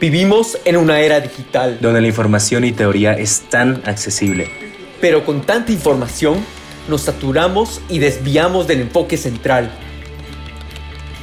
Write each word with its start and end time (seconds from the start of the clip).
Vivimos 0.00 0.58
en 0.64 0.76
una 0.76 1.00
era 1.00 1.20
digital, 1.20 1.78
donde 1.80 2.00
la 2.00 2.08
información 2.08 2.64
y 2.64 2.72
teoría 2.72 3.12
es 3.14 3.42
tan 3.48 3.82
accesible. 3.86 4.50
pero 5.00 5.24
con 5.24 5.42
tanta 5.42 5.70
información 5.70 6.42
nos 6.88 7.02
saturamos 7.02 7.80
y 7.90 7.98
desviamos 7.98 8.66
del 8.66 8.80
enfoque 8.80 9.16
central. 9.18 9.70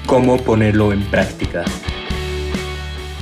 ¿Cómo 0.06 0.38
ponerlo 0.38 0.94
en 0.94 1.04
práctica? 1.06 1.66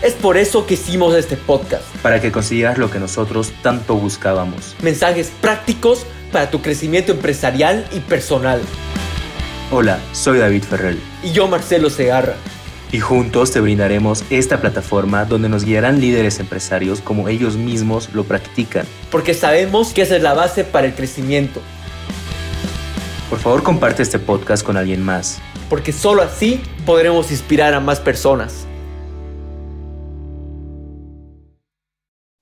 Es 0.01 0.13
por 0.13 0.37
eso 0.37 0.65
que 0.65 0.73
hicimos 0.75 1.15
este 1.15 1.35
podcast. 1.37 1.85
Para 2.01 2.21
que 2.21 2.31
consigas 2.31 2.77
lo 2.77 2.89
que 2.89 2.99
nosotros 2.99 3.51
tanto 3.61 3.95
buscábamos. 3.95 4.75
Mensajes 4.81 5.31
prácticos 5.41 6.05
para 6.31 6.49
tu 6.49 6.61
crecimiento 6.61 7.11
empresarial 7.13 7.85
y 7.93 7.99
personal. 7.99 8.61
Hola, 9.71 9.99
soy 10.13 10.39
David 10.39 10.63
Ferrell. 10.63 10.99
Y 11.23 11.31
yo, 11.31 11.47
Marcelo 11.47 11.89
Segarra. 11.89 12.35
Y 12.91 13.01
juntos 13.01 13.51
te 13.51 13.59
brindaremos 13.59 14.23
esta 14.31 14.59
plataforma 14.59 15.23
donde 15.23 15.47
nos 15.47 15.63
guiarán 15.63 16.01
líderes 16.01 16.39
empresarios 16.39 17.01
como 17.01 17.29
ellos 17.29 17.55
mismos 17.55 18.09
lo 18.15 18.23
practican. 18.23 18.87
Porque 19.11 19.35
sabemos 19.35 19.93
que 19.93 20.01
esa 20.01 20.15
es 20.15 20.23
la 20.23 20.33
base 20.33 20.63
para 20.63 20.87
el 20.87 20.95
crecimiento. 20.95 21.61
Por 23.29 23.37
favor, 23.37 23.61
comparte 23.61 24.01
este 24.01 24.17
podcast 24.17 24.65
con 24.65 24.75
alguien 24.75 25.03
más. 25.03 25.39
Porque 25.69 25.93
solo 25.93 26.23
así 26.23 26.61
podremos 26.83 27.29
inspirar 27.29 27.75
a 27.75 27.79
más 27.79 27.99
personas. 27.99 28.65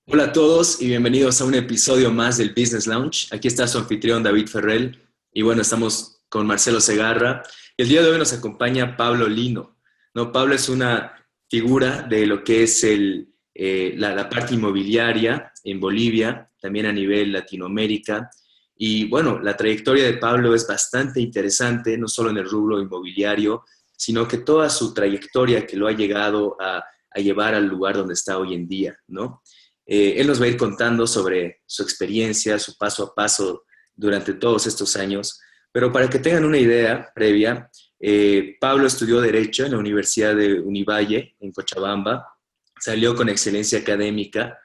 Hola 0.09 0.23
a 0.23 0.31
todos 0.31 0.81
y 0.81 0.88
bienvenidos 0.88 1.41
a 1.41 1.43
un 1.43 1.55
episodio 1.55 2.09
más 2.09 2.38
del 2.38 2.52
Business 2.52 2.88
Lounge. 2.88 3.27
Aquí 3.35 3.49
está 3.49 3.67
su 3.67 3.79
anfitrión 3.79 4.23
David 4.23 4.47
Ferrell 4.47 4.97
y 5.33 5.41
bueno, 5.41 5.61
estamos 5.61 6.21
con 6.29 6.47
Marcelo 6.47 6.79
Segarra. 6.79 7.43
El 7.75 7.89
día 7.89 8.02
de 8.02 8.11
hoy 8.11 8.17
nos 8.17 8.31
acompaña 8.31 8.95
Pablo 8.95 9.27
Lino. 9.27 9.77
¿No? 10.13 10.31
Pablo 10.31 10.55
es 10.55 10.70
una 10.70 11.13
figura 11.49 12.03
de 12.03 12.25
lo 12.25 12.43
que 12.43 12.63
es 12.63 12.84
el, 12.84 13.29
eh, 13.53 13.93
la, 13.97 14.13
la 14.13 14.30
parte 14.30 14.53
inmobiliaria 14.53 15.52
en 15.63 15.80
Bolivia, 15.80 16.50
también 16.59 16.86
a 16.86 16.91
nivel 16.91 17.31
Latinoamérica. 17.31 18.30
Y 18.75 19.05
bueno, 19.05 19.39
la 19.39 19.58
trayectoria 19.58 20.05
de 20.05 20.17
Pablo 20.17 20.53
es 20.53 20.67
bastante 20.67 21.19
interesante, 21.19 21.97
no 21.97 22.08
solo 22.08 22.30
en 22.30 22.38
el 22.38 22.50
rubro 22.50 22.80
inmobiliario, 22.80 23.63
sino 23.95 24.28
que 24.28 24.38
toda 24.39 24.69
su 24.69 24.94
trayectoria 24.94 25.66
que 25.66 25.78
lo 25.78 25.88
ha 25.88 25.91
llegado 25.91 26.55
a, 26.59 26.83
a 27.11 27.19
llevar 27.19 27.55
al 27.55 27.66
lugar 27.66 27.95
donde 27.95 28.13
está 28.13 28.38
hoy 28.38 28.53
en 28.53 28.67
día, 28.67 28.95
¿no? 29.08 29.41
Eh, 29.85 30.16
él 30.17 30.28
nos 30.28 30.41
va 30.41 30.45
a 30.45 30.50
ir 30.50 30.58
contando 30.58 31.08
sobre 31.08 31.61
su 31.66 31.81
experiencia, 31.81 32.59
su 32.59 32.78
paso 32.78 33.03
a 33.03 33.16
paso 33.16 33.63
durante 33.95 34.33
todos 34.33 34.67
estos 34.67 34.97
años. 34.97 35.39
Pero 35.72 35.91
para 35.91 36.09
que 36.09 36.19
tengan 36.19 36.45
una 36.45 36.58
idea 36.58 37.09
previa, 37.16 37.69
eh, 38.00 38.58
Pablo 38.59 38.88
estudió 38.88 39.22
Derecho 39.22 39.66
en 39.66 39.72
la 39.72 39.78
Universidad 39.78 40.36
de 40.36 40.59
Univalle, 40.59 41.36
en 41.40 41.52
Cochabamba, 41.52 42.28
salió 42.80 43.16
con 43.16 43.30
excelencia 43.30 43.80
académica 43.80 44.58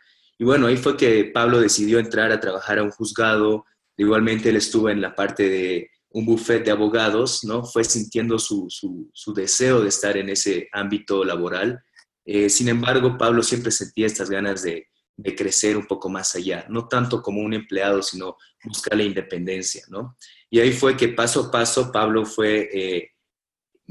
y 0.43 0.45
bueno, 0.45 0.67
ahí 0.67 0.77
fue 0.77 0.97
que 0.97 1.27
Pablo 1.27 1.61
decidió 1.61 2.01
entrar 2.01 2.33
a 2.33 2.41
trabajar 2.41 2.81
a 2.81 2.83
un 2.83 2.91
juzgado, 2.91 3.65
igualmente 3.97 4.49
él 4.49 4.57
estuvo 4.57 4.91
en 4.91 5.01
la 5.01 5.15
parte 5.15 5.49
de 5.49 5.91
un 6.11 6.27
buffet 6.27 6.65
de 6.65 6.73
abogados, 6.73 7.45
¿no? 7.45 7.65
Fue 7.65 7.85
sintiendo 7.85 8.41
su, 8.41 8.67
su, 8.69 9.09
su 9.13 9.33
deseo 9.33 9.81
de 9.81 9.89
estar 9.89 10.17
en 10.17 10.31
ese 10.31 10.69
ámbito 10.73 11.25
laboral. 11.25 11.81
Eh, 12.25 12.51
sin 12.51 12.69
embargo, 12.69 13.17
Pablo 13.17 13.45
siempre 13.45 13.71
sentía 13.71 14.07
estas 14.07 14.29
ganas 14.29 14.65
de, 14.65 14.89
de 15.17 15.35
crecer 15.37 15.77
un 15.77 15.87
poco 15.87 16.09
más 16.09 16.35
allá, 16.35 16.67
no 16.69 16.89
tanto 16.89 17.23
como 17.23 17.41
un 17.41 17.55
empleado, 17.55 18.03
sino 18.03 18.37
buscar 18.65 18.97
la 18.97 19.05
independencia, 19.05 19.85
¿no? 19.91 20.17
Y 20.51 20.59
ahí 20.59 20.73
fue 20.73 20.97
que 20.97 21.09
paso 21.09 21.45
a 21.45 21.51
paso 21.53 21.93
Pablo 21.93 22.27
fue 22.27 22.69
eh, 22.73 23.12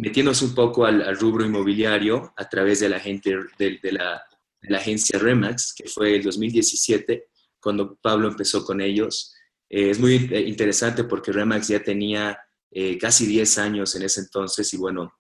metiéndose 0.02 0.44
un 0.46 0.56
poco 0.56 0.86
al, 0.86 1.04
al, 1.04 1.16
rubro 1.16 1.46
inmobiliario 1.46 2.34
a 2.36 2.50
través 2.50 2.80
de 2.80 2.90
la, 2.90 3.00
gente, 3.00 3.38
de, 3.60 3.80
de, 3.82 3.92
la, 3.92 4.24
de, 4.60 4.70
la, 4.72 4.80
agencia 4.80 5.20
Remax, 5.20 5.76
que 5.76 5.88
fue 5.88 6.16
el 6.16 6.24
2017, 6.24 7.28
cuando 7.60 7.96
Pablo 8.02 8.28
empezó 8.28 8.66
con 8.66 8.82
ellos. 8.82 9.36
Eh, 9.70 9.92
es 9.92 10.00
muy 10.00 10.16
interesante 10.16 11.04
porque 11.04 11.32
Remax 11.32 11.68
ya 11.68 11.84
tenía 11.84 12.40
eh, 12.72 12.98
casi 12.98 13.28
10 13.28 13.60
años 13.60 13.96
en 13.96 14.02
ese 14.02 14.22
entonces 14.22 14.74
y 14.74 14.78
bueno, 14.78 15.14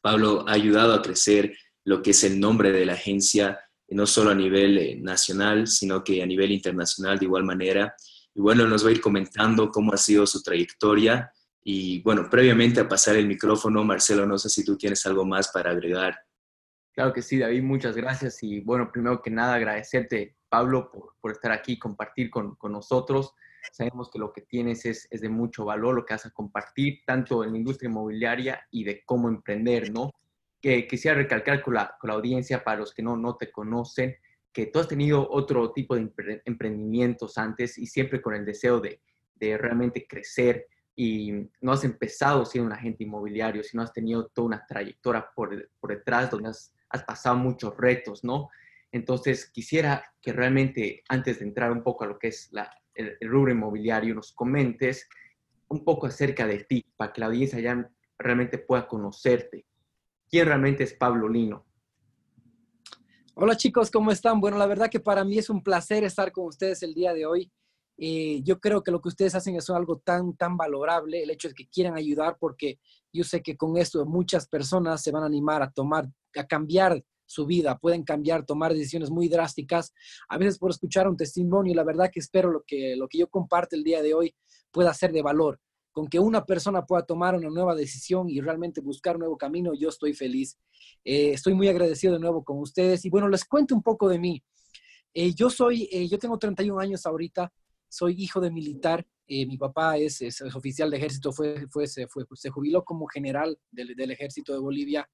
Pablo 0.00 0.46
ha 0.48 0.52
ayudado 0.52 0.94
a 0.94 1.02
crecer 1.02 1.54
lo 1.84 2.00
que 2.00 2.12
es 2.12 2.24
el 2.24 2.40
nombre 2.40 2.72
de 2.72 2.86
la 2.86 2.94
agencia, 2.94 3.60
no 3.88 4.06
solo 4.06 4.30
a 4.30 4.34
nivel 4.34 4.78
eh, 4.78 4.96
nacional, 4.96 5.66
sino 5.66 6.02
que 6.02 6.22
a 6.22 6.26
nivel 6.26 6.50
internacional 6.50 7.18
de 7.18 7.26
igual 7.26 7.44
manera. 7.44 7.94
Y 8.34 8.40
bueno, 8.40 8.66
nos 8.66 8.86
va 8.86 8.88
a 8.88 8.92
ir 8.92 9.02
comentando 9.02 9.70
cómo 9.70 9.92
ha 9.92 9.98
sido 9.98 10.26
su 10.26 10.42
trayectoria. 10.42 11.30
Y 11.64 12.02
bueno, 12.02 12.28
previamente 12.30 12.80
a 12.80 12.88
pasar 12.88 13.16
el 13.16 13.26
micrófono, 13.26 13.82
Marcelo, 13.82 14.26
no 14.26 14.36
sé 14.36 14.50
si 14.50 14.64
tú 14.64 14.76
tienes 14.76 15.04
algo 15.06 15.24
más 15.24 15.48
para 15.48 15.70
agregar. 15.70 16.14
Claro 16.92 17.12
que 17.12 17.22
sí, 17.22 17.38
David, 17.38 17.62
muchas 17.62 17.96
gracias. 17.96 18.42
Y 18.42 18.60
bueno, 18.60 18.92
primero 18.92 19.22
que 19.22 19.30
nada, 19.30 19.54
agradecerte, 19.54 20.36
Pablo, 20.48 20.90
por, 20.92 21.14
por 21.20 21.32
estar 21.32 21.50
aquí 21.50 21.78
compartir 21.78 22.30
con, 22.30 22.54
con, 22.56 22.70
nosotros. 22.70 23.32
Sabemos 23.72 24.10
que 24.10 24.18
lo 24.18 24.32
que 24.32 24.42
tienes 24.42 24.84
es, 24.84 25.08
es 25.10 25.22
de 25.22 25.30
mucho 25.30 25.64
valor, 25.64 25.94
lo 25.94 26.04
que 26.04 26.14
vas 26.14 26.26
a 26.26 26.30
compartir, 26.30 27.00
tanto 27.06 27.42
en 27.42 27.52
la 27.52 27.58
industria 27.58 27.88
inmobiliaria 27.88 28.66
y 28.70 28.84
de 28.84 29.02
cómo 29.04 29.28
emprender, 29.28 29.90
¿no? 29.90 30.10
que 30.64 30.86
quisiera 30.86 31.14
recalcar 31.14 31.60
con 31.60 31.74
la, 31.74 31.94
con 32.00 32.08
la, 32.08 32.14
audiencia, 32.14 32.64
para 32.64 32.78
los 32.78 32.94
que 32.94 33.02
no, 33.02 33.18
no 33.18 33.36
te 33.36 33.52
conocen, 33.52 34.16
que 34.50 34.64
tú 34.64 34.78
has 34.78 34.88
tenido 34.88 35.28
otro 35.30 35.72
tipo 35.72 35.94
de 35.94 36.10
emprendimientos 36.46 37.36
antes 37.36 37.76
y 37.76 37.86
siempre 37.86 38.22
con 38.22 38.34
el 38.34 38.46
deseo 38.46 38.80
de, 38.80 39.02
de, 39.34 39.58
realmente 39.58 40.06
crecer 40.06 40.68
y 40.96 41.48
no 41.60 41.72
has 41.72 41.84
empezado 41.84 42.44
siendo 42.44 42.68
un 42.68 42.72
agente 42.72 43.04
inmobiliario, 43.04 43.62
sino 43.62 43.82
has 43.82 43.92
tenido 43.92 44.26
toda 44.28 44.46
una 44.46 44.66
trayectoria 44.66 45.26
por, 45.34 45.70
por 45.80 45.90
detrás 45.90 46.30
donde 46.30 46.50
has, 46.50 46.72
has, 46.88 47.02
pasado 47.02 47.36
muchos 47.36 47.76
retos, 47.76 48.22
¿no? 48.22 48.48
Entonces, 48.92 49.50
quisiera 49.50 50.04
que 50.22 50.32
realmente, 50.32 51.02
antes 51.08 51.40
de 51.40 51.46
entrar 51.46 51.72
un 51.72 51.82
poco 51.82 52.04
a 52.04 52.06
lo 52.06 52.18
que 52.18 52.28
es 52.28 52.48
la, 52.52 52.70
el, 52.94 53.16
el 53.20 53.28
rubro 53.28 53.50
inmobiliario, 53.50 54.14
nos 54.14 54.32
comentes 54.32 55.08
un 55.68 55.84
poco 55.84 56.06
acerca 56.06 56.46
de 56.46 56.62
ti, 56.64 56.84
para 56.96 57.12
que 57.12 57.20
la 57.20 57.26
audiencia 57.26 57.58
ya 57.58 57.90
realmente 58.18 58.58
pueda 58.58 58.86
conocerte 58.86 59.66
quién 60.34 60.46
realmente 60.46 60.84
es 60.84 60.94
Pablo 60.94 61.28
Lino. 61.28 61.64
Hola 63.34 63.56
chicos, 63.56 63.90
¿cómo 63.90 64.10
están? 64.12 64.40
Bueno, 64.40 64.58
la 64.58 64.66
verdad 64.66 64.90
que 64.90 65.00
para 65.00 65.24
mí 65.24 65.38
es 65.38 65.50
un 65.50 65.62
placer 65.62 66.04
estar 66.04 66.30
con 66.30 66.46
ustedes 66.46 66.82
el 66.82 66.94
día 66.94 67.12
de 67.12 67.26
hoy. 67.26 67.52
Eh, 67.96 68.40
yo 68.42 68.58
creo 68.58 68.82
que 68.82 68.90
lo 68.90 69.00
que 69.00 69.08
ustedes 69.08 69.34
hacen 69.34 69.56
es 69.56 69.70
algo 69.70 69.98
tan, 69.98 70.36
tan 70.36 70.56
valorable, 70.56 71.22
el 71.22 71.30
hecho 71.30 71.48
de 71.48 71.54
que 71.54 71.68
quieran 71.68 71.96
ayudar, 71.96 72.36
porque 72.38 72.78
yo 73.12 73.24
sé 73.24 73.42
que 73.42 73.56
con 73.56 73.76
esto 73.76 74.04
muchas 74.04 74.48
personas 74.48 75.02
se 75.02 75.12
van 75.12 75.22
a 75.22 75.26
animar 75.26 75.62
a 75.62 75.70
tomar, 75.70 76.08
a 76.36 76.46
cambiar 76.46 77.04
su 77.26 77.46
vida, 77.46 77.78
pueden 77.78 78.02
cambiar, 78.02 78.44
tomar 78.44 78.74
decisiones 78.74 79.10
muy 79.10 79.28
drásticas, 79.28 79.92
a 80.28 80.38
veces 80.38 80.58
por 80.58 80.70
escuchar 80.70 81.08
un 81.08 81.16
testimonio, 81.16 81.74
la 81.74 81.84
verdad 81.84 82.10
que 82.12 82.20
espero 82.20 82.50
lo 82.50 82.62
que, 82.66 82.96
lo 82.96 83.08
que 83.08 83.18
yo 83.18 83.28
comparte 83.28 83.76
el 83.76 83.84
día 83.84 84.02
de 84.02 84.14
hoy 84.14 84.34
pueda 84.70 84.92
ser 84.92 85.12
de 85.12 85.22
valor 85.22 85.60
con 85.94 86.08
que 86.08 86.18
una 86.18 86.44
persona 86.44 86.84
pueda 86.84 87.06
tomar 87.06 87.36
una 87.36 87.48
nueva 87.48 87.76
decisión 87.76 88.28
y 88.28 88.40
realmente 88.40 88.80
buscar 88.80 89.14
un 89.14 89.20
nuevo 89.20 89.38
camino, 89.38 89.74
yo 89.74 89.90
estoy 89.90 90.12
feliz. 90.12 90.58
Eh, 91.04 91.30
estoy 91.30 91.54
muy 91.54 91.68
agradecido 91.68 92.14
de 92.14 92.18
nuevo 92.18 92.42
con 92.42 92.58
ustedes 92.58 93.04
y 93.04 93.10
bueno, 93.10 93.28
les 93.28 93.44
cuento 93.44 93.76
un 93.76 93.82
poco 93.82 94.08
de 94.08 94.18
mí. 94.18 94.42
Eh, 95.14 95.32
yo 95.34 95.48
soy, 95.50 95.88
eh, 95.92 96.08
yo 96.08 96.18
tengo 96.18 96.36
31 96.36 96.80
años 96.80 97.06
ahorita, 97.06 97.52
soy 97.94 98.14
hijo 98.18 98.40
de 98.40 98.50
militar, 98.50 99.06
eh, 99.26 99.46
mi 99.46 99.56
papá 99.56 99.96
es, 99.96 100.20
oficial 100.54 100.90
de 100.90 100.96
ejército, 100.96 101.32
fue, 101.32 101.66
se, 101.86 102.50
jubiló 102.50 102.84
como 102.84 103.06
general 103.06 103.58
del, 103.70 104.10
ejército 104.10 104.52
de 104.52 104.58
Bolivia 104.58 105.08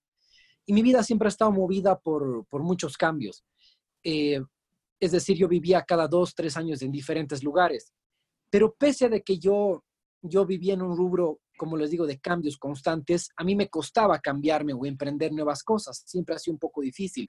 y 0.67 0.73
mi 0.73 0.83
vida 0.83 1.03
siempre 1.03 1.27
ha 1.27 1.29
estado 1.29 1.53
movida 1.53 1.99
por, 1.99 2.47
muchos 2.51 2.97
cambios. 2.97 3.45
es 4.03 5.13
decir, 5.13 5.37
yo 5.37 5.49
vivía 5.49 5.83
cada 5.83 6.09
dos, 6.09 6.35
tres 6.35 6.57
años 6.57 6.83
en 6.83 6.91
diferentes 6.91 7.43
lugares, 7.43 7.93
pero 8.51 8.75
pese 8.75 9.07
a 9.07 9.21
que 9.21 9.39
yo 9.39 9.85
yo 10.23 10.45
vivía 10.45 10.75
en 10.75 10.83
un 10.83 10.97
rubro, 10.97 11.41
como 11.57 11.77
les 11.77 11.91
digo, 11.91 12.07
de 12.07 12.19
cambios 12.19 12.59
constantes, 12.59 13.31
a 13.37 13.45
mí 13.45 13.55
me 13.55 13.69
costaba 13.69 14.19
cambiarme 14.19 14.73
o 14.75 14.85
emprender 14.85 15.33
nuevas 15.33 15.63
cosas, 15.63 16.03
siempre 16.07 16.35
ha 16.35 16.39
sido 16.39 16.55
un 16.55 16.59
poco 16.59 16.81
difícil. 16.81 17.29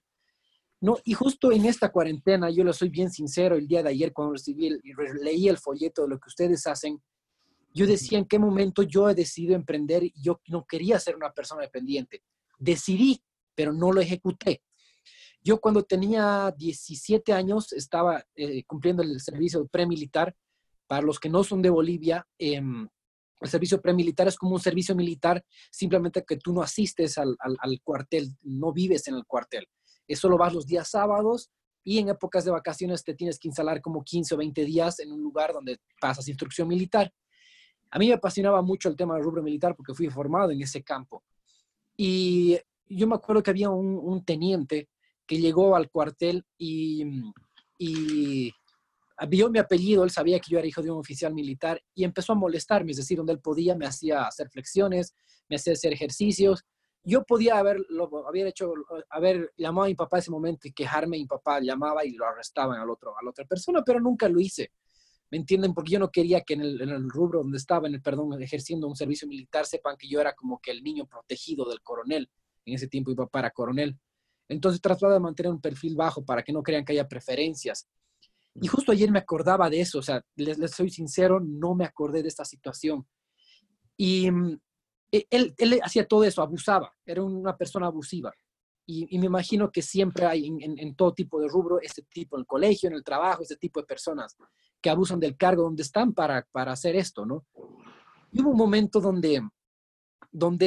¿No? 0.81 0.97
Y 1.05 1.13
justo 1.13 1.51
en 1.51 1.65
esta 1.65 1.91
cuarentena, 1.91 2.49
yo 2.49 2.63
lo 2.63 2.73
soy 2.73 2.89
bien 2.89 3.11
sincero, 3.11 3.55
el 3.55 3.67
día 3.67 3.83
de 3.83 3.89
ayer 3.89 4.11
cuando 4.11 4.33
recibí 4.33 4.67
el, 4.67 4.81
leí 5.21 5.47
el 5.47 5.57
folleto 5.57 6.01
de 6.01 6.09
lo 6.09 6.19
que 6.19 6.27
ustedes 6.27 6.65
hacen, 6.67 7.01
yo 7.73 7.85
decía 7.87 8.17
en 8.17 8.25
qué 8.25 8.39
momento 8.39 8.83
yo 8.83 9.09
he 9.09 9.15
decidido 9.15 9.55
emprender 9.55 10.03
y 10.03 10.13
yo 10.21 10.41
no 10.47 10.65
quería 10.65 10.99
ser 10.99 11.15
una 11.15 11.31
persona 11.31 11.61
dependiente. 11.61 12.23
Decidí, 12.57 13.23
pero 13.55 13.71
no 13.71 13.91
lo 13.91 14.01
ejecuté. 14.01 14.61
Yo 15.43 15.61
cuando 15.61 15.83
tenía 15.83 16.53
17 16.57 17.31
años 17.31 17.71
estaba 17.73 18.23
eh, 18.35 18.63
cumpliendo 18.65 19.03
el 19.03 19.19
servicio 19.21 19.65
premilitar 19.67 20.35
para 20.87 21.01
los 21.03 21.19
que 21.19 21.29
no 21.29 21.43
son 21.43 21.61
de 21.61 21.69
Bolivia, 21.69 22.27
eh, 22.37 22.61
el 23.41 23.49
servicio 23.49 23.81
premilitar 23.81 24.27
es 24.27 24.35
como 24.35 24.53
un 24.53 24.59
servicio 24.59 24.95
militar, 24.95 25.43
simplemente 25.71 26.23
que 26.27 26.37
tú 26.37 26.53
no 26.53 26.61
asistes 26.61 27.17
al, 27.17 27.35
al, 27.39 27.57
al, 27.59 27.81
cuartel, 27.81 28.35
no 28.43 28.71
vives 28.71 29.07
en 29.07 29.15
el 29.15 29.25
cuartel. 29.25 29.67
Eso 30.07 30.29
lo 30.29 30.37
vas 30.37 30.53
los 30.53 30.65
días 30.65 30.89
sábados 30.89 31.49
y 31.83 31.99
en 31.99 32.09
épocas 32.09 32.45
de 32.45 32.51
vacaciones 32.51 33.03
te 33.03 33.13
tienes 33.13 33.39
que 33.39 33.47
instalar 33.47 33.81
como 33.81 34.03
15 34.03 34.35
o 34.35 34.37
20 34.37 34.65
días 34.65 34.99
en 34.99 35.11
un 35.11 35.21
lugar 35.21 35.53
donde 35.53 35.79
pasas 35.99 36.27
instrucción 36.27 36.67
militar. 36.67 37.11
A 37.89 37.99
mí 37.99 38.07
me 38.07 38.13
apasionaba 38.13 38.61
mucho 38.61 38.89
el 38.89 38.95
tema 38.95 39.15
del 39.15 39.23
rubro 39.23 39.43
militar 39.43 39.75
porque 39.75 39.93
fui 39.93 40.09
formado 40.09 40.51
en 40.51 40.61
ese 40.61 40.83
campo. 40.83 41.23
Y 41.97 42.57
yo 42.87 43.07
me 43.07 43.15
acuerdo 43.15 43.43
que 43.43 43.51
había 43.51 43.69
un, 43.69 43.97
un 43.97 44.23
teniente 44.23 44.89
que 45.25 45.37
llegó 45.37 45.75
al 45.75 45.89
cuartel 45.89 46.45
y, 46.57 47.03
y 47.77 48.51
vio 49.27 49.49
mi 49.49 49.59
apellido, 49.59 50.03
él 50.03 50.11
sabía 50.11 50.39
que 50.39 50.49
yo 50.51 50.57
era 50.57 50.67
hijo 50.67 50.81
de 50.81 50.91
un 50.91 50.99
oficial 50.99 51.33
militar 51.33 51.81
y 51.93 52.03
empezó 52.03 52.33
a 52.33 52.35
molestarme, 52.35 52.91
es 52.91 52.97
decir, 52.97 53.17
donde 53.17 53.33
él 53.33 53.39
podía 53.39 53.75
me 53.75 53.85
hacía 53.85 54.23
hacer 54.23 54.49
flexiones, 54.49 55.15
me 55.49 55.55
hacía 55.57 55.73
hacer 55.73 55.93
ejercicios. 55.93 56.63
Yo 57.03 57.23
podía 57.23 57.57
haberlo, 57.57 58.27
haber 58.27 58.47
hecho, 58.47 58.73
haber 59.09 59.51
llamado 59.57 59.85
a 59.85 59.89
mi 59.89 59.95
papá 59.95 60.19
ese 60.19 60.29
momento 60.29 60.67
y 60.67 60.73
quejarme, 60.73 61.17
mi 61.17 61.25
papá 61.25 61.59
llamaba 61.59 62.05
y 62.05 62.11
lo 62.11 62.25
arrestaban 62.25 62.79
al 62.79 62.89
otro, 62.89 63.17
a 63.17 63.23
la 63.23 63.31
otra 63.31 63.45
persona, 63.45 63.83
pero 63.83 63.99
nunca 63.99 64.29
lo 64.29 64.39
hice. 64.39 64.71
¿Me 65.31 65.37
entienden? 65.37 65.73
Porque 65.73 65.93
yo 65.93 65.99
no 65.99 66.11
quería 66.11 66.41
que 66.41 66.55
en 66.55 66.61
el, 66.61 66.81
en 66.81 66.89
el, 66.89 67.09
rubro 67.09 67.39
donde 67.39 67.57
estaba, 67.57 67.87
en 67.87 67.95
el 67.95 68.01
perdón, 68.01 68.39
ejerciendo 68.41 68.87
un 68.87 68.95
servicio 68.95 69.27
militar, 69.27 69.65
sepan 69.65 69.95
que 69.97 70.07
yo 70.07 70.19
era 70.19 70.33
como 70.33 70.59
que 70.59 70.71
el 70.71 70.83
niño 70.83 71.07
protegido 71.07 71.67
del 71.69 71.81
coronel. 71.81 72.29
En 72.65 72.75
ese 72.75 72.87
tiempo 72.87 73.09
mi 73.09 73.15
papá 73.15 73.39
era 73.39 73.51
coronel. 73.51 73.97
Entonces 74.49 74.81
trataba 74.81 75.13
de 75.13 75.21
mantener 75.21 75.51
un 75.51 75.61
perfil 75.61 75.95
bajo 75.95 76.25
para 76.25 76.43
que 76.43 76.51
no 76.51 76.61
crean 76.61 76.83
que 76.83 76.91
haya 76.91 77.07
preferencias. 77.07 77.87
Y 78.55 78.67
justo 78.67 78.91
ayer 78.91 79.09
me 79.09 79.19
acordaba 79.19 79.69
de 79.69 79.79
eso, 79.79 79.99
o 79.99 80.01
sea, 80.01 80.21
les, 80.35 80.57
les 80.57 80.71
soy 80.71 80.89
sincero, 80.89 81.39
no 81.39 81.73
me 81.73 81.85
acordé 81.85 82.21
de 82.21 82.27
esta 82.27 82.43
situación. 82.43 83.07
Y 83.95 84.29
mm, 84.29 84.59
él, 85.11 85.53
él, 85.57 85.79
hacía 85.83 86.07
todo 86.07 86.23
eso, 86.23 86.41
abusaba, 86.41 86.93
era 87.05 87.23
una 87.23 87.55
persona 87.57 87.87
abusiva. 87.87 88.33
Y, 88.85 89.17
me 89.19 89.27
imagino 89.27 89.71
que 89.71 89.81
siempre 89.81 90.25
hay 90.25 90.47
en, 90.47 90.95
todo 90.95 91.13
tipo 91.13 91.39
de 91.39 91.47
rubro, 91.47 91.79
este 91.79 92.01
tipo, 92.01 92.35
en 92.35 92.41
el 92.41 92.45
colegio, 92.45 92.89
en 92.89 92.95
el 92.95 93.03
trabajo, 93.03 93.41
este 93.41 93.55
tipo 93.55 93.79
de 93.79 93.85
personas 93.85 94.35
que 94.81 94.89
abusan 94.89 95.19
del 95.19 95.37
cargo 95.37 95.63
donde 95.63 95.83
están 95.83 96.13
para, 96.13 96.45
hacer 96.53 96.95
esto, 96.95 97.25
¿no? 97.25 97.45
Y 98.31 98.41
hubo 98.41 98.49
un 98.49 98.57
momento 98.57 98.99
donde, 98.99 99.41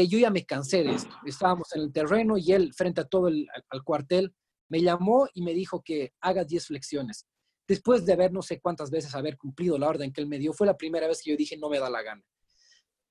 yo 0.09 0.19
ya 0.19 0.31
me 0.31 0.47
cansé 0.47 0.85
de 0.85 0.95
esto. 0.95 1.15
Estábamos 1.27 1.75
en 1.75 1.83
el 1.83 1.93
terreno 1.93 2.39
y 2.39 2.53
él, 2.53 2.73
frente 2.73 3.03
a 3.03 3.05
todo 3.05 3.29
el 3.29 3.49
cuartel, 3.85 4.35
me 4.69 4.81
llamó 4.81 5.29
y 5.35 5.43
me 5.43 5.53
dijo 5.53 5.83
que 5.83 6.13
haga 6.21 6.45
10 6.45 6.67
flexiones. 6.67 7.27
Después 7.67 8.05
de 8.05 8.13
haber 8.13 8.33
no 8.33 8.43
sé 8.43 8.61
cuántas 8.61 8.91
veces 8.91 9.15
haber 9.15 9.37
cumplido 9.37 9.79
la 9.79 9.89
orden 9.89 10.13
que 10.13 10.21
él 10.21 10.27
me 10.27 10.39
dio, 10.39 10.53
fue 10.53 10.67
la 10.67 10.77
primera 10.77 11.09
vez 11.09 11.23
que 11.23 11.31
yo 11.31 11.37
dije, 11.37 11.57
no 11.57 11.69
me 11.69 11.79
da 11.79 11.91
la 11.91 12.03
gana. 12.03 12.23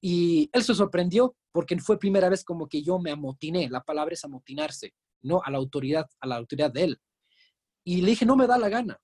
Y 0.06 0.50
él 0.52 0.64
se 0.64 0.76
sorprendió 0.76 1.34
porque 1.54 1.80
fue 1.80 1.98
primera 1.98 2.28
vez 2.28 2.44
como 2.44 2.68
que 2.68 2.84
yo 2.84 3.00
me 3.00 3.12
amotiné. 3.12 3.70
La 3.70 3.82
palabra 3.82 4.14
es 4.14 4.26
amotinarse, 4.26 4.94
no 5.22 5.42
a 5.42 5.50
la 5.50 5.58
autoridad, 5.58 6.10
a 6.20 6.28
la 6.28 6.36
autoridad 6.36 6.74
de 6.74 6.84
él. 6.84 7.02
Y 7.86 8.02
le 8.02 8.10
dije, 8.10 8.26
no 8.26 8.36
me 8.36 8.46
da 8.46 8.58
la 8.58 8.68
gana. 8.68 9.00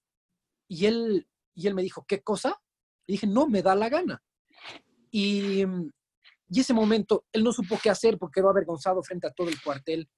Y 0.67 0.87
él 0.87 1.25
y 1.55 1.67
él 1.67 1.73
me 1.73 1.83
dijo, 1.83 2.05
¿qué 2.05 2.21
cosa? 2.21 2.61
Y 3.07 3.13
dije, 3.13 3.27
no, 3.27 3.47
me 3.47 3.61
da 3.61 3.75
la 3.75 3.87
gana. 3.87 4.21
Y, 5.09 5.63
y 6.49 6.59
ese 6.59 6.73
momento, 6.73 7.25
él 7.31 7.45
no 7.45 7.53
supo 7.53 7.79
qué 7.81 7.89
hacer 7.89 8.17
porque 8.17 8.41
quedó 8.41 8.49
avergonzado 8.49 9.01
frente 9.01 9.27
a 9.27 9.31
todo 9.31 9.47
el 9.47 9.61
cuartel. 9.61 10.09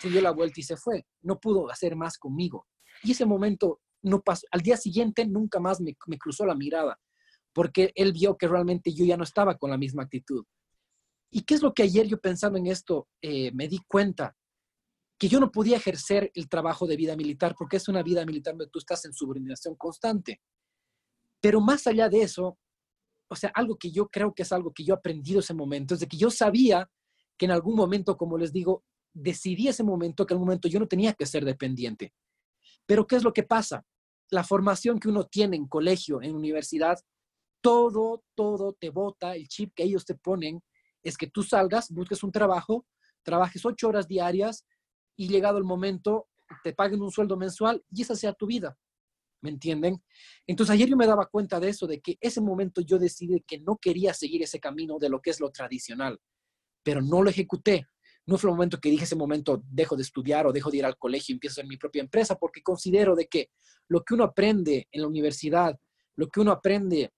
Se 0.00 0.08
dio 0.08 0.20
la 0.20 0.30
vuelta 0.30 0.60
y 0.60 0.62
se 0.62 0.76
fue. 0.76 1.04
No 1.22 1.40
pudo 1.40 1.68
hacer 1.68 1.96
más 1.96 2.16
conmigo. 2.16 2.68
Y 3.02 3.10
ese 3.10 3.26
momento 3.26 3.80
no 4.02 4.20
pasó. 4.22 4.46
Al 4.52 4.60
día 4.60 4.76
siguiente 4.76 5.26
nunca 5.26 5.58
más 5.58 5.80
me, 5.80 5.96
me 6.06 6.16
cruzó 6.16 6.46
la 6.46 6.54
mirada 6.54 6.96
porque 7.52 7.92
él 7.94 8.12
vio 8.12 8.36
que 8.36 8.48
realmente 8.48 8.92
yo 8.92 9.04
ya 9.04 9.16
no 9.16 9.24
estaba 9.24 9.56
con 9.56 9.70
la 9.70 9.78
misma 9.78 10.04
actitud. 10.04 10.44
¿Y 11.30 11.42
qué 11.42 11.54
es 11.54 11.62
lo 11.62 11.74
que 11.74 11.82
ayer 11.82 12.06
yo 12.06 12.18
pensando 12.20 12.58
en 12.58 12.66
esto 12.66 13.08
eh, 13.20 13.52
me 13.52 13.68
di 13.68 13.80
cuenta? 13.86 14.36
Que 15.18 15.28
yo 15.28 15.40
no 15.40 15.50
podía 15.50 15.76
ejercer 15.76 16.30
el 16.34 16.48
trabajo 16.48 16.86
de 16.86 16.96
vida 16.96 17.16
militar 17.16 17.54
porque 17.58 17.76
es 17.76 17.88
una 17.88 18.02
vida 18.02 18.24
militar 18.24 18.54
donde 18.54 18.70
tú 18.70 18.78
estás 18.78 19.04
en 19.04 19.12
subordinación 19.12 19.74
constante. 19.76 20.40
Pero 21.40 21.60
más 21.60 21.86
allá 21.86 22.08
de 22.08 22.22
eso, 22.22 22.58
o 23.28 23.36
sea, 23.36 23.50
algo 23.54 23.76
que 23.76 23.90
yo 23.90 24.08
creo 24.08 24.32
que 24.32 24.42
es 24.42 24.52
algo 24.52 24.72
que 24.72 24.84
yo 24.84 24.94
he 24.94 24.96
aprendido 24.96 25.40
ese 25.40 25.54
momento, 25.54 25.94
es 25.94 26.00
de 26.00 26.08
que 26.08 26.16
yo 26.16 26.30
sabía 26.30 26.90
que 27.36 27.44
en 27.46 27.52
algún 27.52 27.76
momento, 27.76 28.16
como 28.16 28.38
les 28.38 28.52
digo, 28.52 28.84
decidí 29.12 29.68
ese 29.68 29.82
momento 29.82 30.26
que 30.26 30.34
en 30.34 30.36
algún 30.36 30.48
momento 30.48 30.68
yo 30.68 30.80
no 30.80 30.88
tenía 30.88 31.12
que 31.12 31.26
ser 31.26 31.44
dependiente. 31.44 32.12
Pero 32.86 33.06
¿qué 33.06 33.16
es 33.16 33.22
lo 33.22 33.32
que 33.32 33.42
pasa? 33.42 33.84
La 34.30 34.44
formación 34.44 34.98
que 34.98 35.08
uno 35.08 35.24
tiene 35.24 35.56
en 35.56 35.68
colegio, 35.68 36.22
en 36.22 36.34
universidad, 36.34 36.98
todo, 37.60 38.24
todo 38.34 38.72
te 38.72 38.90
bota, 38.90 39.34
el 39.34 39.48
chip 39.48 39.72
que 39.74 39.84
ellos 39.84 40.04
te 40.04 40.14
ponen 40.14 40.62
es 41.02 41.16
que 41.16 41.26
tú 41.26 41.42
salgas, 41.42 41.90
busques 41.90 42.22
un 42.22 42.32
trabajo, 42.32 42.86
trabajes 43.22 43.64
ocho 43.64 43.88
horas 43.88 44.08
diarias 44.08 44.66
y 45.16 45.28
llegado 45.28 45.58
el 45.58 45.64
momento 45.64 46.28
te 46.62 46.72
paguen 46.72 47.02
un 47.02 47.10
sueldo 47.10 47.36
mensual 47.36 47.84
y 47.90 48.02
esa 48.02 48.14
sea 48.14 48.32
tu 48.32 48.46
vida. 48.46 48.78
¿Me 49.40 49.50
entienden? 49.50 50.02
Entonces 50.46 50.74
ayer 50.74 50.88
yo 50.88 50.96
me 50.96 51.06
daba 51.06 51.26
cuenta 51.26 51.60
de 51.60 51.68
eso, 51.68 51.86
de 51.86 52.00
que 52.00 52.18
ese 52.20 52.40
momento 52.40 52.80
yo 52.80 52.98
decidí 52.98 53.40
que 53.46 53.60
no 53.60 53.76
quería 53.76 54.12
seguir 54.12 54.42
ese 54.42 54.58
camino 54.58 54.98
de 54.98 55.08
lo 55.08 55.20
que 55.20 55.30
es 55.30 55.38
lo 55.38 55.50
tradicional, 55.50 56.18
pero 56.82 57.00
no 57.00 57.22
lo 57.22 57.30
ejecuté. 57.30 57.86
No 58.26 58.36
fue 58.36 58.50
el 58.50 58.56
momento 58.56 58.80
que 58.80 58.90
dije 58.90 59.04
ese 59.04 59.16
momento, 59.16 59.62
dejo 59.70 59.96
de 59.96 60.02
estudiar 60.02 60.46
o 60.46 60.52
dejo 60.52 60.70
de 60.70 60.78
ir 60.78 60.84
al 60.84 60.98
colegio 60.98 61.32
y 61.32 61.36
empiezo 61.36 61.60
en 61.60 61.68
mi 61.68 61.76
propia 61.76 62.02
empresa, 62.02 62.36
porque 62.36 62.62
considero 62.62 63.14
de 63.14 63.26
que 63.26 63.50
lo 63.88 64.02
que 64.04 64.14
uno 64.14 64.24
aprende 64.24 64.88
en 64.90 65.02
la 65.02 65.08
universidad, 65.08 65.78
lo 66.16 66.28
que 66.28 66.40
uno 66.40 66.50
aprende 66.50 67.12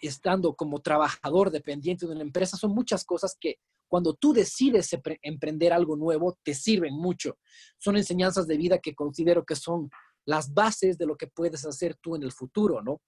estando 0.00 0.54
como 0.54 0.80
trabajador 0.80 1.50
dependiente 1.50 2.06
de 2.06 2.12
una 2.12 2.22
empresa, 2.22 2.56
son 2.56 2.72
muchas 2.72 3.04
cosas 3.04 3.36
que 3.38 3.56
cuando 3.88 4.14
tú 4.14 4.32
decides 4.32 4.90
emprender 5.22 5.72
algo 5.72 5.96
nuevo, 5.96 6.38
te 6.42 6.54
sirven 6.54 6.94
mucho. 6.94 7.38
Son 7.78 7.96
enseñanzas 7.96 8.46
de 8.46 8.56
vida 8.56 8.78
que 8.78 8.94
considero 8.94 9.44
que 9.44 9.56
son 9.56 9.90
las 10.26 10.52
bases 10.52 10.98
de 10.98 11.06
lo 11.06 11.16
que 11.16 11.26
puedes 11.26 11.64
hacer 11.64 11.96
tú 11.96 12.14
en 12.14 12.22
el 12.22 12.32
futuro, 12.32 12.82
¿no? 12.82 13.00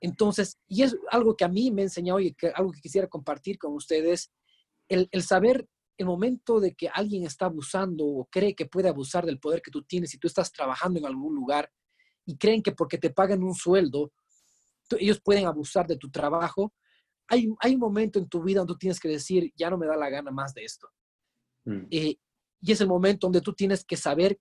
Entonces, 0.00 0.58
y 0.68 0.82
es 0.82 0.96
algo 1.10 1.36
que 1.36 1.44
a 1.44 1.48
mí 1.48 1.70
me 1.70 1.82
ha 1.82 1.86
enseñado 1.86 2.20
y 2.20 2.32
que, 2.34 2.48
algo 2.48 2.70
que 2.70 2.80
quisiera 2.80 3.08
compartir 3.08 3.58
con 3.58 3.74
ustedes, 3.74 4.30
el, 4.88 5.08
el 5.10 5.22
saber 5.22 5.66
el 5.96 6.06
momento 6.06 6.60
de 6.60 6.74
que 6.74 6.88
alguien 6.88 7.24
está 7.24 7.46
abusando 7.46 8.04
o 8.04 8.28
cree 8.30 8.54
que 8.54 8.66
puede 8.66 8.88
abusar 8.88 9.26
del 9.26 9.38
poder 9.38 9.62
que 9.62 9.70
tú 9.70 9.82
tienes 9.82 10.14
y 10.14 10.18
tú 10.18 10.26
estás 10.26 10.52
trabajando 10.52 10.98
en 10.98 11.06
algún 11.06 11.34
lugar 11.34 11.70
y 12.26 12.36
creen 12.36 12.62
que 12.62 12.72
porque 12.72 12.98
te 12.98 13.10
pagan 13.10 13.42
un 13.42 13.54
sueldo, 13.54 14.12
tú, 14.88 14.96
ellos 14.98 15.20
pueden 15.20 15.46
abusar 15.46 15.86
de 15.86 15.96
tu 15.96 16.10
trabajo, 16.10 16.72
hay, 17.28 17.48
hay 17.60 17.74
un 17.74 17.80
momento 17.80 18.18
en 18.18 18.28
tu 18.28 18.42
vida 18.42 18.60
donde 18.60 18.74
tú 18.74 18.78
tienes 18.78 19.00
que 19.00 19.08
decir, 19.08 19.52
ya 19.56 19.70
no 19.70 19.78
me 19.78 19.86
da 19.86 19.96
la 19.96 20.10
gana 20.10 20.30
más 20.30 20.52
de 20.54 20.64
esto. 20.64 20.88
Mm. 21.64 21.86
Eh, 21.90 22.16
y 22.60 22.72
es 22.72 22.80
el 22.80 22.88
momento 22.88 23.26
donde 23.26 23.40
tú 23.40 23.52
tienes 23.52 23.84
que 23.84 23.96
saber 23.96 24.38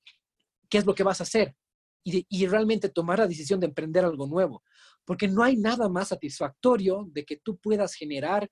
qué 0.70 0.78
es 0.78 0.86
lo 0.86 0.96
que 0.96 1.04
vas 1.04 1.20
a 1.20 1.24
hacer 1.24 1.56
y, 2.04 2.26
y, 2.30 2.48
realmente 2.48 2.90
tomar 2.90 3.20
la 3.20 3.28
decisión 3.28 3.60
de 3.60 3.68
emprender 3.68 4.04
algo 4.04 4.28
nuevo. 4.28 4.64
Porque 5.06 5.28
no 5.28 5.44
hay 5.44 5.56
nada 5.56 5.88
más 5.90 6.10
satisfactorio 6.10 7.08
de 7.12 7.26
que 7.26 7.38
tú 7.38 7.58
puedas 7.58 7.94
generar 7.94 8.50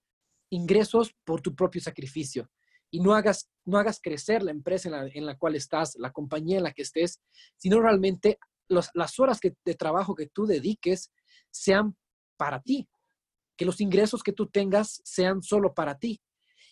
ingresos 0.49 1.13
por 1.25 1.41
tu 1.41 1.55
propio 1.55 1.81
sacrificio 1.81 2.49
y 2.91 2.99
no 2.99 3.13
hagas, 3.13 3.49
no 3.65 3.77
hagas 3.77 3.99
crecer 4.01 4.43
la 4.43 4.51
empresa 4.51 4.89
en 4.89 4.91
la, 4.93 5.07
en 5.07 5.25
la 5.25 5.37
cual 5.37 5.55
estás, 5.55 5.95
la 5.97 6.11
compañía 6.11 6.57
en 6.57 6.63
la 6.63 6.73
que 6.73 6.81
estés, 6.81 7.21
sino 7.55 7.79
realmente 7.79 8.37
los, 8.67 8.89
las 8.93 9.19
horas 9.19 9.39
que, 9.39 9.55
de 9.65 9.75
trabajo 9.75 10.13
que 10.13 10.27
tú 10.27 10.45
dediques 10.45 11.11
sean 11.51 11.95
para 12.37 12.61
ti, 12.61 12.89
que 13.55 13.65
los 13.65 13.81
ingresos 13.81 14.23
que 14.23 14.33
tú 14.33 14.47
tengas 14.47 15.01
sean 15.03 15.43
solo 15.43 15.73
para 15.73 15.97
ti 15.97 16.21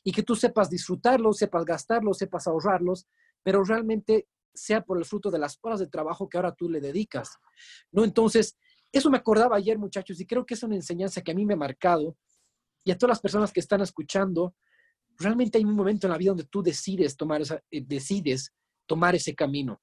y 0.03 0.11
que 0.11 0.23
tú 0.23 0.35
sepas 0.35 0.69
disfrutarlos, 0.69 1.37
sepas 1.37 1.65
gastarlos, 1.65 2.17
sepas 2.17 2.47
ahorrarlos, 2.47 3.07
pero 3.43 3.63
realmente 3.63 4.27
sea 4.53 4.81
por 4.81 4.97
el 4.97 5.05
fruto 5.05 5.29
de 5.29 5.39
las 5.39 5.59
horas 5.61 5.79
de 5.79 5.87
trabajo 5.87 6.27
que 6.27 6.37
ahora 6.37 6.53
tú 6.53 6.69
le 6.69 6.81
dedicas. 6.81 7.37
¿No? 7.91 8.03
Entonces, 8.03 8.57
eso 8.91 9.09
me 9.09 9.17
acordaba 9.17 9.55
ayer, 9.55 9.77
muchachos, 9.77 10.19
y 10.19 10.25
creo 10.25 10.45
que 10.45 10.55
es 10.55 10.63
una 10.63 10.75
enseñanza 10.75 11.21
que 11.21 11.31
a 11.31 11.35
mí 11.35 11.45
me 11.45 11.53
ha 11.53 11.57
marcado 11.57 12.17
y 12.83 12.91
a 12.91 12.97
todas 12.97 13.11
las 13.11 13.21
personas 13.21 13.51
que 13.51 13.59
están 13.59 13.81
escuchando, 13.81 14.55
realmente 15.17 15.57
hay 15.57 15.65
un 15.65 15.75
momento 15.75 16.07
en 16.07 16.11
la 16.11 16.17
vida 16.17 16.31
donde 16.31 16.45
tú 16.45 16.63
decides 16.63 17.15
tomar, 17.15 17.41
eh, 17.41 17.83
decides 17.85 18.53
tomar 18.85 19.15
ese 19.15 19.35
camino. 19.35 19.81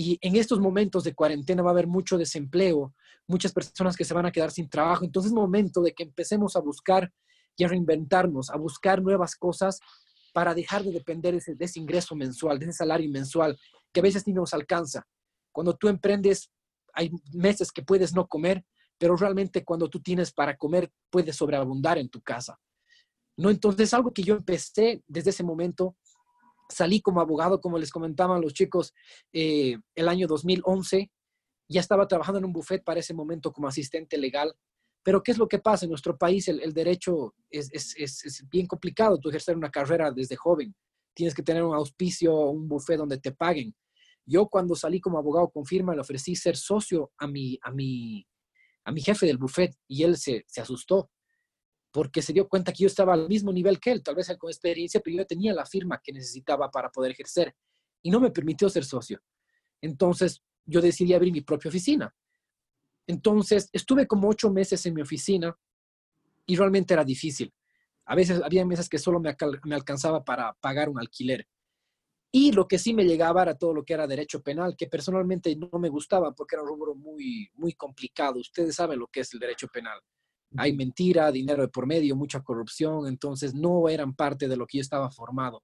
Y 0.00 0.16
en 0.20 0.36
estos 0.36 0.60
momentos 0.60 1.02
de 1.02 1.12
cuarentena 1.12 1.60
va 1.60 1.70
a 1.70 1.72
haber 1.72 1.88
mucho 1.88 2.16
desempleo, 2.16 2.94
muchas 3.26 3.52
personas 3.52 3.96
que 3.96 4.04
se 4.04 4.14
van 4.14 4.26
a 4.26 4.30
quedar 4.30 4.52
sin 4.52 4.70
trabajo. 4.70 5.04
Entonces 5.04 5.32
es 5.32 5.34
momento 5.34 5.82
de 5.82 5.92
que 5.92 6.04
empecemos 6.04 6.54
a 6.54 6.60
buscar 6.60 7.12
y 7.56 7.64
a 7.64 7.68
reinventarnos, 7.68 8.48
a 8.50 8.56
buscar 8.58 9.02
nuevas 9.02 9.34
cosas 9.34 9.80
para 10.32 10.54
dejar 10.54 10.84
de 10.84 10.92
depender 10.92 11.34
de 11.34 11.64
ese, 11.64 11.80
ingreso 11.80 12.14
mensual, 12.14 12.60
de 12.60 12.66
ese 12.66 12.74
salario 12.74 13.10
mensual 13.10 13.58
que 13.92 13.98
a 13.98 14.04
veces 14.04 14.24
ni 14.28 14.32
nos 14.32 14.54
alcanza. 14.54 15.04
Cuando 15.50 15.74
tú 15.74 15.88
emprendes, 15.88 16.48
hay 16.92 17.10
meses 17.32 17.72
que 17.72 17.82
puedes 17.82 18.14
no 18.14 18.28
comer, 18.28 18.64
pero 18.98 19.16
realmente 19.16 19.64
cuando 19.64 19.90
tú 19.90 20.00
tienes 20.00 20.32
para 20.32 20.56
comer, 20.56 20.92
puedes 21.10 21.34
sobreabundar 21.34 21.98
en 21.98 22.08
tu 22.08 22.22
casa. 22.22 22.56
¿No? 23.36 23.50
Entonces, 23.50 23.92
algo 23.92 24.12
que 24.12 24.22
yo 24.22 24.36
empecé 24.36 25.02
desde 25.08 25.30
ese 25.30 25.42
momento, 25.42 25.96
salí 26.68 27.00
como 27.00 27.20
abogado, 27.20 27.60
como 27.60 27.78
les 27.78 27.90
comentaban 27.90 28.40
los 28.40 28.54
chicos, 28.54 28.94
eh, 29.32 29.78
el 29.94 30.08
año 30.08 30.26
2011, 30.26 31.10
ya 31.68 31.80
estaba 31.80 32.08
trabajando 32.08 32.38
en 32.38 32.46
un 32.46 32.52
buffet 32.52 32.82
para 32.82 33.00
ese 33.00 33.14
momento 33.14 33.52
como 33.52 33.68
asistente 33.68 34.16
legal. 34.18 34.54
Pero 35.02 35.22
¿qué 35.22 35.32
es 35.32 35.38
lo 35.38 35.48
que 35.48 35.58
pasa? 35.58 35.84
En 35.84 35.90
nuestro 35.90 36.16
país 36.16 36.48
el, 36.48 36.72
derecho 36.72 37.34
es, 37.50 37.70
bien 38.50 38.66
complicado, 38.66 39.18
tú 39.18 39.28
ejercer 39.28 39.56
una 39.56 39.70
carrera 39.70 40.10
desde 40.10 40.36
joven 40.36 40.74
tienes 41.14 41.34
que 41.34 41.42
tener 41.42 41.64
un 41.64 41.74
auspicio, 41.74 42.32
un 42.32 42.68
buffet 42.68 42.96
donde 42.96 43.18
te 43.18 43.32
paguen. 43.32 43.74
Yo 44.24 44.46
cuando 44.46 44.76
salí 44.76 45.00
como 45.00 45.18
abogado 45.18 45.50
con 45.50 45.66
firma 45.66 45.92
le 45.92 46.00
ofrecí 46.00 46.36
ser 46.36 46.56
socio 46.56 47.10
a 47.18 47.26
mi, 47.26 47.58
a 47.60 47.72
mi, 47.72 48.24
a 48.84 48.92
mi 48.92 49.00
jefe 49.00 49.26
del 49.26 49.36
buffet 49.36 49.74
y 49.88 50.04
él 50.04 50.16
se 50.16 50.44
asustó 50.58 51.10
porque 51.90 52.22
se 52.22 52.32
dio 52.32 52.48
cuenta 52.48 52.72
que 52.72 52.82
yo 52.82 52.86
estaba 52.86 53.14
al 53.14 53.28
mismo 53.28 53.52
nivel 53.52 53.80
que 53.80 53.92
él, 53.92 54.02
tal 54.02 54.14
vez 54.14 54.34
con 54.38 54.50
experiencia, 54.50 55.00
pero 55.02 55.16
yo 55.16 55.26
tenía 55.26 55.52
la 55.54 55.64
firma 55.64 56.00
que 56.02 56.12
necesitaba 56.12 56.70
para 56.70 56.90
poder 56.90 57.12
ejercer 57.12 57.54
y 58.02 58.10
no 58.10 58.20
me 58.20 58.30
permitió 58.30 58.68
ser 58.68 58.84
socio. 58.84 59.20
Entonces, 59.80 60.42
yo 60.64 60.80
decidí 60.80 61.14
abrir 61.14 61.32
mi 61.32 61.40
propia 61.40 61.70
oficina. 61.70 62.14
Entonces, 63.06 63.70
estuve 63.72 64.06
como 64.06 64.28
ocho 64.28 64.50
meses 64.50 64.84
en 64.84 64.94
mi 64.94 65.02
oficina 65.02 65.56
y 66.46 66.56
realmente 66.56 66.94
era 66.94 67.04
difícil. 67.04 67.52
A 68.04 68.14
veces 68.14 68.40
había 68.42 68.64
meses 68.66 68.88
que 68.88 68.98
solo 68.98 69.18
me, 69.20 69.34
me 69.64 69.74
alcanzaba 69.74 70.24
para 70.24 70.52
pagar 70.60 70.88
un 70.88 70.98
alquiler. 70.98 71.46
Y 72.30 72.52
lo 72.52 72.68
que 72.68 72.78
sí 72.78 72.92
me 72.92 73.04
llegaba 73.04 73.42
era 73.42 73.56
todo 73.56 73.72
lo 73.72 73.84
que 73.84 73.94
era 73.94 74.06
derecho 74.06 74.42
penal, 74.42 74.76
que 74.76 74.86
personalmente 74.86 75.54
no 75.56 75.78
me 75.78 75.88
gustaba 75.88 76.32
porque 76.32 76.56
era 76.56 76.62
un 76.62 76.68
rubro 76.68 76.94
muy, 76.94 77.48
muy 77.54 77.72
complicado. 77.72 78.40
Ustedes 78.40 78.74
saben 78.74 78.98
lo 78.98 79.06
que 79.06 79.20
es 79.20 79.32
el 79.32 79.40
derecho 79.40 79.68
penal. 79.68 79.98
Hay 80.56 80.74
mentira, 80.74 81.30
dinero 81.30 81.62
de 81.62 81.68
por 81.68 81.86
medio, 81.86 82.16
mucha 82.16 82.40
corrupción, 82.40 83.06
entonces 83.06 83.54
no 83.54 83.88
eran 83.88 84.14
parte 84.14 84.48
de 84.48 84.56
lo 84.56 84.66
que 84.66 84.78
yo 84.78 84.82
estaba 84.82 85.10
formado. 85.10 85.62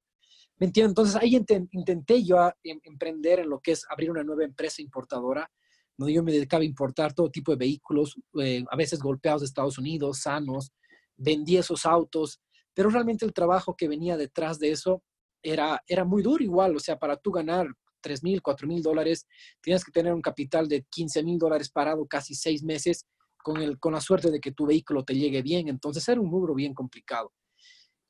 ¿Me 0.58 0.66
entienden? 0.66 0.90
Entonces 0.90 1.16
ahí 1.16 1.34
intenté 1.72 2.22
yo 2.22 2.36
em, 2.62 2.78
emprender 2.84 3.40
en 3.40 3.48
lo 3.48 3.60
que 3.60 3.72
es 3.72 3.84
abrir 3.88 4.10
una 4.10 4.22
nueva 4.22 4.44
empresa 4.44 4.82
importadora, 4.82 5.50
donde 5.96 6.12
yo 6.12 6.22
me 6.22 6.32
dedicaba 6.32 6.62
a 6.62 6.66
importar 6.66 7.14
todo 7.14 7.30
tipo 7.30 7.52
de 7.52 7.58
vehículos, 7.58 8.16
eh, 8.40 8.64
a 8.70 8.76
veces 8.76 9.00
golpeados 9.00 9.40
de 9.40 9.46
Estados 9.46 9.78
Unidos, 9.78 10.20
sanos, 10.20 10.72
vendí 11.16 11.56
esos 11.56 11.86
autos, 11.86 12.40
pero 12.74 12.90
realmente 12.90 13.24
el 13.24 13.32
trabajo 13.32 13.76
que 13.76 13.88
venía 13.88 14.16
detrás 14.16 14.58
de 14.58 14.70
eso 14.70 15.02
era, 15.42 15.82
era 15.86 16.04
muy 16.04 16.22
duro 16.22 16.42
igual, 16.42 16.76
o 16.76 16.80
sea, 16.80 16.98
para 16.98 17.16
tú 17.16 17.30
ganar 17.30 17.66
3 18.00 18.22
mil, 18.22 18.42
4 18.42 18.66
mil 18.66 18.82
dólares, 18.82 19.26
tienes 19.60 19.84
que 19.84 19.92
tener 19.92 20.12
un 20.12 20.20
capital 20.20 20.68
de 20.68 20.84
15 20.90 21.22
mil 21.22 21.38
dólares 21.38 21.70
parado 21.70 22.06
casi 22.06 22.34
seis 22.34 22.62
meses 22.62 23.06
con, 23.44 23.58
el, 23.58 23.78
con 23.78 23.92
la 23.92 24.00
suerte 24.00 24.30
de 24.30 24.40
que 24.40 24.52
tu 24.52 24.64
vehículo 24.66 25.04
te 25.04 25.14
llegue 25.14 25.42
bien, 25.42 25.68
entonces 25.68 26.08
era 26.08 26.18
un 26.18 26.30
rubro 26.30 26.54
bien 26.54 26.72
complicado. 26.72 27.30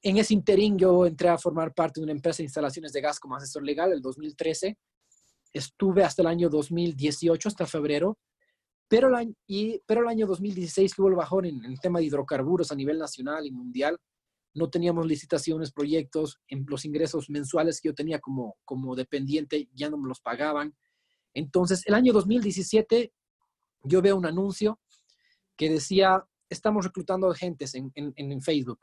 En 0.00 0.16
ese 0.16 0.32
interín 0.32 0.78
yo 0.78 1.06
entré 1.06 1.28
a 1.28 1.36
formar 1.36 1.74
parte 1.74 1.98
de 1.98 2.04
una 2.04 2.12
empresa 2.12 2.38
de 2.38 2.44
instalaciones 2.44 2.92
de 2.92 3.00
gas 3.00 3.18
como 3.18 3.34
asesor 3.34 3.64
legal 3.64 3.90
el 3.90 4.00
2013. 4.00 4.78
Estuve 5.52 6.04
hasta 6.04 6.22
el 6.22 6.28
año 6.28 6.48
2018, 6.48 7.48
hasta 7.48 7.66
febrero, 7.66 8.16
pero 8.86 9.08
el 9.08 9.14
año, 9.16 9.34
pero 9.86 10.02
el 10.02 10.08
año 10.08 10.28
2016 10.28 10.94
que 10.94 11.02
hubo 11.02 11.08
el 11.08 11.16
bajón 11.16 11.46
en 11.46 11.64
el 11.64 11.80
tema 11.80 11.98
de 11.98 12.04
hidrocarburos 12.04 12.70
a 12.70 12.76
nivel 12.76 12.98
nacional 12.98 13.44
y 13.44 13.50
mundial. 13.50 13.98
No 14.54 14.70
teníamos 14.70 15.04
licitaciones, 15.04 15.72
proyectos, 15.72 16.38
en 16.46 16.64
los 16.68 16.84
ingresos 16.84 17.28
mensuales 17.28 17.80
que 17.80 17.88
yo 17.88 17.94
tenía 17.94 18.20
como, 18.20 18.56
como 18.64 18.94
dependiente 18.94 19.68
ya 19.74 19.90
no 19.90 19.98
me 19.98 20.08
los 20.08 20.20
pagaban. 20.20 20.76
Entonces, 21.34 21.84
el 21.86 21.94
año 21.94 22.12
2017 22.12 23.12
yo 23.82 24.00
veo 24.00 24.16
un 24.16 24.26
anuncio 24.26 24.78
que 25.56 25.70
decía, 25.70 26.24
estamos 26.48 26.84
reclutando 26.84 27.30
agentes 27.30 27.74
en, 27.74 28.42
Facebook 28.42 28.80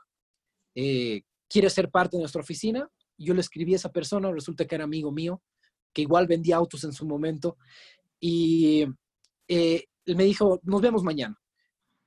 eh, 0.74 1.22
quiere 1.48 1.68
ser 1.70 1.90
parte 1.90 2.16
de 2.16 2.22
nuestra 2.22 2.40
oficina. 2.40 2.88
Yo 3.18 3.34
le 3.34 3.40
escribí 3.40 3.74
a 3.74 3.76
esa 3.76 3.92
persona, 3.92 4.32
resulta 4.32 4.64
que 4.66 4.74
era 4.74 4.84
amigo 4.84 5.12
mío, 5.12 5.42
que 5.92 6.02
igual 6.02 6.26
vendía 6.26 6.56
autos 6.56 6.84
en 6.84 6.92
su 6.92 7.06
momento, 7.06 7.58
y 8.18 8.86
eh, 9.48 9.84
él 10.06 10.16
me 10.16 10.24
dijo, 10.24 10.60
nos 10.62 10.80
vemos 10.80 11.02
mañana. 11.02 11.38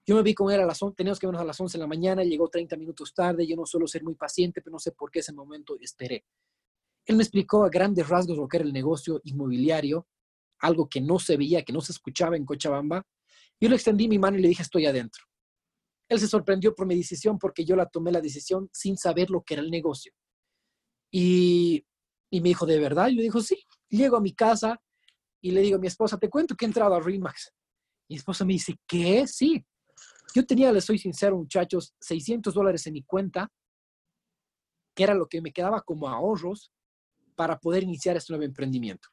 Yo 0.08 0.16
me 0.16 0.22
vi 0.22 0.34
con 0.34 0.52
él 0.52 0.60
a 0.60 0.66
las 0.66 0.82
11, 0.82 0.96
teníamos 0.96 1.20
que 1.20 1.28
vernos 1.28 1.42
a 1.42 1.46
las 1.46 1.60
11 1.60 1.78
de 1.78 1.82
la 1.82 1.88
mañana, 1.88 2.24
llegó 2.24 2.48
30 2.48 2.78
minutos 2.78 3.14
tarde, 3.14 3.48
yo 3.48 3.56
no 3.56 3.66
suelo 3.66 3.88
ser 3.88 4.04
muy 4.04 4.16
paciente, 4.16 4.62
pero 4.62 4.74
no 4.74 4.80
sé 4.80 4.92
por 4.92 5.10
qué 5.10 5.20
ese 5.20 5.34
momento 5.34 5.76
esperé. 5.80 6.26
Él 7.06 7.16
me 7.16 7.24
explicó 7.24 7.64
a 7.64 7.70
grandes 7.70 8.08
rasgos 8.08 8.38
lo 8.38 8.48
que 8.48 8.58
era 8.58 8.66
el 8.66 8.74
negocio 8.74 9.22
inmobiliario, 9.24 10.08
algo 10.60 10.88
que 10.90 11.02
no 11.02 11.20
se 11.20 11.38
veía, 11.38 11.64
que 11.64 11.74
no 11.74 11.82
se 11.82 11.92
escuchaba 11.92 12.36
en 12.38 12.46
Cochabamba. 12.46 13.06
Yo 13.60 13.70
le 13.70 13.76
extendí 13.76 14.08
mi 14.08 14.20
mano 14.20 14.38
y 14.38 14.42
le 14.42 14.48
dije, 14.48 14.64
estoy 14.64 14.86
adentro. 14.86 15.24
Él 16.10 16.20
se 16.20 16.28
sorprendió 16.28 16.76
por 16.76 16.86
mi 16.86 16.96
decisión 16.96 17.40
porque 17.40 17.66
yo 17.66 17.76
la 17.76 17.88
tomé 17.88 18.12
la 18.12 18.22
decisión 18.22 18.70
sin 18.72 18.98
saber 18.98 19.30
lo 19.30 19.44
que 19.44 19.56
era 19.56 19.64
el 19.64 19.72
negocio. 19.72 20.14
Y, 21.12 21.86
y 22.30 22.42
me 22.42 22.50
dijo, 22.50 22.66
¿de 22.66 22.80
verdad? 22.80 23.08
Yo 23.08 23.16
le 23.16 23.24
digo, 23.24 23.42
sí. 23.42 23.64
Llego 23.90 24.18
a 24.18 24.22
mi 24.22 24.34
casa 24.34 24.80
y 25.42 25.52
le 25.52 25.62
digo 25.62 25.78
a 25.78 25.80
mi 25.80 25.88
esposa, 25.88 26.18
te 26.18 26.30
cuento 26.30 26.56
que 26.56 26.66
he 26.66 26.68
entrado 26.68 26.96
a 26.96 27.00
Remax. 27.00 27.54
Mi 28.10 28.18
esposa 28.18 28.46
me 28.46 28.54
dice, 28.54 28.76
¿qué? 28.88 29.26
Sí. 29.28 29.66
Yo 30.34 30.46
tenía, 30.46 30.72
les 30.72 30.84
soy 30.84 30.98
sincero, 30.98 31.38
muchachos, 31.38 31.96
600 32.02 32.54
dólares 32.54 32.86
en 32.88 32.94
mi 32.94 33.04
cuenta, 33.04 33.50
que 34.96 35.04
era 35.04 35.14
lo 35.14 35.28
que 35.28 35.42
me 35.42 35.52
quedaba 35.52 35.82
como 35.82 36.10
ahorros 36.10 36.72
para 37.36 37.58
poder 37.58 37.84
iniciar 37.84 38.18
este 38.18 38.34
nuevo 38.34 38.46
emprendimiento. 38.46 39.08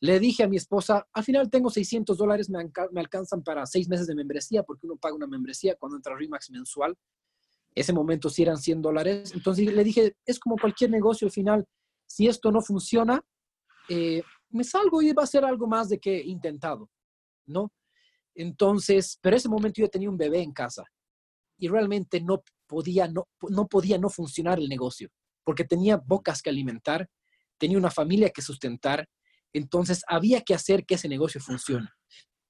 Le 0.00 0.18
dije 0.18 0.42
a 0.42 0.48
mi 0.48 0.56
esposa, 0.56 1.06
al 1.12 1.24
final 1.24 1.50
tengo 1.50 1.70
600 1.70 2.16
dólares, 2.16 2.50
me, 2.50 2.58
alcanzan 3.00 3.42
para 3.42 3.66
seis 3.66 3.88
meses 3.88 4.06
de 4.06 4.14
membresía, 4.14 4.62
porque 4.62 4.86
uno 4.86 4.96
paga 4.96 5.14
una 5.14 5.26
membresía 5.26 5.76
cuando 5.76 5.96
entra 5.96 6.16
Remax 6.16 6.50
mensual. 6.50 6.96
Ese 7.74 7.92
momento 7.92 8.28
sí 8.28 8.42
eran 8.42 8.58
100 8.58 8.82
dólares. 8.82 9.32
Entonces 9.34 9.72
le 9.72 9.84
dije, 9.84 10.16
es 10.26 10.38
como 10.38 10.56
cualquier 10.56 10.90
negocio 10.90 11.26
al 11.26 11.32
final, 11.32 11.66
si 12.06 12.28
esto 12.28 12.50
no 12.50 12.60
funciona, 12.60 13.24
eh, 13.88 14.22
me 14.50 14.64
salgo 14.64 15.00
y 15.02 15.12
va 15.12 15.22
a 15.22 15.26
ser 15.26 15.44
algo 15.44 15.66
más 15.66 15.88
de 15.88 15.98
que 15.98 16.20
intentado, 16.20 16.90
¿no? 17.46 17.72
Entonces, 18.34 19.18
pero 19.20 19.36
ese 19.36 19.48
momento 19.48 19.80
yo 19.80 19.88
tenía 19.88 20.10
un 20.10 20.16
bebé 20.16 20.42
en 20.42 20.52
casa 20.52 20.84
y 21.58 21.68
realmente 21.68 22.20
no 22.20 22.42
podía 22.66 23.08
no 23.08 23.66
podía 23.68 23.98
no 23.98 24.08
funcionar 24.08 24.58
el 24.58 24.68
negocio, 24.68 25.10
porque 25.44 25.64
tenía 25.64 25.96
bocas 25.96 26.42
que 26.42 26.50
alimentar, 26.50 27.08
tenía 27.58 27.78
una 27.78 27.90
familia 27.90 28.30
que 28.30 28.42
sustentar, 28.42 29.08
entonces 29.52 30.02
había 30.08 30.40
que 30.40 30.54
hacer 30.54 30.84
que 30.84 30.94
ese 30.94 31.08
negocio 31.08 31.40
funcione. 31.40 31.88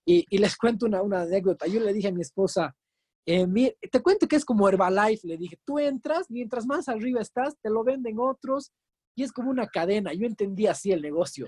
Y, 0.05 0.27
les 0.37 0.57
cuento 0.57 0.87
una, 0.87 1.01
una, 1.03 1.23
anécdota. 1.23 1.67
Yo 1.67 1.81
le 1.81 1.93
dije 1.93 2.09
a 2.09 2.13
mi 2.13 2.23
esposa, 2.23 2.75
eh, 3.25 3.47
te 3.91 4.03
cuento 4.03 4.27
que 4.27 4.37
es 4.37 4.45
como 4.45 4.69
Herbalife. 4.69 5.27
Le 5.27 5.37
dije, 5.37 5.59
tú 5.65 5.79
entras, 5.79 6.27
mientras 6.29 6.67
más 6.67 6.89
arriba 6.89 7.21
estás, 7.21 7.55
te 7.63 7.71
lo 7.71 7.85
venden 7.85 8.19
otros 8.19 8.73
y 9.15 9.23
es 9.23 9.33
como 9.33 9.51
una 9.51 9.69
cadena. 9.69 10.13
Yo 10.13 10.27
entendí 10.27 10.67
así 10.67 10.91
el 10.91 11.03
negocio, 11.03 11.47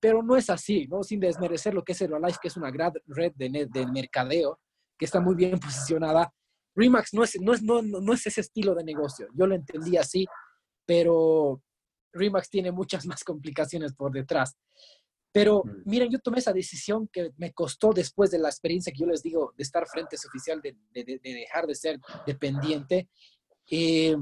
pero 0.00 0.22
no 0.22 0.36
es 0.36 0.48
así, 0.48 0.86
¿no? 0.86 1.02
Sin 1.02 1.18
desmerecer 1.18 1.74
lo 1.74 1.82
que 1.82 1.92
es 1.92 2.00
Herbalife, 2.00 2.38
que 2.40 2.48
es 2.48 2.56
una 2.56 2.70
gran 2.70 2.92
red 3.06 3.32
de, 3.34 3.68
de 3.68 3.86
mercadeo 3.86 4.60
que 4.96 5.04
está 5.04 5.20
muy 5.20 5.34
bien 5.34 5.58
posicionada. 5.58 6.32
Remax 6.76 7.14
no 7.14 7.24
es, 7.24 7.40
no, 7.40 7.52
es, 7.52 7.62
no, 7.62 7.82
no 7.82 8.12
es 8.12 8.26
ese 8.26 8.40
estilo 8.40 8.74
de 8.74 8.84
negocio. 8.84 9.26
Yo 9.34 9.46
lo 9.46 9.54
entendí 9.54 9.96
así, 9.96 10.26
pero 10.86 11.60
Remax 12.12 12.50
tiene 12.50 12.72
muchas 12.72 13.06
más 13.06 13.24
complicaciones 13.24 13.92
por 13.94 14.12
detrás. 14.12 14.56
Pero 15.30 15.62
miren, 15.84 16.10
yo 16.10 16.18
tomé 16.18 16.38
esa 16.38 16.52
decisión 16.52 17.08
que 17.12 17.32
me 17.36 17.52
costó 17.52 17.92
después 17.92 18.30
de 18.30 18.38
la 18.38 18.48
experiencia 18.48 18.92
que 18.92 19.00
yo 19.00 19.06
les 19.06 19.22
digo 19.22 19.52
de 19.56 19.62
estar 19.62 19.86
frente 19.86 20.14
a 20.14 20.16
ese 20.16 20.28
oficial, 20.28 20.60
de, 20.62 20.76
de, 20.92 21.20
dejar 21.22 21.66
de 21.66 21.74
ser 21.74 22.00
dependiente. 22.26 23.08
Eh, 23.70 24.16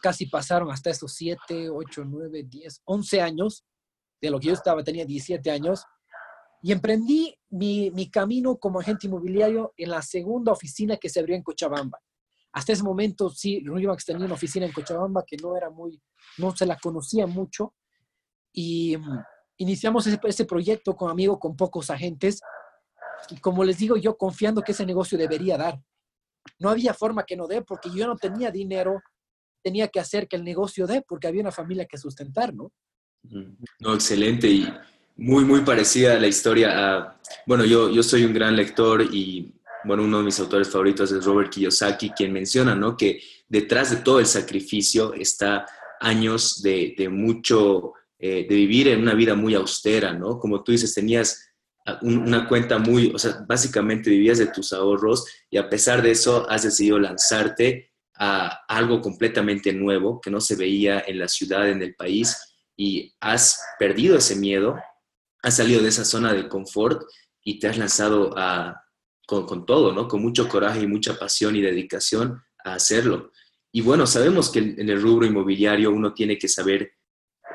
casi 0.00 0.26
pasaron 0.26 0.70
hasta 0.70 0.90
esos 0.90 1.12
7, 1.12 1.68
8, 1.70 2.04
9, 2.06 2.44
10, 2.48 2.82
11 2.84 3.20
años 3.20 3.64
de 4.20 4.30
lo 4.30 4.40
que 4.40 4.48
yo 4.48 4.54
estaba, 4.54 4.82
tenía 4.82 5.04
17 5.04 5.50
años. 5.50 5.84
Y 6.62 6.72
emprendí 6.72 7.38
mi, 7.50 7.90
mi 7.90 8.10
camino 8.10 8.56
como 8.56 8.80
agente 8.80 9.06
inmobiliario 9.06 9.74
en 9.76 9.90
la 9.90 10.00
segunda 10.00 10.52
oficina 10.52 10.96
que 10.96 11.10
se 11.10 11.20
abrió 11.20 11.36
en 11.36 11.42
Cochabamba. 11.42 12.00
Hasta 12.56 12.72
ese 12.72 12.82
momento, 12.82 13.28
sí, 13.28 13.62
Remax 13.66 14.06
tenía 14.06 14.24
una 14.24 14.34
oficina 14.34 14.64
en 14.64 14.72
Cochabamba 14.72 15.26
que 15.26 15.36
no 15.36 15.58
era 15.58 15.68
muy, 15.68 16.00
no 16.38 16.56
se 16.56 16.64
la 16.64 16.78
conocía 16.78 17.26
mucho. 17.26 17.74
Y 18.50 18.96
mm, 18.96 19.18
iniciamos 19.58 20.06
ese, 20.06 20.18
ese 20.24 20.46
proyecto 20.46 20.96
con 20.96 21.10
amigos, 21.10 21.38
con 21.38 21.54
pocos 21.54 21.90
agentes. 21.90 22.40
Y 23.28 23.36
como 23.40 23.62
les 23.62 23.76
digo, 23.76 23.98
yo 23.98 24.16
confiando 24.16 24.62
que 24.62 24.72
ese 24.72 24.86
negocio 24.86 25.18
debería 25.18 25.58
dar. 25.58 25.78
No 26.58 26.70
había 26.70 26.94
forma 26.94 27.24
que 27.24 27.36
no 27.36 27.46
dé 27.46 27.60
porque 27.60 27.90
yo 27.94 28.06
no 28.06 28.16
tenía 28.16 28.50
dinero, 28.50 29.02
tenía 29.62 29.88
que 29.88 30.00
hacer 30.00 30.26
que 30.26 30.36
el 30.36 30.44
negocio 30.44 30.86
dé 30.86 31.04
porque 31.06 31.26
había 31.26 31.42
una 31.42 31.52
familia 31.52 31.84
que 31.84 31.98
sustentar, 31.98 32.54
¿no? 32.54 32.72
No, 33.80 33.92
excelente 33.92 34.48
y 34.48 34.66
muy, 35.18 35.44
muy 35.44 35.60
parecida 35.60 36.14
a 36.14 36.18
la 36.18 36.26
historia 36.26 36.70
a, 36.72 37.20
bueno, 37.44 37.66
yo, 37.66 37.90
yo 37.90 38.02
soy 38.02 38.24
un 38.24 38.32
gran 38.32 38.56
lector 38.56 39.02
y 39.02 39.55
bueno, 39.86 40.02
uno 40.02 40.18
de 40.18 40.24
mis 40.24 40.40
autores 40.40 40.68
favoritos 40.68 41.12
es 41.12 41.24
Robert 41.24 41.50
Kiyosaki, 41.50 42.10
quien 42.10 42.32
menciona, 42.32 42.74
¿no? 42.74 42.96
Que 42.96 43.20
detrás 43.48 43.90
de 43.90 43.98
todo 43.98 44.20
el 44.20 44.26
sacrificio 44.26 45.14
está 45.14 45.66
años 46.00 46.62
de, 46.62 47.08
mucho, 47.10 47.94
eh, 48.18 48.46
de 48.48 48.54
vivir 48.54 48.88
en 48.88 49.00
una 49.00 49.14
vida 49.14 49.34
muy 49.34 49.54
austera, 49.54 50.12
¿no? 50.12 50.38
Como 50.38 50.62
tú 50.62 50.72
dices, 50.72 50.94
tenías 50.94 51.42
una 52.02 52.48
cuenta 52.48 52.78
muy, 52.78 53.12
o 53.14 53.18
sea, 53.18 53.44
básicamente 53.46 54.10
vivías 54.10 54.38
de 54.38 54.48
tus 54.48 54.72
ahorros 54.72 55.24
y 55.48 55.56
a 55.56 55.68
pesar 55.68 56.02
de 56.02 56.10
eso 56.10 56.48
has 56.50 56.64
decidido 56.64 56.98
lanzarte 56.98 57.92
a 58.18 58.64
algo 58.66 59.00
completamente 59.00 59.72
nuevo 59.72 60.20
que 60.20 60.30
no 60.30 60.40
se 60.40 60.56
veía 60.56 61.04
en 61.06 61.18
la 61.18 61.28
ciudad, 61.28 61.68
en 61.68 61.82
el 61.82 61.94
país 61.94 62.36
y 62.76 63.14
has 63.20 63.62
perdido 63.78 64.18
ese 64.18 64.34
miedo, 64.34 64.76
has 65.42 65.56
salido 65.56 65.80
de 65.80 65.90
esa 65.90 66.04
zona 66.04 66.32
de 66.32 66.48
confort 66.48 67.02
y 67.44 67.60
te 67.60 67.68
has 67.68 67.78
lanzado 67.78 68.36
a, 68.36 68.82
con, 69.26 69.66
todo, 69.66 69.92
¿no? 69.92 70.06
Con 70.08 70.22
mucho 70.22 70.48
coraje 70.48 70.80
y 70.80 70.86
mucha 70.86 71.18
pasión 71.18 71.56
y 71.56 71.60
dedicación 71.60 72.40
a 72.64 72.74
hacerlo. 72.74 73.32
Y 73.72 73.82
bueno, 73.82 74.06
sabemos 74.06 74.50
que 74.50 74.60
en 74.60 74.88
el 74.88 75.02
rubro 75.02 75.26
inmobiliario 75.26 75.90
uno 75.90 76.14
tiene 76.14 76.38
que 76.38 76.48
saber, 76.48 76.92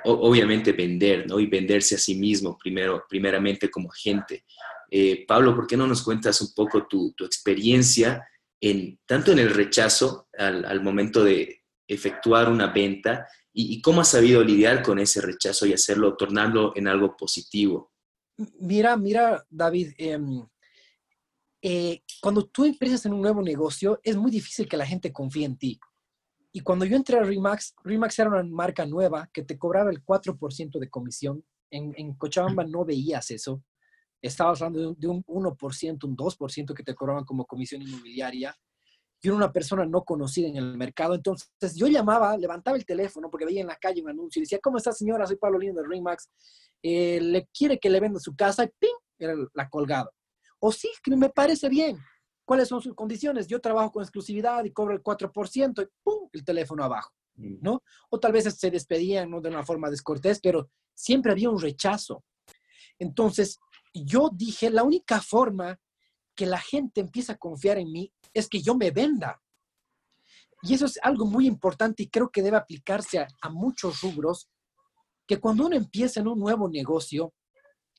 obviamente, 0.04 0.74
vender, 0.74 1.26
¿no? 1.28 1.40
Y 1.40 1.48
venderse 1.48 1.96
a 1.96 1.98
sí 1.98 2.16
mismo 2.16 2.58
primero, 2.58 3.06
primeramente 3.10 3.72
como 3.72 3.90
agente. 3.90 4.44
Eh, 4.92 5.26
Pablo, 5.26 5.56
¿por 5.56 5.66
qué 5.66 5.78
no 5.78 5.88
nos 5.88 6.04
cuentas 6.04 6.42
un 6.42 6.54
poco 6.54 6.86
tu, 6.86 7.16
experiencia 7.20 8.28
en, 8.60 9.00
tanto 9.06 9.32
en 9.32 9.40
el 9.40 9.50
rechazo 9.50 10.28
al, 10.38 10.84
momento 10.84 11.24
de 11.24 11.64
efectuar 11.88 12.50
una 12.50 12.68
venta 12.68 13.26
y, 13.54 13.82
cómo 13.82 14.02
has 14.02 14.10
sabido 14.10 14.44
lidiar 14.44 14.84
con 14.84 15.00
ese 15.00 15.22
rechazo 15.22 15.66
y 15.66 15.74
hacerlo, 15.74 16.16
tornarlo 16.16 16.74
en 16.76 16.88
algo 16.88 17.16
positivo. 17.18 17.94
Mira, 18.60 18.98
mira, 18.98 19.46
David, 19.50 19.94
em, 19.98 20.46
eh, 21.62 22.02
cuando 22.22 22.48
tú 22.48 22.66
empiezas 22.66 23.06
en 23.06 23.14
un 23.14 23.22
nuevo 23.22 23.42
negocio, 23.42 24.00
es 24.04 24.16
muy 24.18 24.32
difícil 24.32 24.68
que 24.68 24.78
la 24.78 24.86
gente 24.86 25.14
confíe 25.14 25.46
en 25.46 25.58
ti. 25.58 25.80
Y 26.54 26.62
cuando 26.62 26.86
yo 26.86 26.96
entré 26.98 27.18
a 27.18 27.24
Remax, 27.24 27.76
Remax 27.84 28.20
era 28.20 28.30
una 28.30 28.44
marca 28.44 28.86
nueva 28.86 29.30
que 29.32 29.44
te 29.44 29.58
cobraba 29.58 29.90
el 29.90 30.04
4% 30.04 30.80
de 30.80 30.90
comisión. 30.90 31.46
En, 31.70 31.94
en 31.96 32.16
Cochabamba 32.16 32.66
no 32.66 32.84
veías 32.84 33.32
eso. 33.32 33.64
Estabas 34.22 34.62
hablando 34.62 34.94
de 34.94 35.08
un, 35.08 35.24
1%, 35.24 36.04
un 36.04 36.18
2% 36.18 36.74
que 36.74 36.84
te 36.84 36.94
cobraban 36.94 37.24
como 37.24 37.46
comisión 37.46 37.82
inmobiliaria. 37.82 38.56
Yo 39.24 39.32
era 39.32 39.36
una 39.36 39.54
persona 39.54 39.86
no 39.86 40.04
conocida 40.04 40.48
en 40.48 40.58
el 40.58 40.78
mercado. 40.78 41.16
Entonces 41.16 41.76
yo 41.76 41.88
llamaba, 41.88 42.36
levantaba 42.38 42.76
el 42.76 42.86
teléfono 42.86 43.30
porque 43.30 43.46
veía 43.46 43.62
en 43.62 43.68
la 43.68 43.78
calle 43.78 44.02
un 44.02 44.10
anuncio 44.10 44.40
y 44.40 44.44
decía, 44.44 44.60
¿cómo 44.62 44.78
está 44.78 44.92
señora? 44.92 45.26
Soy 45.26 45.38
Pablo 45.38 45.60
Lino 45.60 45.82
de 45.82 45.88
Remax. 45.88 46.30
Eh, 46.84 47.20
¿Le 47.22 47.48
quiere 47.48 47.80
que 47.80 47.90
le 47.90 48.00
venda 48.00 48.20
su 48.20 48.36
casa? 48.36 48.66
Y 48.66 48.70
¡ping! 48.78 48.90
Era 49.18 49.36
la 49.54 49.70
colgada. 49.70 50.12
O 50.64 50.72
sí, 50.72 50.90
que 51.04 51.16
me 51.16 51.30
parece 51.30 51.68
bien. 51.70 51.98
¿Cuáles 52.46 52.68
son 52.68 52.82
sus 52.82 52.94
condiciones? 52.94 53.48
Yo 53.48 53.60
trabajo 53.60 53.92
con 53.92 54.04
exclusividad 54.04 54.64
y 54.64 54.72
cobro 54.72 54.94
el 54.94 55.02
4% 55.02 55.84
y 55.84 55.90
¡pum! 56.04 56.30
el 56.32 56.44
teléfono 56.44 56.84
abajo, 56.84 57.12
mm. 57.36 57.56
¿no? 57.62 57.84
O 58.10 58.20
tal 58.20 58.32
vez 58.32 58.44
se 58.44 58.72
despedían 58.72 59.32
¿no? 59.32 59.42
de 59.42 59.50
una 59.50 59.64
forma 59.64 59.90
descortés, 59.90 60.40
pero 60.40 60.70
siempre 60.94 61.32
había 61.32 61.50
un 61.50 61.60
rechazo. 61.60 62.24
Entonces, 63.00 63.60
yo 63.94 64.30
dije, 64.32 64.70
la 64.70 64.84
única 64.84 65.20
forma 65.20 65.80
que 66.36 66.46
la 66.46 66.60
gente 66.60 67.02
empieza 67.02 67.34
a 67.34 67.38
confiar 67.38 67.80
en 67.80 67.92
mí 67.92 68.14
es 68.34 68.48
que 68.48 68.62
yo 68.62 68.76
me 68.76 68.92
venda. 68.92 69.42
Y 70.62 70.76
eso 70.76 70.86
es 70.86 71.00
algo 71.02 71.26
muy 71.26 71.48
importante 71.48 72.04
y 72.04 72.10
creo 72.10 72.30
que 72.30 72.44
debe 72.44 72.58
aplicarse 72.58 73.18
a, 73.18 73.28
a 73.42 73.50
muchos 73.50 74.02
rubros, 74.02 74.48
que 75.26 75.40
cuando 75.40 75.66
uno 75.66 75.76
empieza 75.76 76.20
en 76.20 76.28
un 76.28 76.40
nuevo 76.40 76.70
negocio, 76.70 77.34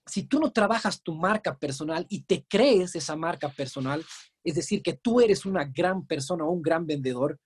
si 0.07 0.25
tú 0.25 0.41
no 0.41 0.53
trabajas 0.53 1.03
tu 1.03 1.15
marca 1.15 1.57
personal 1.57 2.07
y 2.09 2.23
te 2.23 2.45
crees 2.49 2.95
esa 2.95 3.17
marca 3.17 3.49
personal, 3.49 4.05
es 4.45 4.55
decir, 4.55 4.83
que 4.83 4.95
tú 4.95 5.21
eres 5.21 5.47
una 5.47 5.65
gran 5.65 6.07
persona 6.07 6.45
o 6.45 6.51
un 6.51 6.63
gran 6.63 6.87
vendedor, 6.87 7.39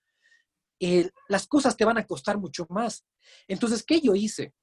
las 1.27 1.47
cosas 1.47 1.75
te 1.75 1.85
van 1.85 1.97
a 1.97 2.05
costar 2.05 2.37
mucho 2.37 2.65
más. 2.69 3.05
Entonces, 3.47 3.83
¿qué 3.83 3.99
yo 3.99 4.15
hice? 4.15 4.53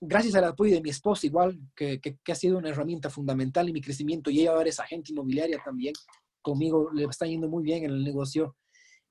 Gracias 0.00 0.34
al 0.34 0.44
apoyo 0.44 0.74
de 0.74 0.80
mi 0.82 0.90
esposa, 0.90 1.26
igual 1.26 1.58
que, 1.76 2.00
ha 2.28 2.34
sido 2.34 2.58
una 2.58 2.70
herramienta 2.70 3.08
fundamental 3.08 3.68
en 3.68 3.74
mi 3.74 3.80
crecimiento, 3.80 4.30
y 4.30 4.40
ella 4.40 4.52
ahora 4.52 4.68
es 4.68 4.80
agente 4.80 5.12
inmobiliaria 5.12 5.60
también, 5.64 5.94
conmigo 6.40 6.90
le 6.92 7.04
está 7.04 7.26
yendo 7.26 7.48
muy 7.48 7.62
bien 7.62 7.84
en 7.84 7.90
el 7.90 8.04
negocio. 8.04 8.56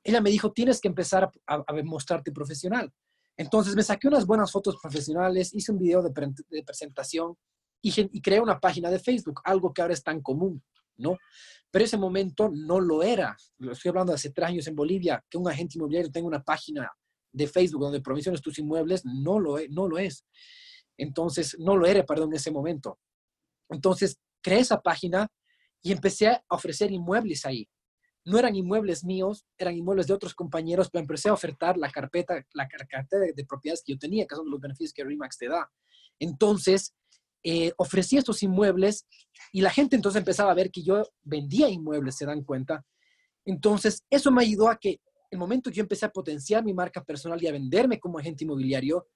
Ella 0.03 0.19
me 0.19 0.31
dijo, 0.31 0.51
tienes 0.51 0.81
que 0.81 0.87
empezar 0.87 1.31
a, 1.47 1.63
mostrarte 1.83 2.31
profesional. 2.31 2.91
Entonces 3.37 3.75
me 3.75 3.83
saqué 3.83 4.07
unas 4.07 4.25
buenas 4.25 4.51
fotos 4.51 4.77
profesionales, 4.81 5.53
hice 5.53 5.71
un 5.71 5.79
video 5.79 6.01
de, 6.01 6.11
presentación 6.63 7.37
y, 7.81 8.17
y 8.17 8.21
creé 8.21 8.39
una 8.39 8.59
página 8.59 8.89
de 8.89 8.99
Facebook, 8.99 9.41
algo 9.43 9.73
que 9.73 9.81
ahora 9.81 9.93
es 9.93 10.03
tan 10.03 10.21
común. 10.21 10.63
¿no? 10.97 11.17
Pero 11.69 11.85
ese 11.85 11.97
momento 11.97 12.49
no 12.53 12.79
lo 12.79 13.03
era. 13.03 13.35
Estoy 13.59 13.89
hablando 13.89 14.13
hace 14.13 14.29
tres 14.31 14.49
años 14.49 14.67
en 14.67 14.75
Bolivia, 14.75 15.23
que 15.29 15.37
un 15.37 15.49
agente 15.49 15.77
inmobiliario 15.77 16.11
tenga 16.11 16.27
una 16.27 16.43
página 16.43 16.89
de 17.33 17.47
Facebook 17.47 17.81
donde 17.81 18.01
provisiones 18.01 18.41
tus 18.41 18.59
inmuebles, 18.59 19.03
no 19.05 19.39
lo, 19.39 19.57
es, 19.57 19.69
no 19.69 19.87
lo 19.87 19.97
es. 19.97 20.25
Entonces, 20.97 21.57
no 21.59 21.75
lo 21.75 21.85
era, 21.85 22.05
perdón, 22.05 22.29
en 22.29 22.35
ese 22.35 22.51
momento. 22.51 22.99
Entonces, 23.69 24.19
creé 24.41 24.59
esa 24.59 24.81
página 24.81 25.27
y 25.81 25.91
empecé 25.91 26.27
a 26.27 26.43
ofrecer 26.49 26.91
inmuebles 26.91 27.45
ahí. 27.45 27.67
No 28.23 28.37
eran 28.37 28.55
inmuebles 28.55 29.03
míos, 29.03 29.45
eran 29.57 29.75
inmuebles 29.75 30.05
de 30.07 30.13
otros 30.13 30.35
compañeros, 30.35 30.89
pero 30.91 31.01
empecé 31.01 31.29
a 31.29 31.33
ofertar 31.33 31.77
la 31.77 31.89
carpeta, 31.89 32.45
la 32.53 32.67
carpeta 32.67 33.17
de, 33.17 33.33
de 33.33 33.45
propiedades 33.45 33.81
que 33.83 33.93
yo 33.93 33.97
tenía, 33.97 34.27
que 34.27 34.35
son 34.35 34.49
los 34.49 34.59
beneficios 34.59 34.93
que 34.93 35.03
REMAX 35.03 35.37
te 35.37 35.47
da. 35.47 35.71
Entonces, 36.19 36.93
eh, 37.43 37.73
ofrecía 37.77 38.19
estos 38.19 38.43
inmuebles 38.43 39.07
y 39.51 39.61
la 39.61 39.71
gente 39.71 39.95
entonces 39.95 40.19
empezaba 40.19 40.51
a 40.51 40.55
ver 40.55 40.71
que 40.71 40.83
yo 40.83 41.03
vendía 41.23 41.69
inmuebles, 41.69 42.15
se 42.15 42.25
dan 42.25 42.43
cuenta. 42.43 42.85
Entonces, 43.45 44.03
eso 44.09 44.31
me 44.31 44.43
ayudó 44.43 44.69
a 44.69 44.77
que 44.77 45.01
el 45.31 45.39
momento 45.39 45.69
que 45.69 45.77
yo 45.77 45.81
empecé 45.83 46.05
a 46.05 46.11
potenciar 46.11 46.63
mi 46.63 46.73
marca 46.73 47.03
personal 47.03 47.41
y 47.41 47.47
a 47.47 47.51
venderme 47.51 47.99
como 47.99 48.19
agente 48.19 48.43
inmobiliario, 48.43 49.07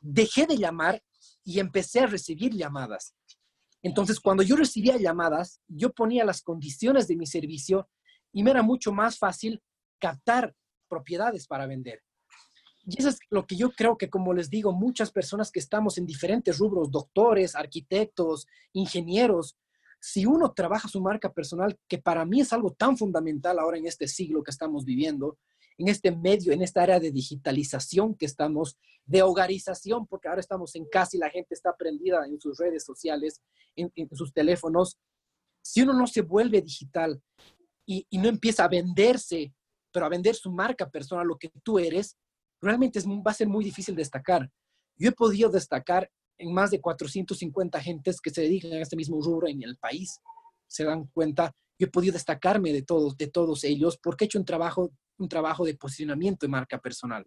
dejé 0.00 0.46
de 0.46 0.56
llamar 0.56 1.02
y 1.42 1.58
empecé 1.58 2.00
a 2.00 2.06
recibir 2.06 2.54
llamadas. 2.54 3.14
Entonces, 3.82 4.20
cuando 4.20 4.42
yo 4.42 4.56
recibía 4.56 4.96
llamadas, 4.96 5.60
yo 5.66 5.92
ponía 5.92 6.24
las 6.24 6.42
condiciones 6.42 7.08
de 7.08 7.16
mi 7.16 7.26
servicio 7.26 7.88
y 8.32 8.42
me 8.42 8.50
era 8.50 8.62
mucho 8.62 8.92
más 8.92 9.18
fácil 9.18 9.62
captar 9.98 10.54
propiedades 10.88 11.46
para 11.46 11.66
vender. 11.66 12.02
Y 12.88 12.98
eso 13.00 13.10
es 13.10 13.18
lo 13.28 13.46
que 13.46 13.54
yo 13.54 13.70
creo 13.70 13.98
que, 13.98 14.08
como 14.08 14.32
les 14.32 14.48
digo, 14.48 14.72
muchas 14.72 15.10
personas 15.10 15.52
que 15.52 15.60
estamos 15.60 15.98
en 15.98 16.06
diferentes 16.06 16.56
rubros, 16.56 16.90
doctores, 16.90 17.54
arquitectos, 17.54 18.46
ingenieros, 18.72 19.58
si 20.00 20.24
uno 20.24 20.54
trabaja 20.54 20.88
su 20.88 21.02
marca 21.02 21.30
personal, 21.30 21.78
que 21.86 21.98
para 21.98 22.24
mí 22.24 22.40
es 22.40 22.50
algo 22.50 22.72
tan 22.72 22.96
fundamental 22.96 23.58
ahora 23.58 23.76
en 23.76 23.86
este 23.86 24.08
siglo 24.08 24.42
que 24.42 24.50
estamos 24.50 24.86
viviendo, 24.86 25.36
en 25.76 25.88
este 25.88 26.10
medio, 26.12 26.50
en 26.50 26.62
esta 26.62 26.82
área 26.82 26.98
de 26.98 27.12
digitalización 27.12 28.14
que 28.14 28.24
estamos, 28.24 28.78
de 29.04 29.20
hogarización, 29.20 30.06
porque 30.06 30.28
ahora 30.28 30.40
estamos 30.40 30.74
en 30.74 30.86
casa 30.86 31.14
y 31.14 31.20
la 31.20 31.28
gente 31.28 31.54
está 31.54 31.76
prendida 31.76 32.24
en 32.26 32.40
sus 32.40 32.56
redes 32.56 32.84
sociales, 32.86 33.42
en, 33.76 33.92
sus 34.12 34.32
teléfonos. 34.32 34.98
Si 35.60 35.82
uno 35.82 35.92
no 35.92 36.06
se 36.06 36.22
vuelve 36.22 36.62
digital 36.62 37.20
y, 37.84 38.06
y 38.08 38.16
no 38.16 38.30
empieza 38.30 38.64
a 38.64 38.68
venderse, 38.68 39.52
pero 39.92 40.06
a 40.06 40.08
vender 40.08 40.34
su 40.34 40.50
marca 40.50 40.88
personal, 40.88 41.26
lo 41.26 41.36
que 41.36 41.50
tú 41.62 41.78
eres, 41.78 42.16
realmente 42.60 43.00
va 43.26 43.30
a 43.30 43.34
ser 43.34 43.48
muy 43.48 43.64
difícil 43.64 43.94
destacar. 43.94 44.50
Yo 44.96 45.10
he 45.10 45.12
podido 45.12 45.50
destacar 45.50 46.10
en 46.38 46.52
más 46.52 46.70
de 46.70 46.80
450 46.80 47.78
agentes 47.78 48.20
que 48.20 48.30
se 48.30 48.42
dedican 48.42 48.72
a 48.72 48.82
este 48.82 48.96
mismo 48.96 49.20
rubro 49.20 49.48
en 49.48 49.62
el 49.62 49.76
país. 49.76 50.20
Se 50.66 50.84
dan 50.84 51.06
cuenta, 51.12 51.52
yo 51.78 51.86
he 51.86 51.90
podido 51.90 52.12
destacarme 52.12 52.72
de 52.72 52.82
todos, 52.82 53.16
de 53.16 53.28
todos 53.28 53.64
ellos 53.64 53.98
porque 54.02 54.24
he 54.24 54.26
hecho 54.26 54.38
un 54.38 54.44
trabajo, 54.44 54.90
un 55.18 55.28
trabajo 55.28 55.64
de 55.64 55.74
posicionamiento 55.74 56.46
de 56.46 56.50
marca 56.50 56.78
personal. 56.78 57.26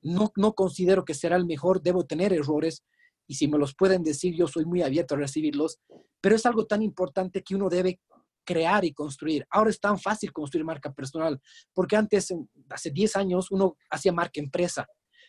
No, 0.00 0.32
no 0.36 0.54
considero 0.54 1.04
que 1.04 1.14
será 1.14 1.36
el 1.36 1.46
mejor, 1.46 1.82
debo 1.82 2.04
tener 2.04 2.32
errores 2.32 2.84
y 3.26 3.34
si 3.34 3.46
me 3.46 3.58
los 3.58 3.74
pueden 3.74 4.02
decir, 4.02 4.34
yo 4.34 4.46
soy 4.46 4.64
muy 4.64 4.82
abierto 4.82 5.14
a 5.14 5.18
recibirlos, 5.18 5.78
pero 6.20 6.34
es 6.34 6.46
algo 6.46 6.66
tan 6.66 6.82
importante 6.82 7.42
que 7.42 7.54
uno 7.54 7.68
debe 7.68 8.00
crear 8.48 8.82
y 8.82 8.94
construir. 8.94 9.46
Ahora 9.50 9.68
es 9.68 9.78
tan 9.78 9.98
fácil 9.98 10.32
construir 10.32 10.64
marca 10.64 10.90
personal, 10.90 11.38
porque 11.74 11.96
antes, 11.96 12.32
hace 12.70 12.90
10 12.90 13.16
años, 13.16 13.50
uno 13.50 13.76
hacía 13.90 14.10
marca 14.10 14.40
empresa, 14.40 14.86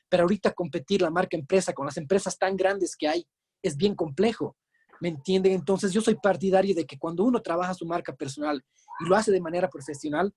pero 0.08 0.24
ahorita 0.24 0.54
competir 0.54 1.02
la 1.02 1.10
marca 1.10 1.36
empresa 1.36 1.74
con 1.74 1.86
las 1.86 1.98
empresas 1.98 2.38
tan 2.38 2.56
grandes 2.56 2.96
que 2.96 3.10
hay 3.10 3.28
es 3.62 3.76
bien 3.76 3.94
complejo. 3.94 4.56
¿Me 5.02 5.10
entienden? 5.10 5.52
Entonces 5.52 5.92
yo 5.92 6.00
soy 6.00 6.16
partidario 6.16 6.74
de 6.74 6.86
que 6.86 6.98
cuando 6.98 7.26
uno 7.26 7.42
trabaja 7.42 7.74
su 7.74 7.86
marca 7.86 8.16
personal 8.16 8.64
y 9.02 9.10
lo 9.10 9.18
hace 9.18 9.34
de 9.34 9.42
manera 9.42 9.68
profesional, 9.68 10.34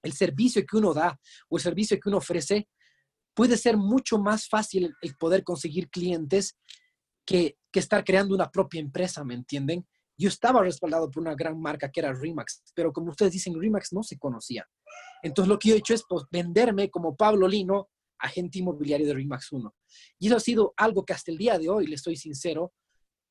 el 0.00 0.12
servicio 0.12 0.62
que 0.64 0.76
uno 0.76 0.94
da 0.94 1.18
o 1.48 1.56
el 1.56 1.62
servicio 1.62 1.98
que 1.98 2.08
uno 2.08 2.18
ofrece 2.18 2.68
puede 3.34 3.56
ser 3.56 3.76
mucho 3.76 4.18
más 4.18 4.48
fácil 4.48 4.94
el 5.02 5.16
poder 5.16 5.42
conseguir 5.42 5.90
clientes 5.90 6.56
que, 7.24 7.56
que 7.72 7.80
estar 7.80 8.04
creando 8.04 8.36
una 8.36 8.52
propia 8.52 8.80
empresa, 8.80 9.24
¿me 9.24 9.34
entienden? 9.34 9.84
Yo 10.16 10.28
estaba 10.28 10.62
respaldado 10.62 11.10
por 11.10 11.22
una 11.22 11.34
gran 11.34 11.60
marca 11.60 11.90
que 11.90 12.00
era 12.00 12.12
Remax, 12.12 12.62
pero 12.74 12.92
como 12.92 13.10
ustedes 13.10 13.32
dicen, 13.32 13.60
Remax 13.60 13.92
no 13.92 14.02
se 14.02 14.18
conocía. 14.18 14.66
Entonces 15.22 15.48
lo 15.48 15.58
que 15.58 15.70
yo 15.70 15.74
he 15.74 15.78
hecho 15.78 15.94
es 15.94 16.04
pues, 16.08 16.24
venderme 16.30 16.90
como 16.90 17.16
Pablo 17.16 17.48
Lino, 17.48 17.88
agente 18.18 18.58
inmobiliario 18.58 19.06
de 19.06 19.14
Remax 19.14 19.52
1. 19.52 19.74
Y 20.20 20.26
eso 20.28 20.36
ha 20.36 20.40
sido 20.40 20.72
algo 20.76 21.04
que 21.04 21.12
hasta 21.12 21.30
el 21.30 21.38
día 21.38 21.58
de 21.58 21.68
hoy, 21.68 21.86
le 21.86 21.96
estoy 21.96 22.16
sincero, 22.16 22.72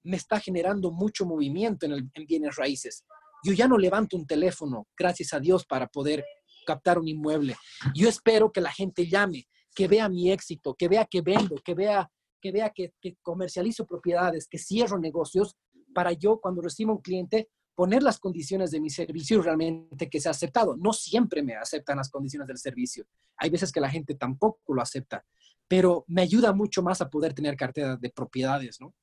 me 0.04 0.18
está 0.18 0.40
generando 0.40 0.92
mucho 0.92 1.26
movimiento 1.26 1.86
en, 1.86 2.12
bienes 2.28 2.56
raíces. 2.56 3.06
Yo 3.46 3.54
ya 3.54 3.68
no 3.68 3.78
levanto 3.78 4.18
un 4.18 4.28
teléfono, 4.28 4.88
gracias 4.98 5.34
a 5.34 5.40
Dios, 5.40 5.66
para 5.66 5.88
poder 5.88 6.26
captar 6.66 7.00
un 7.00 7.08
inmueble. 7.08 7.56
Yo 7.94 8.10
espero 8.10 8.52
que 8.52 8.62
la 8.62 8.72
gente 8.72 9.08
llame, 9.08 9.48
que 9.74 9.88
vea 9.88 10.10
mi 10.10 10.32
éxito, 10.32 10.76
que 10.76 10.88
vea 10.88 11.06
que 11.06 11.22
vendo, 11.22 11.56
que 11.64 11.74
vea 11.74 12.10
que 12.42 12.52
vea 12.52 12.72
que 12.72 12.92
comercializo 13.22 13.86
propiedades, 13.86 14.50
que 14.50 14.58
cierro 14.58 15.00
negocios 15.00 15.56
para 15.94 16.14
yo 16.14 16.40
cuando 16.40 16.62
recibo 16.62 16.94
un 16.94 17.02
cliente 17.02 17.50
poner 17.76 18.04
las 18.04 18.20
condiciones 18.20 18.72
de 18.72 18.80
mi 18.80 18.90
servicio 18.90 19.42
realmente 19.42 20.10
que 20.10 20.20
sea 20.20 20.32
aceptado. 20.32 20.76
No 20.78 20.94
siempre 20.94 21.42
me 21.42 21.56
aceptan 21.56 21.98
las 21.98 22.10
condiciones 22.10 22.48
del 22.48 22.58
servicio. 22.58 23.06
Hay 23.38 23.50
veces 23.50 23.72
que 23.72 23.80
la 23.80 23.90
gente 23.90 24.16
tampoco 24.16 24.74
lo 24.74 24.82
acepta, 24.82 25.26
pero 25.68 26.06
me 26.08 26.22
ayuda 26.22 26.54
mucho 26.54 26.84
más 26.84 27.02
a 27.02 27.10
poder 27.10 27.34
tener 27.34 27.56
cartera 27.56 27.96
de 27.96 28.10
propiedades, 28.10 28.80
¿no? 28.80 28.94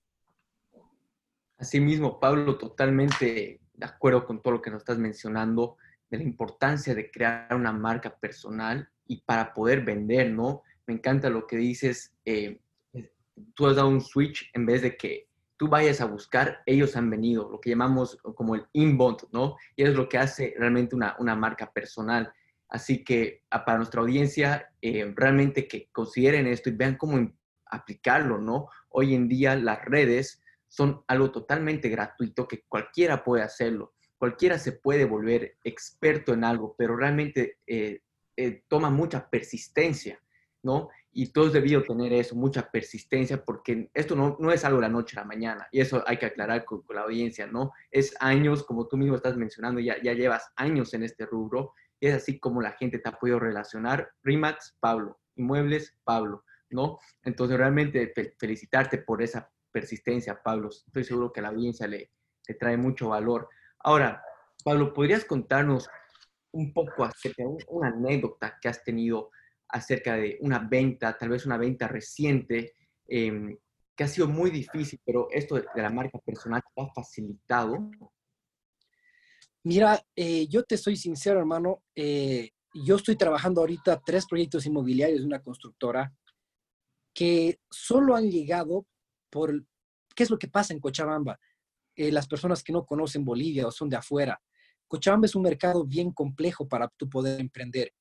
Asimismo, 1.59 2.19
Pablo, 2.19 2.57
totalmente 2.57 3.61
de 3.75 3.87
acuerdo 3.87 4.27
con 4.27 4.41
todo 4.43 4.55
lo 4.55 4.63
que 4.63 4.71
nos 4.71 4.83
estás 4.83 4.99
mencionando, 4.99 5.77
de 6.11 6.19
la 6.19 6.25
importancia 6.25 6.95
de 6.95 7.11
crear 7.11 7.55
una 7.55 7.73
marca 7.73 8.15
personal 8.17 8.89
y 9.07 9.23
para 9.23 9.55
poder 9.55 9.85
vender, 9.85 10.31
¿no? 10.31 10.63
Me 10.87 10.95
encanta 10.95 11.31
lo 11.31 11.47
que 11.47 11.57
dices, 11.57 12.13
eh, 12.25 12.61
tú 13.55 13.67
has 13.67 13.77
dado 13.77 13.89
un 13.89 14.01
switch 14.01 14.51
en 14.55 14.67
vez 14.67 14.83
de 14.83 14.97
que 14.97 15.29
tú 15.61 15.69
vayas 15.69 16.01
a 16.01 16.07
buscar, 16.07 16.63
ellos 16.65 16.97
han 16.97 17.11
venido, 17.11 17.51
lo 17.51 17.61
que 17.61 17.69
llamamos 17.69 18.17
como 18.35 18.55
el 18.55 18.65
inbound, 18.73 19.25
¿no? 19.31 19.59
Y 19.77 19.83
es 19.83 19.95
lo 19.95 20.09
que 20.09 20.17
hace 20.17 20.55
realmente 20.57 20.97
una, 20.97 21.17
una 21.19 21.37
marca 21.37 21.71
personal. 21.71 22.33
Así 22.67 23.05
que 23.05 23.43
para 23.51 23.77
nuestra 23.77 24.01
audiencia, 24.01 24.73
eh, 24.81 25.13
realmente 25.15 25.69
que 25.69 25.91
consideren 25.93 26.47
esto 26.47 26.71
y 26.71 26.73
vean 26.73 26.97
cómo 26.97 27.31
aplicarlo, 27.67 28.39
¿no? 28.39 28.69
Hoy 28.89 29.15
en 29.15 29.29
día 29.29 29.55
las 29.55 29.85
redes 29.85 30.43
son 30.67 31.05
algo 31.07 31.31
totalmente 31.31 31.91
gratuito 31.91 32.49
que 32.49 32.63
cualquiera 32.63 33.23
puede 33.23 33.43
hacerlo. 33.43 33.93
Cualquiera 34.17 34.59
se 34.59 34.73
puede 34.73 35.05
volver 35.05 35.59
experto 35.63 36.33
en 36.33 36.43
algo, 36.43 36.75
pero 36.79 36.97
realmente 36.97 37.59
eh, 37.67 38.01
eh, 38.35 38.63
toma 38.67 38.89
mucha 38.89 39.29
persistencia, 39.29 40.23
¿no? 40.63 40.89
Y 41.13 41.33
todos 41.33 41.53
debido 41.53 41.83
tener 41.83 42.13
eso, 42.13 42.37
mucha 42.37 42.71
persistencia, 42.71 43.45
porque 43.45 43.91
esto 43.95 44.15
no, 44.15 44.37
no 44.39 44.53
es 44.53 44.65
algo 44.65 44.79
de 44.79 44.87
la 44.87 44.93
noche 44.93 45.17
a 45.17 45.23
la 45.23 45.27
mañana, 45.27 45.69
y 45.73 45.81
eso 45.81 46.03
hay 46.07 46.19
que 46.19 46.27
aclarar 46.27 46.65
con, 46.65 46.83
la 46.91 47.03
audiencia, 47.03 47.47
¿no? 47.47 47.73
Es 47.91 48.15
años, 48.21 48.63
como 48.63 48.87
tú 48.87 48.97
mismo 48.97 49.17
estás 49.17 49.37
mencionando, 49.37 49.81
ya, 49.81 50.01
ya 50.03 50.13
llevas 50.13 50.53
años 50.57 50.95
en 50.95 51.03
este 51.03 51.27
rubro, 51.27 51.73
y 51.99 52.07
es 52.07 52.15
así 52.15 52.39
como 52.39 52.63
la 52.63 52.73
gente 52.73 52.99
te 52.99 53.09
ha 53.09 53.19
podido 53.19 53.39
relacionar. 53.39 54.11
Rimax, 54.23 54.77
Pablo, 54.81 55.21
Inmuebles, 55.37 55.97
Pablo, 56.05 56.45
¿no? 56.71 56.99
Entonces, 57.23 57.59
realmente 57.59 58.13
felicitarte 58.39 58.99
por 58.99 59.23
esa 59.23 59.51
persistencia, 59.71 60.43
Pablo. 60.43 60.69
Estoy 60.69 61.05
seguro 61.05 61.33
que 61.33 61.41
a 61.41 61.43
la 61.45 61.49
audiencia 61.51 61.87
le, 61.87 62.11
le 62.49 62.55
trae 62.55 62.77
mucho 62.77 63.11
valor. 63.11 63.49
Ahora, 63.81 64.23
Pablo, 64.65 64.93
¿podrías 64.93 65.25
contarnos 65.25 65.89
un 66.53 66.73
poco 66.73 67.09
una 67.69 67.89
anécdota 67.89 68.59
que 68.61 68.69
has 68.69 68.83
tenido 68.83 69.31
acerca 69.73 70.17
de 70.17 70.39
una 70.41 70.59
venta, 70.59 71.17
tal 71.17 71.31
vez 71.31 71.47
una 71.47 71.57
venta 71.57 71.89
reciente, 71.89 72.75
em, 73.07 73.57
que 73.97 74.05
ha 74.05 74.09
sido 74.09 74.29
muy 74.29 74.51
difícil, 74.51 74.99
pero 75.05 75.29
esto 75.31 75.57
de, 75.57 75.67
la 75.75 75.91
marca 75.91 76.19
personal 76.19 76.63
te 76.75 76.83
ha 76.83 76.87
facilitado? 76.95 77.91
Mira, 79.63 80.03
eh, 80.17 80.47
yo 80.49 80.65
te 80.65 80.79
soy 80.79 80.97
sincero, 80.97 81.39
hermano. 81.39 81.83
Eh, 81.95 82.51
yo 82.73 82.97
estoy 82.97 83.17
trabajando 83.17 83.61
ahorita 83.61 84.01
tres 84.01 84.27
proyectos 84.27 84.65
inmobiliarios 84.65 85.21
de 85.21 85.27
una 85.27 85.43
constructora 85.43 86.15
que 87.13 87.61
solo 87.71 88.15
han 88.15 88.31
llegado 88.31 88.87
por, 89.29 89.67
¿qué 90.15 90.23
es 90.23 90.31
lo 90.31 90.39
que 90.39 90.49
pasa 90.49 90.73
en 90.73 90.81
Cochabamba? 90.81 91.39
Eh, 91.95 92.11
las 92.11 92.27
personas 92.27 92.63
que 92.63 92.73
no 92.73 92.87
conocen 92.87 93.25
Bolivia 93.25 93.67
o 93.67 93.71
son 93.71 93.91
de 93.91 93.97
afuera. 93.97 94.41
Cochabamba 94.89 95.27
es 95.27 95.35
un 95.35 95.43
mercado 95.43 95.85
bien 95.85 96.13
complejo 96.13 96.67
para 96.67 96.89
tu 96.89 97.09
poder 97.09 97.41
emprender. 97.41 97.93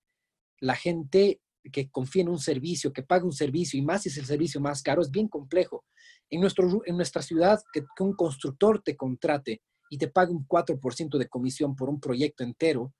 La 0.62 0.76
gente 0.76 1.42
que 1.72 1.90
confía 1.90 2.24
en 2.24 2.30
un 2.30 2.40
servicio, 2.40 2.94
que 2.94 3.04
paga 3.04 3.26
un 3.26 3.34
servicio, 3.34 3.80
y 3.80 3.82
más 3.82 4.04
si 4.04 4.10
es 4.10 4.18
el 4.18 4.26
servicio 4.26 4.62
más 4.62 4.82
caro, 4.82 5.02
es 5.02 5.12
bien 5.12 5.28
complejo. 5.28 5.86
En, 6.30 6.42
nuestro, 6.42 6.82
en 6.86 6.96
nuestra 6.96 7.22
ciudad, 7.22 7.62
que, 7.74 7.82
que 7.96 8.04
un 8.04 8.14
constructor 8.14 8.82
te 8.82 8.96
contrate 8.96 9.62
y 9.90 9.98
te 9.98 10.08
pague 10.08 10.32
un 10.32 10.48
4% 10.48 11.18
de 11.18 11.28
comisión 11.28 11.76
por 11.76 11.90
un 11.90 12.00
proyecto 12.00 12.44
entero, 12.44 12.94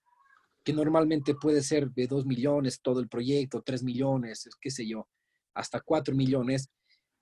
que 0.64 0.72
normalmente 0.72 1.34
puede 1.34 1.62
ser 1.62 1.90
de 1.90 2.06
2 2.06 2.26
millones 2.26 2.80
todo 2.82 3.00
el 3.00 3.08
proyecto, 3.08 3.62
3 3.62 3.82
millones, 3.82 4.48
qué 4.60 4.70
sé 4.70 4.86
yo, 4.86 5.08
hasta 5.54 5.80
4 5.80 6.14
millones, 6.14 6.70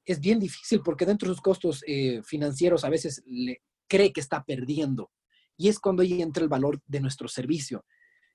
es 0.04 0.20
bien 0.20 0.40
difícil 0.40 0.80
porque 0.82 1.04
dentro 1.04 1.28
de 1.28 1.34
sus 1.34 1.42
costos 1.42 1.84
eh, 1.86 2.22
financieros 2.24 2.84
a 2.84 2.88
veces 2.88 3.22
le 3.26 3.62
cree 3.86 4.12
que 4.12 4.20
está 4.20 4.42
perdiendo. 4.42 5.10
Y 5.56 5.68
es 5.68 5.78
cuando 5.78 6.02
ahí 6.02 6.22
entra 6.22 6.42
el 6.42 6.48
valor 6.48 6.80
de 6.86 7.00
nuestro 7.00 7.28
servicio. 7.28 7.84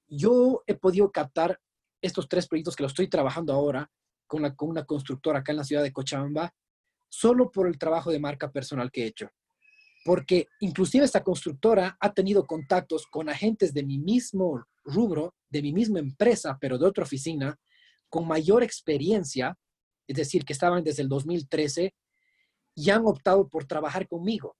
Yo 0.07 0.61
he 0.67 0.75
podido 0.75 1.11
captar 1.11 1.59
estos 2.03 2.27
tres 2.27 2.47
proyectos 2.47 2.75
que 2.75 2.83
lo 2.83 2.87
estoy 2.87 3.07
trabajando 3.07 3.53
ahora 3.53 3.89
con, 4.27 4.47
con 4.55 4.69
una 4.69 4.85
constructora 4.85 5.39
acá 5.39 5.51
en 5.51 5.57
la 5.57 5.63
ciudad 5.63 5.81
de 5.81 5.91
Cochabamba, 5.91 6.53
solo 7.09 7.51
por 7.51 7.67
el 7.67 7.79
trabajo 7.79 8.11
de 8.11 8.19
marca 8.19 8.51
personal 8.51 8.91
que 8.91 9.03
he 9.03 9.07
hecho. 9.07 9.29
Porque 10.05 10.47
inclusive 10.59 11.05
esta 11.05 11.23
constructora 11.23 11.97
ha 11.99 12.13
tenido 12.13 12.45
contactos 12.45 13.07
con 13.07 13.29
agentes 13.29 13.73
de 13.73 13.83
mi 13.83 13.97
mismo 13.97 14.63
rubro, 14.83 15.33
de 15.49 15.61
mi 15.61 15.73
misma 15.73 15.99
empresa, 15.99 16.57
pero 16.59 16.77
de 16.77 16.85
otra 16.85 17.03
oficina, 17.03 17.57
con 18.09 18.27
mayor 18.27 18.63
experiencia 18.63 19.57
es 20.07 20.17
decir, 20.17 20.45
que 20.45 20.53
estaban 20.53 20.83
desde 20.83 21.03
el 21.03 21.09
2013 21.09 21.93
y 22.75 22.89
han 22.89 23.05
optado 23.05 23.47
por 23.47 23.65
trabajar 23.65 24.07
conmigo. 24.07 24.55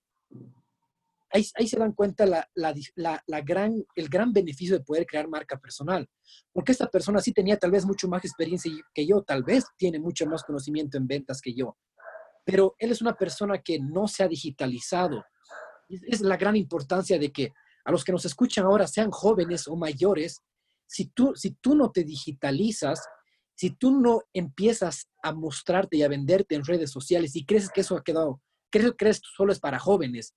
Ahí, 1.34 1.66
se 1.66 1.76
dan 1.76 1.90
cuenta 1.94 2.26
la, 2.26 3.40
gran, 3.40 3.84
el 3.96 4.08
gran 4.08 4.32
beneficio 4.32 4.78
de 4.78 4.84
poder 4.84 5.04
crear 5.04 5.26
marca 5.26 5.58
personal, 5.58 6.08
porque 6.52 6.70
esta 6.70 6.86
persona 6.86 7.20
sí 7.20 7.32
tenía 7.32 7.56
tal 7.56 7.72
vez 7.72 7.84
mucho 7.84 8.06
más 8.06 8.24
experiencia 8.24 8.70
que 8.94 9.04
yo, 9.04 9.20
tal 9.22 9.42
vez 9.42 9.64
tiene 9.76 9.98
mucho 9.98 10.26
más 10.26 10.44
conocimiento 10.44 10.96
en 10.96 11.08
ventas 11.08 11.40
que 11.40 11.52
yo, 11.52 11.76
pero 12.44 12.76
él 12.78 12.92
es 12.92 13.02
una 13.02 13.16
persona 13.16 13.58
que 13.58 13.80
no 13.80 14.06
se 14.06 14.22
ha 14.22 14.28
digitalizado. 14.28 15.24
Es 15.88 16.20
la 16.20 16.36
gran 16.36 16.54
importancia 16.54 17.18
de 17.18 17.32
que 17.32 17.52
a 17.84 17.90
los 17.90 18.04
que 18.04 18.12
nos 18.12 18.24
escuchan 18.24 18.66
ahora, 18.66 18.86
sean 18.86 19.10
jóvenes 19.10 19.66
o 19.66 19.74
mayores, 19.74 20.40
si 20.86 21.06
tú, 21.06 21.32
si 21.34 21.50
tú 21.50 21.74
no 21.74 21.90
te 21.90 22.04
digitalizas, 22.04 23.04
si 23.56 23.70
tú 23.70 23.90
no 23.90 24.22
empiezas 24.32 25.08
a 25.20 25.32
mostrarte 25.32 25.96
y 25.96 26.04
a 26.04 26.08
venderte 26.08 26.54
en 26.54 26.64
redes 26.64 26.92
sociales 26.92 27.34
y 27.34 27.44
crees 27.44 27.70
que 27.70 27.80
eso 27.80 27.96
ha 27.96 28.04
quedado, 28.04 28.40
crees, 28.70 28.92
crees 28.96 29.20
que 29.20 29.28
solo 29.34 29.52
es 29.52 29.58
para 29.58 29.80
jóvenes 29.80 30.32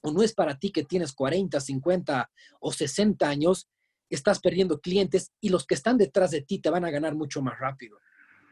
o 0.00 0.12
no 0.12 0.22
es 0.22 0.34
para 0.34 0.58
ti 0.58 0.70
que 0.70 0.84
tienes 0.84 1.12
40, 1.12 1.60
50 1.60 2.30
o 2.60 2.72
60 2.72 3.28
años, 3.28 3.68
estás 4.10 4.40
perdiendo 4.40 4.80
clientes 4.80 5.32
y 5.40 5.48
los 5.50 5.66
que 5.66 5.74
están 5.74 5.98
detrás 5.98 6.30
de 6.30 6.42
ti 6.42 6.58
te 6.60 6.70
van 6.70 6.84
a 6.84 6.90
ganar 6.90 7.14
mucho 7.14 7.42
más 7.42 7.58
rápido. 7.58 7.98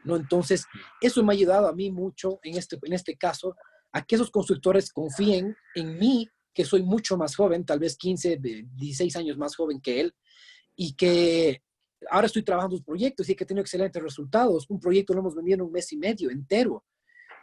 ¿no? 0.03 0.15
Entonces, 0.15 0.65
eso 1.01 1.23
me 1.23 1.33
ha 1.33 1.35
ayudado 1.35 1.67
a 1.67 1.73
mí 1.73 1.91
mucho 1.91 2.39
en 2.43 2.57
este, 2.57 2.77
en 2.81 2.93
este 2.93 3.17
caso, 3.17 3.55
a 3.91 4.03
que 4.03 4.15
esos 4.15 4.31
constructores 4.31 4.91
confíen 4.91 5.55
en 5.75 5.97
mí, 5.97 6.29
que 6.53 6.65
soy 6.65 6.83
mucho 6.83 7.17
más 7.17 7.35
joven, 7.35 7.65
tal 7.65 7.79
vez 7.79 7.97
15, 7.97 8.39
16 8.39 9.15
años 9.15 9.37
más 9.37 9.55
joven 9.55 9.79
que 9.81 10.01
él, 10.01 10.15
y 10.75 10.93
que 10.95 11.61
ahora 12.11 12.27
estoy 12.27 12.43
trabajando 12.43 12.75
en 12.77 12.83
proyectos 12.83 13.29
y 13.29 13.35
que 13.35 13.43
he 13.43 13.47
tenido 13.47 13.61
excelentes 13.61 14.01
resultados. 14.01 14.65
Un 14.69 14.79
proyecto 14.79 15.13
lo 15.13 15.21
hemos 15.21 15.35
vendido 15.35 15.55
en 15.55 15.61
un 15.61 15.71
mes 15.71 15.91
y 15.91 15.97
medio 15.97 16.29
entero. 16.29 16.83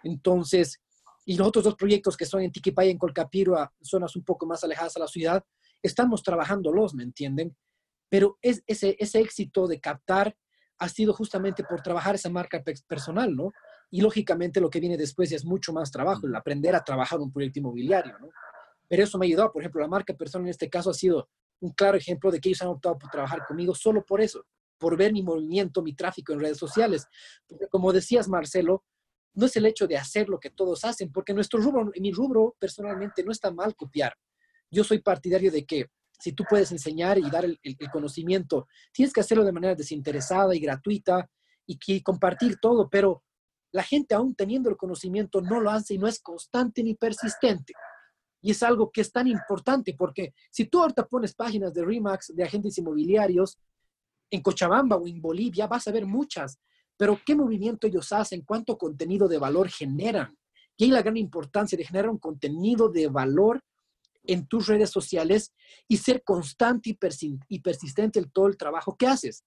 Entonces, 0.03 0.81
y 1.25 1.37
los 1.37 1.49
otros 1.49 1.65
dos 1.65 1.75
proyectos 1.77 2.17
que 2.17 2.27
son 2.27 2.43
en 2.43 2.53
Tiquipaya 2.53 2.91
en 2.91 2.99
Colcapirua, 2.99 3.73
zonas 3.81 4.15
un 4.17 4.25
poco 4.25 4.47
más 4.47 4.63
alejadas 4.65 4.97
a 4.97 5.01
la 5.01 5.09
ciudad, 5.09 5.45
estamos 5.83 6.23
trabajándolos, 6.23 6.95
¿me 6.95 7.03
entienden? 7.03 7.57
Pero 8.09 8.39
es, 8.43 8.63
ese, 8.67 8.97
ese 8.99 9.21
éxito 9.21 9.67
de 9.67 9.81
captar 9.81 10.37
ha 10.79 10.89
sido 10.89 11.13
justamente 11.15 11.65
por 11.65 11.83
trabajar 11.83 12.17
esa 12.17 12.29
marca 12.29 12.63
personal, 12.87 13.35
¿no? 13.35 13.53
Y 13.91 14.01
lógicamente 14.01 14.61
lo 14.61 14.71
que 14.71 14.81
viene 14.81 14.97
después 14.97 15.31
es 15.33 15.45
mucho 15.45 15.73
más 15.73 15.91
trabajo, 15.91 16.27
el 16.27 16.35
aprender 16.35 16.75
a 16.75 16.85
trabajar 16.85 17.21
un 17.21 17.33
proyecto 17.33 17.61
inmobiliario, 17.61 18.19
¿no? 18.19 18.29
Pero 18.89 19.05
eso 19.05 19.19
me 19.19 19.27
ha 19.27 19.29
ayudado, 19.29 19.53
por 19.53 19.63
ejemplo, 19.63 19.81
la 19.81 19.89
marca 19.89 20.15
personal 20.15 20.47
en 20.47 20.51
este 20.51 20.69
caso 20.69 20.91
ha 20.91 20.95
sido 20.95 21.29
un 21.61 21.73
claro 21.73 21.97
ejemplo 21.97 22.31
de 22.31 22.41
que 22.41 22.51
ellos 22.51 22.63
han 22.63 22.69
optado 22.69 22.99
por 22.99 23.11
trabajar 23.11 23.47
conmigo 23.47 23.75
solo 23.75 24.05
por 24.05 24.21
eso, 24.21 24.45
por 24.79 24.97
ver 24.97 25.13
mi 25.13 25.23
movimiento, 25.23 25.83
mi 25.83 25.95
tráfico 25.95 26.33
en 26.33 26.41
redes 26.41 26.59
sociales. 26.59 27.07
Porque 27.47 27.69
como 27.69 27.93
decías, 27.93 28.29
Marcelo, 28.29 28.85
no 29.35 29.47
es 29.47 29.57
el 29.57 29.67
hecho 29.67 29.87
de 29.87 29.97
hacer 29.97 30.29
lo 30.29 30.39
que 30.39 30.51
todos 30.51 30.85
hacen, 30.85 31.11
porque 31.13 31.35
nuestro 31.35 31.61
rubro, 31.61 31.91
mi 32.01 32.13
rubro 32.13 32.57
personalmente 32.59 33.23
no 33.25 33.33
está 33.33 33.51
mal 33.51 33.75
copiar. 33.75 34.15
Yo 34.71 34.85
soy 34.85 35.01
partidario 35.01 35.51
de 35.51 35.65
que 35.65 35.91
si 36.19 36.33
tú 36.33 36.45
puedes 36.49 36.71
enseñar 36.73 37.19
y 37.19 37.29
dar 37.31 37.45
el, 37.45 37.59
conocimiento, 37.93 38.67
tienes 38.93 39.13
que 39.13 39.21
hacerlo 39.21 39.45
de 39.45 39.53
manera 39.53 39.75
desinteresada 39.75 40.55
y 40.55 40.61
gratuita 40.61 41.29
y, 41.67 41.79
y 41.87 42.03
compartir 42.03 42.57
todo, 42.61 42.89
pero 42.89 43.23
la 43.73 43.83
gente 43.83 44.15
aún 44.15 44.35
teniendo 44.35 44.71
el 44.71 44.77
conocimiento 44.77 45.41
no 45.41 45.61
lo 45.61 45.71
hace 45.71 45.95
y 45.95 45.99
no 45.99 46.07
es 46.07 46.21
constante 46.21 46.83
ni 46.83 46.95
persistente. 46.95 47.75
Y 48.41 48.53
es 48.53 48.63
algo 48.63 48.91
que 48.93 49.01
es 49.01 49.11
tan 49.11 49.27
importante 49.27 49.95
porque 49.99 50.35
si 50.51 50.67
tú 50.67 50.81
ahorita 50.81 51.07
pones 51.07 51.35
páginas 51.35 51.75
de 51.75 51.85
Remax, 51.85 52.35
de 52.35 52.45
agentes 52.45 52.79
inmobiliarios, 52.79 53.59
en 54.31 54.43
Cochabamba 54.43 54.97
o 54.97 55.07
en 55.07 55.21
Bolivia, 55.21 55.67
vas 55.67 55.87
a 55.89 55.93
ver 55.93 56.07
muchas. 56.07 56.59
Pero 56.97 57.21
¿qué 57.25 57.35
movimiento 57.35 57.87
ellos 57.87 58.13
hacen? 58.13 58.43
¿Cuánto 58.43 58.79
contenido 58.79 59.29
de 59.29 59.39
valor 59.39 59.69
generan? 59.69 60.37
Y 60.77 60.85
hay 60.85 60.91
la 60.91 61.03
gran 61.03 61.17
importancia 61.17 61.77
de 61.77 61.85
generar 61.85 62.11
un 62.11 62.19
contenido 62.19 62.89
de 62.89 63.09
valor 63.09 63.63
en 64.27 64.47
tus 64.47 64.67
redes 64.67 64.91
sociales 64.91 65.53
y 65.87 65.99
ser 65.99 66.23
constante 66.23 66.97
y, 67.49 67.61
persistente 67.61 68.19
en 68.19 68.31
todo 68.31 68.47
el 68.47 68.57
trabajo 68.57 68.97
que 68.97 69.07
haces. 69.07 69.45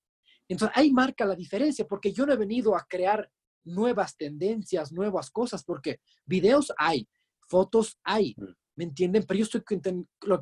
Entonces, 0.47 0.77
ahí 0.77 0.91
marca 0.91 1.25
la 1.25 1.35
diferencia, 1.35 1.85
porque 1.85 2.11
yo 2.13 2.25
no 2.25 2.33
he 2.33 2.37
venido 2.37 2.75
a 2.75 2.85
crear 2.87 3.29
nuevas 3.65 4.15
tendencias, 4.15 4.91
nuevas 4.91 5.29
cosas, 5.29 5.63
porque 5.63 5.99
videos 6.25 6.71
hay, 6.77 7.07
fotos 7.49 7.97
hay, 8.03 8.33
mm. 8.37 8.45
¿me 8.75 8.83
entienden? 8.85 9.25
Pero 9.27 9.39
yo 9.39 9.43
estoy, 9.43 9.63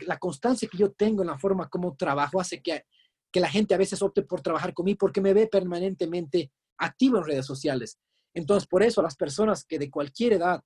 la 0.05 0.19
constancia 0.19 0.67
que 0.69 0.77
yo 0.77 0.91
tengo 0.91 1.23
en 1.23 1.27
la 1.27 1.39
forma 1.39 1.69
como 1.69 1.95
trabajo 1.95 2.39
hace 2.39 2.61
que, 2.61 2.83
que 3.31 3.39
la 3.39 3.49
gente 3.49 3.73
a 3.73 3.79
veces 3.79 4.01
opte 4.01 4.21
por 4.21 4.41
trabajar 4.41 4.73
conmigo 4.73 4.97
porque 4.99 5.21
me 5.21 5.33
ve 5.33 5.47
permanentemente 5.47 6.51
activo 6.77 7.17
en 7.17 7.25
redes 7.25 7.45
sociales. 7.45 7.99
Entonces, 8.33 8.67
por 8.67 8.83
eso 8.83 9.01
las 9.01 9.15
personas 9.15 9.65
que 9.65 9.79
de 9.79 9.89
cualquier 9.89 10.33
edad, 10.33 10.61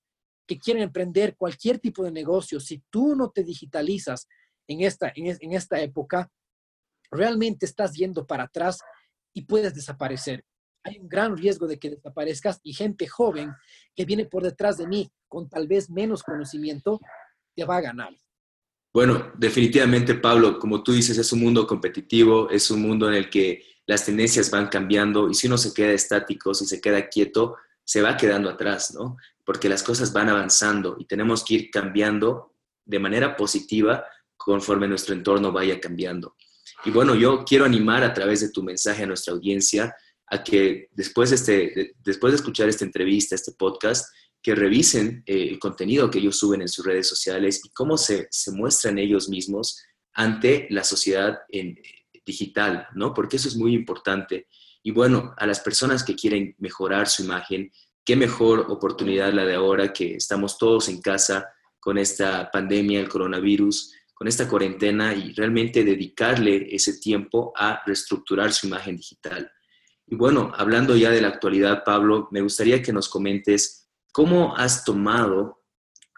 que 0.48 0.58
quieren 0.58 0.84
emprender 0.84 1.36
cualquier 1.36 1.80
tipo 1.80 2.04
de 2.04 2.12
negocio, 2.12 2.60
si 2.60 2.84
tú 2.90 3.16
no 3.16 3.30
te 3.30 3.44
digitalizas 3.44 4.28
en 4.68 4.82
esta, 4.82 5.12
en 5.16 5.54
esta 5.54 5.80
época, 5.82 6.32
realmente 7.12 7.66
estás 7.66 7.94
yendo 7.94 8.26
para 8.26 8.44
atrás 8.44 8.80
y 9.34 9.46
puedes 9.46 9.74
desaparecer. 9.76 10.44
Hay 10.84 10.98
un 11.00 11.08
gran 11.08 11.38
riesgo 11.38 11.68
de 11.68 11.78
que 11.78 11.92
desaparezcas 11.92 12.60
y 12.64 12.74
gente 12.74 13.08
joven 13.08 13.52
que 13.96 14.06
viene 14.06 14.26
por 14.26 14.44
detrás 14.44 14.78
de 14.78 14.88
mí 14.88 15.12
con 15.28 15.50
tal 15.50 15.68
vez 15.68 15.90
menos 15.90 16.24
conocimiento 16.24 17.00
va 17.66 17.78
a 17.78 17.82
ganar. 17.82 18.16
Bueno, 18.94 19.32
definitivamente, 19.38 20.16
Pablo, 20.16 20.58
como 20.58 20.84
tú 20.84 20.92
dices, 20.92 21.18
es 21.18 21.32
un 21.32 21.42
mundo 21.42 21.68
competitivo, 21.68 22.50
es 22.50 22.72
un 22.72 22.82
mundo 22.82 23.08
en 23.08 23.16
el 23.16 23.30
que 23.30 23.64
las 23.90 24.06
tendencias 24.06 24.52
van 24.52 24.68
cambiando 24.68 25.32
y 25.32 25.34
si 25.34 25.48
uno 25.48 25.58
se 25.58 25.74
queda 25.74 25.94
estático, 25.94 26.54
si 26.54 26.68
se 26.68 26.80
queda 26.80 27.10
quieto, 27.10 27.56
se 27.84 28.04
va 28.04 28.18
quedando 28.18 28.48
atrás, 28.48 28.94
¿no? 28.94 29.18
Porque 29.44 29.68
las 29.68 29.82
cosas 29.82 30.14
van 30.14 30.30
avanzando 30.30 30.96
y 31.00 31.06
tenemos 31.06 31.44
que 31.44 31.56
ir 31.56 31.72
cambiando 31.72 32.54
de 32.86 33.00
manera 33.00 33.36
positiva 33.36 34.06
conforme 34.38 34.88
nuestro 34.88 35.16
entorno 35.16 35.52
vaya 35.52 35.80
cambiando. 35.80 36.36
Y 36.86 36.92
bueno, 36.92 37.16
yo 37.16 37.44
quiero 37.44 37.66
animar 37.66 38.04
a 38.04 38.14
través 38.14 38.42
de 38.42 38.52
tu 38.52 38.62
mensaje 38.62 39.02
a 39.02 39.08
nuestra 39.08 39.34
audiencia 39.34 39.96
a 40.28 40.44
que 40.44 40.90
después 40.92 41.32
de, 41.32 41.36
este, 41.38 41.96
después 42.04 42.32
de 42.32 42.36
escuchar 42.36 42.70
esta 42.70 42.86
entrevista, 42.86 43.34
este 43.34 43.54
podcast, 43.54 44.08
que 44.40 44.54
revisen 44.54 45.24
eh, 45.26 45.48
el 45.50 45.58
contenido 45.58 46.12
que 46.12 46.20
ellos 46.20 46.38
suben 46.38 46.62
en 46.62 46.68
sus 46.68 46.86
redes 46.86 47.08
sociales 47.08 47.60
y 47.66 47.70
cómo 47.72 47.98
se, 47.98 48.28
se 48.30 48.52
muestran 48.52 49.00
ellos 49.00 49.30
mismos 49.30 49.82
ante 50.14 50.68
la 50.70 50.84
sociedad 50.84 51.40
en, 51.50 51.76
digital, 52.30 52.88
¿no? 52.94 53.14
Porque 53.14 53.38
eso 53.38 53.48
es 53.48 53.56
muy 53.56 53.74
importante. 53.74 54.48
Y 54.84 54.92
bueno, 54.92 55.34
a 55.38 55.46
las 55.46 55.60
personas 55.60 56.04
que 56.04 56.16
quieren 56.16 56.56
mejorar 56.60 57.08
su 57.08 57.24
imagen, 57.24 57.72
qué 58.06 58.16
mejor 58.16 58.68
oportunidad 58.70 59.34
la 59.34 59.46
de 59.46 59.56
ahora 59.56 59.92
que 59.92 60.16
estamos 60.16 60.58
todos 60.58 60.90
en 60.90 61.02
casa 61.02 61.50
con 61.80 61.98
esta 61.98 62.50
pandemia, 62.52 63.00
el 63.00 63.10
coronavirus, 63.10 63.94
con 64.14 64.28
esta 64.28 64.48
cuarentena 64.48 65.14
y 65.14 65.34
realmente 65.34 65.84
dedicarle 65.84 66.68
ese 66.76 67.00
tiempo 67.00 67.54
a 67.56 67.82
reestructurar 67.86 68.52
su 68.52 68.68
imagen 68.68 68.98
digital. 68.98 69.50
Y 70.06 70.16
bueno, 70.16 70.52
hablando 70.56 70.96
ya 70.96 71.12
de 71.12 71.22
la 71.22 71.30
actualidad, 71.30 71.84
Pablo, 71.86 72.28
me 72.32 72.42
gustaría 72.42 72.82
que 72.82 72.92
nos 72.92 73.10
comentes 73.10 73.90
cómo 74.12 74.56
has 74.58 74.84
tomado 74.84 75.64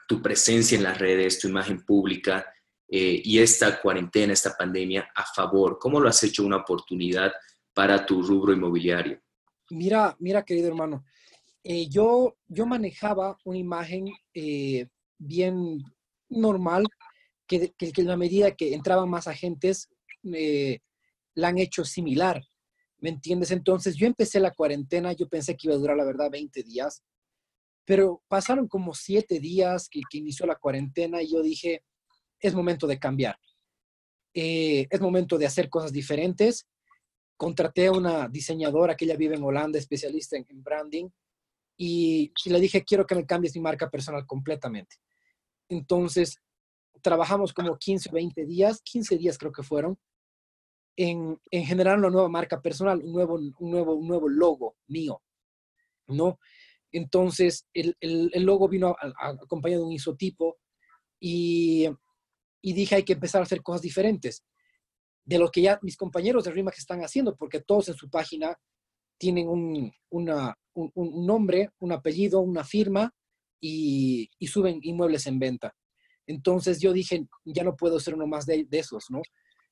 tu 0.07 0.21
presencia 0.21 0.77
en 0.77 0.83
las 0.83 0.97
redes, 0.97 1.39
tu 1.39 1.47
imagen 1.47 1.85
pública 1.85 2.45
eh, 2.93 3.21
y 3.23 3.39
esta 3.39 3.81
cuarentena, 3.81 4.33
esta 4.33 4.53
pandemia 4.57 5.09
a 5.15 5.23
favor. 5.23 5.79
¿Cómo 5.79 5.97
lo 6.01 6.09
has 6.09 6.21
hecho 6.23 6.43
una 6.45 6.57
oportunidad 6.57 7.31
para 7.73 8.05
tu 8.05 8.21
rubro 8.21 8.51
inmobiliario? 8.51 9.21
Mira, 9.69 10.13
mira, 10.19 10.43
querido 10.43 10.67
hermano, 10.67 11.05
eh, 11.63 11.87
yo, 11.87 12.35
yo 12.47 12.65
manejaba 12.65 13.37
una 13.45 13.57
imagen 13.57 14.09
eh, 14.33 14.87
bien 15.17 15.81
normal, 16.27 16.83
que, 17.47 17.71
que, 17.77 17.93
que, 17.93 18.03
la 18.03 18.17
medida 18.17 18.55
que 18.57 18.73
entraban 18.73 19.09
más 19.09 19.27
agentes, 19.27 19.89
la 20.21 21.47
han 21.47 21.57
hecho 21.59 21.85
similar. 21.85 22.43
¿Me 22.97 23.09
entiendes? 23.09 23.51
Entonces 23.51 23.95
yo 23.95 24.05
empecé 24.05 24.41
la 24.41 24.51
cuarentena, 24.51 25.13
yo 25.13 25.29
pensé 25.29 25.55
que 25.55 25.67
iba 25.67 25.75
a 25.75 25.79
durar, 25.79 25.95
la 25.95 26.05
verdad, 26.05 26.29
20 26.29 26.61
días, 26.63 27.03
pero 27.85 28.21
pasaron 28.27 28.67
como 28.67 28.93
7 28.93 29.39
días 29.39 29.87
que 29.89 30.01
inició 30.17 30.45
la 30.45 30.55
cuarentena 30.55 31.21
y 31.21 31.31
yo 31.31 31.41
dije, 31.41 31.83
es 32.41 32.53
momento 32.55 32.87
de 32.87 32.99
cambiar. 32.99 33.37
Eh, 34.33 34.87
es 34.89 35.01
momento 35.01 35.37
de 35.37 35.45
hacer 35.45 35.69
cosas 35.69 35.91
diferentes. 35.91 36.67
Contraté 37.37 37.87
a 37.87 37.91
una 37.91 38.27
diseñadora 38.27 38.95
que 38.95 39.05
ella 39.05 39.15
vive 39.15 39.35
en 39.35 39.43
Holanda, 39.43 39.77
especialista 39.77 40.37
en, 40.37 40.63
branding, 40.63 41.09
y, 41.77 42.31
le 42.45 42.59
dije, 42.59 42.83
quiero 42.83 43.05
que 43.05 43.15
me 43.15 43.25
cambies 43.25 43.55
mi 43.55 43.61
marca 43.61 43.89
personal 43.89 44.25
completamente. 44.25 44.97
Entonces, 45.69 46.37
trabajamos 47.01 47.53
como 47.53 47.77
15 47.77 48.09
o 48.09 48.13
20 48.13 48.45
días, 48.45 48.81
15 48.83 49.17
días 49.17 49.37
creo 49.37 49.51
que 49.51 49.63
fueron, 49.63 49.97
en, 50.95 51.39
en 51.49 51.65
generar 51.65 51.97
una 51.97 52.09
nueva 52.09 52.29
marca 52.29 52.61
personal, 52.61 53.01
un 53.03 53.13
nuevo, 53.13 53.35
un 53.35 53.71
nuevo, 53.71 53.95
un 53.95 54.07
nuevo 54.07 54.29
logo 54.29 54.75
mío, 54.87 55.21
¿no? 56.07 56.37
Entonces, 56.91 57.65
el, 57.73 57.95
el, 58.01 58.43
logo 58.43 58.67
vino 58.67 58.95
acompañado 59.17 59.81
de 59.81 59.87
un 59.87 59.93
isotipo 59.93 60.57
y, 61.19 61.87
y, 62.61 62.73
dije, 62.73 62.95
hay 62.95 63.03
que 63.03 63.13
empezar 63.13 63.41
a 63.41 63.43
hacer 63.43 63.61
cosas 63.61 63.81
diferentes 63.81 64.43
de 65.23 65.37
lo 65.37 65.49
que 65.49 65.61
ya 65.61 65.79
mis 65.81 65.97
compañeros 65.97 66.43
de 66.43 66.51
RIMAX 66.51 66.79
están 66.79 67.01
haciendo, 67.01 67.35
porque 67.35 67.61
todos 67.61 67.89
en 67.89 67.95
su 67.95 68.09
página 68.09 68.57
tienen 69.17 69.47
un, 69.47 69.91
un, 70.09 70.51
un 70.73 71.25
nombre, 71.25 71.69
un 71.79 71.91
apellido, 71.91 72.41
una 72.41 72.63
firma 72.63 73.13
y, 73.59 74.29
y, 74.39 74.47
suben 74.47 74.79
inmuebles 74.81 75.27
en 75.27 75.37
venta. 75.37 75.75
Entonces 76.25 76.79
yo 76.79 76.91
dije, 76.91 77.27
ya 77.45 77.63
no 77.63 77.75
puedo 77.75 77.99
ser 77.99 78.15
uno 78.15 78.25
más 78.25 78.45
de, 78.45 78.65
de 78.67 78.79
esos, 78.79 79.05
¿no? 79.09 79.21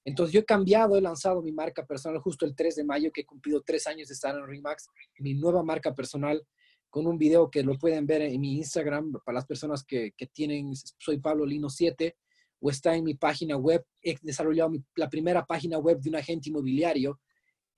Entonces 0.06 0.34
yo 0.34 0.41
he 0.41 0.45
cambiado, 0.45 0.97
he 0.97 1.02
lanzado 1.02 1.41
mi 1.41 1.52
marca 1.52 1.86
personal 1.86 2.19
justo 2.19 2.45
el 2.45 2.56
3 2.56 2.75
de 2.75 2.84
mayo, 2.84 3.12
que 3.12 3.21
he 3.21 3.25
cumplido 3.25 3.62
tres 3.65 3.88
años 3.88 4.08
de 4.08 4.13
estar 4.13 4.36
en 4.36 4.45
Remax, 4.45 4.88
mi 5.19 5.34
nueva 5.34 5.63
marca 5.63 5.93
personal, 5.93 6.45
con 6.89 7.06
un 7.06 7.17
video 7.17 7.49
que 7.49 7.63
lo 7.63 7.78
pueden 7.78 8.08
ver 8.08 8.21
en 8.21 8.39
mi 8.41 8.58
Instagram 8.58 9.13
para 9.23 9.36
las 9.36 9.45
personas 9.45 9.84
que, 9.84 10.12
que 10.17 10.28
tienen, 10.28 10.73
soy 10.97 11.19
Pablo 11.19 11.45
Lino 11.45 11.69
7, 11.69 12.15
o 12.59 12.69
está 12.69 12.95
en 12.95 13.03
mi 13.03 13.13
página 13.13 13.57
web. 13.57 13.83
He 14.01 14.17
desarrollado 14.21 14.69
mi, 14.69 14.83
la 14.95 15.09
primera 15.09 15.45
página 15.45 15.77
web 15.77 15.99
de 15.99 16.09
un 16.09 16.15
agente 16.15 16.49
inmobiliario 16.49 17.19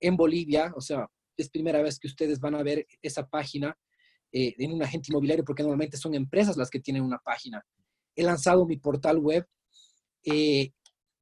en 0.00 0.16
Bolivia, 0.16 0.72
o 0.76 0.80
sea, 0.80 1.08
es 1.36 1.48
primera 1.48 1.80
vez 1.82 1.98
que 1.98 2.08
ustedes 2.08 2.40
van 2.40 2.54
a 2.54 2.62
ver 2.62 2.86
esa 3.00 3.26
página 3.26 3.76
eh, 4.32 4.54
en 4.58 4.72
un 4.72 4.82
agente 4.82 5.08
inmobiliario, 5.10 5.44
porque 5.44 5.62
normalmente 5.62 5.96
son 5.96 6.14
empresas 6.14 6.56
las 6.56 6.70
que 6.70 6.80
tienen 6.80 7.02
una 7.02 7.18
página. 7.18 7.64
He 8.16 8.22
lanzado 8.22 8.66
mi 8.66 8.76
portal 8.76 9.18
web. 9.18 9.46
Eh, 10.24 10.72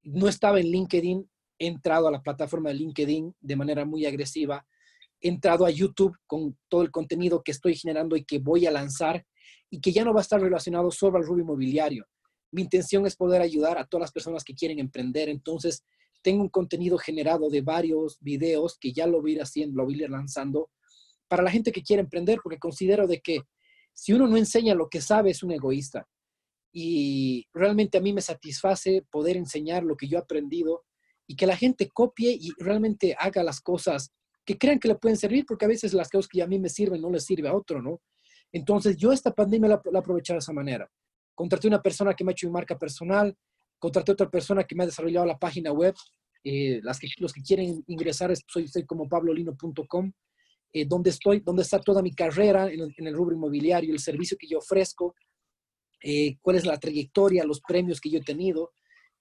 no 0.02 0.28
estaba 0.28 0.60
en 0.60 0.66
LinkedIn, 0.66 1.30
he 1.58 1.66
entrado 1.66 2.08
a 2.08 2.10
la 2.10 2.22
plataforma 2.22 2.70
de 2.70 2.76
LinkedIn 2.76 3.34
de 3.40 3.56
manera 3.56 3.84
muy 3.84 4.06
agresiva, 4.06 4.66
he 5.20 5.28
entrado 5.28 5.66
a 5.66 5.70
YouTube 5.70 6.16
con 6.26 6.58
todo 6.68 6.82
el 6.82 6.90
contenido 6.90 7.42
que 7.42 7.52
estoy 7.52 7.74
generando 7.76 8.16
y 8.16 8.24
que 8.24 8.38
voy 8.38 8.66
a 8.66 8.70
lanzar 8.70 9.26
y 9.68 9.80
que 9.80 9.92
ya 9.92 10.04
no 10.04 10.14
va 10.14 10.20
a 10.20 10.22
estar 10.22 10.40
relacionado 10.40 10.90
solo 10.90 11.18
al 11.18 11.24
rubro 11.24 11.42
inmobiliario. 11.42 12.06
Mi 12.52 12.62
intención 12.62 13.06
es 13.06 13.16
poder 13.16 13.42
ayudar 13.42 13.78
a 13.78 13.86
todas 13.86 14.02
las 14.02 14.12
personas 14.12 14.44
que 14.44 14.54
quieren 14.54 14.78
emprender, 14.78 15.28
entonces 15.28 15.84
tengo 16.22 16.42
un 16.42 16.48
contenido 16.48 16.98
generado 16.98 17.48
de 17.48 17.62
varios 17.62 18.18
videos 18.20 18.76
que 18.78 18.92
ya 18.92 19.06
lo 19.06 19.20
voy 19.20 19.38
haciendo, 19.38 19.78
lo 19.78 19.84
voy 19.84 19.96
lanzando 19.96 20.70
para 21.28 21.42
la 21.42 21.50
gente 21.50 21.72
que 21.72 21.82
quiere 21.82 22.02
emprender, 22.02 22.40
porque 22.42 22.58
considero 22.58 23.06
de 23.06 23.20
que 23.20 23.42
si 23.92 24.12
uno 24.12 24.26
no 24.26 24.36
enseña 24.36 24.74
lo 24.74 24.88
que 24.88 25.00
sabe 25.00 25.30
es 25.30 25.42
un 25.42 25.52
egoísta 25.52 26.08
y 26.72 27.46
realmente 27.52 27.98
a 27.98 28.00
mí 28.00 28.12
me 28.12 28.20
satisface 28.20 29.04
poder 29.10 29.36
enseñar 29.36 29.82
lo 29.82 29.96
que 29.96 30.08
yo 30.08 30.18
he 30.18 30.20
aprendido 30.20 30.84
y 31.26 31.36
que 31.36 31.46
la 31.46 31.56
gente 31.56 31.88
copie 31.88 32.32
y 32.32 32.50
realmente 32.58 33.14
haga 33.18 33.42
las 33.42 33.60
cosas 33.60 34.12
que 34.44 34.58
crean 34.58 34.78
que 34.78 34.88
le 34.88 34.96
pueden 34.96 35.16
servir, 35.16 35.44
porque 35.46 35.64
a 35.64 35.68
veces 35.68 35.94
las 35.94 36.08
cosas 36.08 36.28
que 36.28 36.42
a 36.42 36.46
mí 36.46 36.58
me 36.58 36.68
sirven 36.68 37.00
no 37.00 37.10
le 37.10 37.20
sirve 37.20 37.48
a 37.48 37.54
otro, 37.54 37.80
¿no? 37.80 38.00
Entonces 38.52 38.96
yo 38.96 39.12
esta 39.12 39.32
pandemia 39.32 39.68
la, 39.68 39.82
la 39.92 40.00
de 40.00 40.36
esa 40.38 40.52
manera. 40.52 40.90
Contraté 41.34 41.68
una 41.68 41.82
persona 41.82 42.14
que 42.14 42.24
me 42.24 42.30
ha 42.30 42.32
hecho 42.32 42.46
mi 42.46 42.52
marca 42.52 42.78
personal, 42.78 43.36
contraté 43.78 44.12
otra 44.12 44.30
persona 44.30 44.64
que 44.64 44.74
me 44.74 44.82
ha 44.82 44.86
desarrollado 44.86 45.26
la 45.26 45.38
página 45.38 45.72
web, 45.72 45.94
eh, 46.44 46.80
las 46.82 46.98
que, 46.98 47.08
los 47.18 47.32
que 47.32 47.42
quieren 47.42 47.82
ingresar, 47.86 48.32
soy, 48.46 48.68
soy 48.68 48.84
como 48.84 49.08
pablolino.com, 49.08 50.12
eh, 50.72 50.84
donde 50.86 51.10
estoy, 51.10 51.40
donde 51.40 51.62
está 51.62 51.80
toda 51.80 52.02
mi 52.02 52.12
carrera 52.12 52.70
en 52.70 52.80
el, 52.80 52.94
en 52.96 53.06
el 53.06 53.14
rubro 53.14 53.34
inmobiliario, 53.34 53.92
el 53.92 54.00
servicio 54.00 54.36
que 54.38 54.46
yo 54.46 54.58
ofrezco, 54.58 55.14
eh, 56.02 56.36
cuál 56.40 56.56
es 56.56 56.64
la 56.64 56.78
trayectoria, 56.78 57.44
los 57.44 57.60
premios 57.60 58.00
que 58.00 58.10
yo 58.10 58.18
he 58.18 58.22
tenido. 58.22 58.72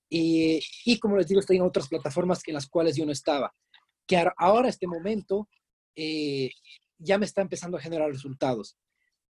Y 0.09 0.99
como 0.99 1.17
les 1.17 1.27
digo, 1.27 1.39
estoy 1.39 1.57
en 1.57 1.63
otras 1.63 1.87
plataformas 1.87 2.41
en 2.47 2.55
las 2.55 2.67
cuales 2.67 2.95
yo 2.95 3.05
no 3.05 3.11
estaba. 3.11 3.53
Que 4.07 4.23
ahora, 4.37 4.69
este 4.69 4.87
momento, 4.87 5.47
eh, 5.95 6.49
ya 6.97 7.17
me 7.17 7.25
está 7.25 7.41
empezando 7.41 7.77
a 7.77 7.81
generar 7.81 8.09
resultados. 8.09 8.75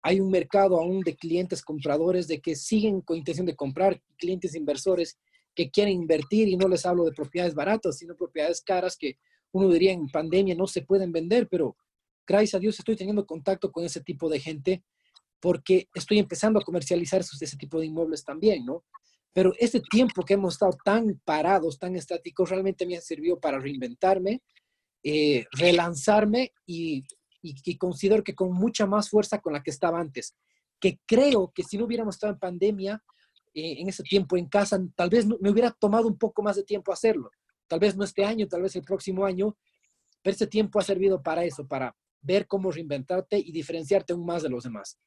Hay 0.03 0.21
un 0.21 0.31
mercado 0.31 0.81
aún 0.81 1.01
de 1.01 1.17
clientes 1.17 1.63
compradores 1.63 2.29
de 2.29 2.41
que 2.41 2.55
siguen 2.55 3.01
con 3.01 3.17
intención 3.17 3.47
de 3.47 3.57
comprar, 3.57 4.01
clientes 4.17 4.55
inversores 4.55 5.19
que 5.55 5.71
quieren 5.71 5.95
invertir 5.95 6.49
y 6.49 6.57
no 6.57 6.69
les 6.69 6.87
hablo 6.87 7.05
de 7.05 7.13
propiedades 7.13 7.55
baratas, 7.55 7.99
sino 7.99 8.15
propiedades 8.15 8.61
caras 8.61 8.97
que 8.97 9.19
uno 9.53 9.69
diría 9.69 9.93
en 9.93 10.09
pandemia 10.09 10.55
no 10.55 10.67
se 10.67 10.83
pueden 10.83 11.11
vender, 11.11 11.49
pero 11.49 11.77
gracias 12.27 12.55
a 12.55 12.59
Dios 12.59 12.79
estoy 12.79 12.97
teniendo 12.97 13.27
contacto 13.27 13.73
con 13.73 13.85
ese 13.85 14.01
tipo 14.01 14.29
de 14.29 14.41
gente 14.41 14.85
porque 15.41 15.89
estoy 15.95 16.19
empezando 16.19 16.59
a 16.59 16.65
comercializar 16.65 17.21
ese 17.21 17.57
tipo 17.57 17.79
de 17.81 17.87
inmuebles 17.87 18.25
también, 18.25 18.65
¿no? 18.65 18.85
Pero 19.33 19.53
este 19.59 19.81
tiempo 19.81 20.25
que 20.25 20.35
hemos 20.35 20.55
estado 20.55 20.77
tan 20.85 21.21
parados, 21.25 21.79
tan 21.79 21.95
estáticos, 21.97 22.51
realmente 22.51 22.87
me 22.87 22.97
ha 22.97 23.01
servido 23.01 23.39
para 23.39 23.59
reinventarme, 23.59 24.43
eh, 25.03 25.45
relanzarme 25.53 26.53
y, 26.67 27.05
y, 27.43 27.55
y, 27.65 27.79
considero 27.79 28.25
que 28.25 28.35
con 28.35 28.53
mucha 28.53 28.87
más 28.87 29.11
fuerza 29.11 29.41
con 29.41 29.53
la 29.53 29.63
que 29.63 29.71
estaba 29.71 30.01
antes. 30.01 30.35
Que 30.81 30.99
creo 31.07 31.53
que 31.55 31.63
si 31.63 31.79
no 31.79 31.85
hubiéramos 31.85 32.17
estado 32.17 32.33
en 32.33 32.39
pandemia, 32.39 33.03
eh, 33.55 33.81
en 33.81 33.89
ese 33.89 34.03
tiempo 34.03 34.37
en 34.37 34.47
casa, 34.47 34.81
tal 34.95 35.11
vez 35.11 35.27
me 35.27 35.51
hubiera 35.51 35.71
tomado 35.71 36.07
un 36.07 36.17
poco 36.17 36.43
más 36.43 36.57
de 36.57 36.63
tiempo 36.63 36.93
hacerlo. 36.93 37.31
Tal 37.67 37.81
vez 37.81 37.97
no 37.97 38.05
este 38.05 38.25
año, 38.25 38.47
tal 38.47 38.63
vez 38.63 38.77
el 38.77 38.83
próximo 38.83 39.25
año, 39.25 39.57
pero 40.23 40.35
ese 40.35 40.47
tiempo 40.47 40.79
ha 40.79 40.83
servido 40.83 41.23
para 41.23 41.45
eso, 41.45 41.67
para 41.67 41.97
ver 42.21 42.47
cómo 42.47 42.71
reinventarte 42.71 43.39
y 43.39 43.51
diferenciarte 43.53 44.13
aún 44.13 44.25
más 44.25 44.43
de 44.43 44.51
los 44.51 44.65
demás. 44.65 44.99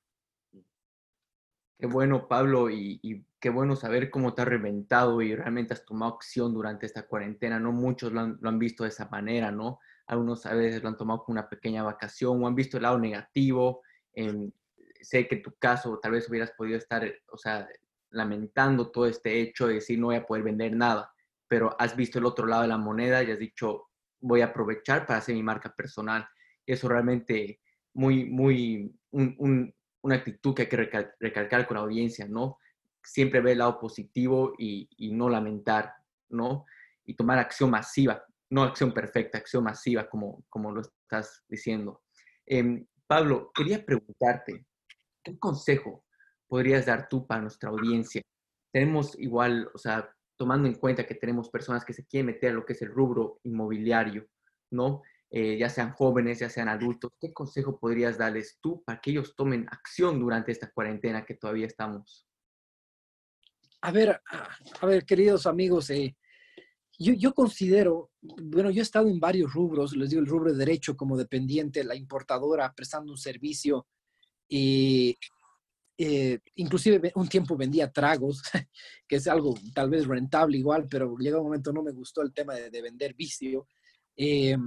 Qué 1.80 1.88
bueno, 1.88 2.28
Pablo, 2.28 2.70
y, 2.70 3.26
qué 3.40 3.50
bueno 3.50 3.76
saber 3.76 4.12
cómo 4.12 4.34
te 4.34 4.44
has 4.44 4.48
reventado 4.48 5.22
y 5.22 5.34
realmente 5.34 5.74
has 5.74 5.84
tomado 5.84 6.14
acción 6.14 6.54
durante 6.54 6.86
esta 6.86 7.08
cuarentena. 7.08 7.60
No 7.60 7.72
muchos 7.72 8.12
lo 8.12 8.20
han, 8.20 8.38
lo 8.40 8.50
han, 8.50 8.60
visto 8.60 8.84
de 8.84 8.90
esa 8.90 9.08
manera, 9.10 9.52
¿no? 9.52 9.80
Algunos 10.12 10.46
a 10.46 10.54
veces 10.54 10.84
lo 10.84 10.90
han 10.90 10.98
tomado 10.98 11.24
como 11.24 11.40
una 11.40 11.48
pequeña 11.48 11.84
vacación 11.84 12.44
o 12.44 12.48
han 12.48 12.54
visto 12.54 12.76
el 12.76 12.84
lado 12.84 13.00
negativo. 13.00 13.82
Eh, 14.14 14.52
sé 15.00 15.26
que 15.26 15.36
en 15.36 15.42
tu 15.42 15.54
caso 15.58 15.98
tal 16.00 16.12
vez 16.12 16.30
hubieras 16.30 16.52
podido 16.52 16.78
estar, 16.78 17.10
o 17.32 17.38
sea, 17.38 17.66
lamentando 18.10 18.92
todo 18.92 19.06
este 19.06 19.40
hecho 19.40 19.68
de 19.68 19.76
decir 19.76 19.98
no 19.98 20.08
voy 20.08 20.18
a 20.18 20.26
poder 20.26 20.44
vender 20.44 20.76
nada, 20.76 21.14
pero 21.48 21.74
has 21.80 21.96
visto 21.96 22.20
el 22.20 22.26
otro 22.26 22.46
lado 22.46 22.64
de 22.64 22.68
la 22.68 22.78
moneda 22.78 23.24
y 23.24 23.32
has 23.32 23.40
dicho 23.40 23.88
voy 24.20 24.42
a 24.42 24.48
aprovechar 24.48 25.06
para 25.06 25.20
hacer 25.20 25.34
mi 25.34 25.44
marca 25.44 25.74
personal. 25.74 26.28
Eso 26.66 26.90
realmente 26.90 27.62
muy, 27.94 28.26
muy, 28.26 28.94
una 29.12 30.16
actitud 30.16 30.54
que 30.54 30.64
hay 30.64 30.68
que 30.68 31.10
recalcar 31.20 31.66
con 31.66 31.76
la 31.76 31.84
audiencia, 31.84 32.28
¿no? 32.28 32.58
Siempre 33.02 33.40
ver 33.40 33.54
el 33.54 33.60
lado 33.60 33.80
positivo 33.80 34.54
y, 34.58 34.90
no 35.14 35.30
lamentar, 35.30 35.94
¿no? 36.30 36.66
Y 37.06 37.16
tomar 37.16 37.40
acción 37.40 37.72
masiva, 37.72 38.24
no 38.52 38.64
acción 38.64 38.94
perfecta, 38.94 39.38
acción 39.38 39.64
masiva, 39.64 40.10
como, 40.10 40.44
como 40.50 40.72
lo 40.72 40.82
estás 40.82 41.44
diciendo. 41.48 42.04
Em, 42.46 42.86
Pablo, 43.08 43.52
quería 43.54 43.84
preguntarte, 43.84 44.66
¿qué 45.24 45.40
consejo 45.40 46.06
podrías 46.48 46.86
dar 46.86 47.08
tú 47.08 47.26
para 47.26 47.42
nuestra 47.42 47.70
audiencia? 47.70 48.22
Tenemos 48.72 49.18
igual, 49.18 49.70
o 49.74 49.78
sea, 49.78 50.14
tomando 50.38 50.68
en 50.68 50.76
cuenta 50.76 51.06
que 51.06 51.16
tenemos 51.16 51.50
personas 51.50 51.86
que 51.86 51.94
se 51.94 52.06
quieren 52.06 52.28
meter 52.28 52.52
a 52.52 52.54
lo 52.54 52.66
que 52.66 52.74
es 52.74 52.82
el 52.82 52.90
rubro 52.90 53.40
inmobiliario, 53.44 54.28
¿no? 54.72 55.02
Eh, 55.30 55.58
ya 55.58 55.70
sean 55.70 55.94
jóvenes, 55.94 56.40
ya 56.40 56.50
sean 56.50 56.68
adultos, 56.68 57.12
¿qué 57.22 57.32
consejo 57.32 57.80
podrías 57.80 58.18
darles 58.18 58.58
tú 58.62 58.84
para 58.84 59.00
que 59.00 59.12
ellos 59.12 59.34
tomen 59.34 59.66
acción 59.72 60.20
durante 60.20 60.52
esta 60.52 60.70
cuarentena 60.70 61.26
que 61.26 61.36
todavía 61.36 61.68
estamos? 61.68 62.28
A 63.80 63.92
ver, 63.92 64.22
a 64.82 64.86
ver, 64.86 65.06
queridos 65.06 65.48
amigos, 65.48 65.90
eh, 65.90 66.18
yo, 67.04 67.34
considero, 67.34 68.12
bueno, 68.22 68.70
yo 68.70 68.80
he 68.80 68.84
estado 68.84 69.08
en 69.08 69.20
varios 69.20 69.54
rubros, 69.54 69.96
les 69.96 70.10
digo 70.10 70.22
el 70.22 70.28
rubro 70.28 70.52
de 70.52 70.58
derecho 70.58 70.96
como 70.96 71.18
dependiente, 71.18 71.84
la 71.84 71.96
importadora, 71.96 72.74
prestando 72.74 73.12
un 73.12 73.18
servicio, 73.18 73.88
y 74.48 75.18
eh, 75.98 76.40
inclusive 76.56 77.12
un 77.16 77.28
tiempo 77.28 77.56
vendía 77.56 77.92
tragos, 77.92 78.42
que 79.08 79.16
es 79.16 79.28
algo 79.28 79.56
tal 79.74 79.90
vez 79.90 80.06
rentable 80.06 80.58
igual, 80.58 80.88
pero 80.90 81.16
llega 81.18 81.38
un 81.38 81.46
momento 81.46 81.72
no 81.72 81.84
me 81.84 81.92
gustó 81.92 82.22
el 82.22 82.34
tema 82.34 82.56
de, 82.56 82.70
de 82.70 82.82
vender 82.82 83.14
vicio. 83.14 83.68
Eh, 84.16 84.58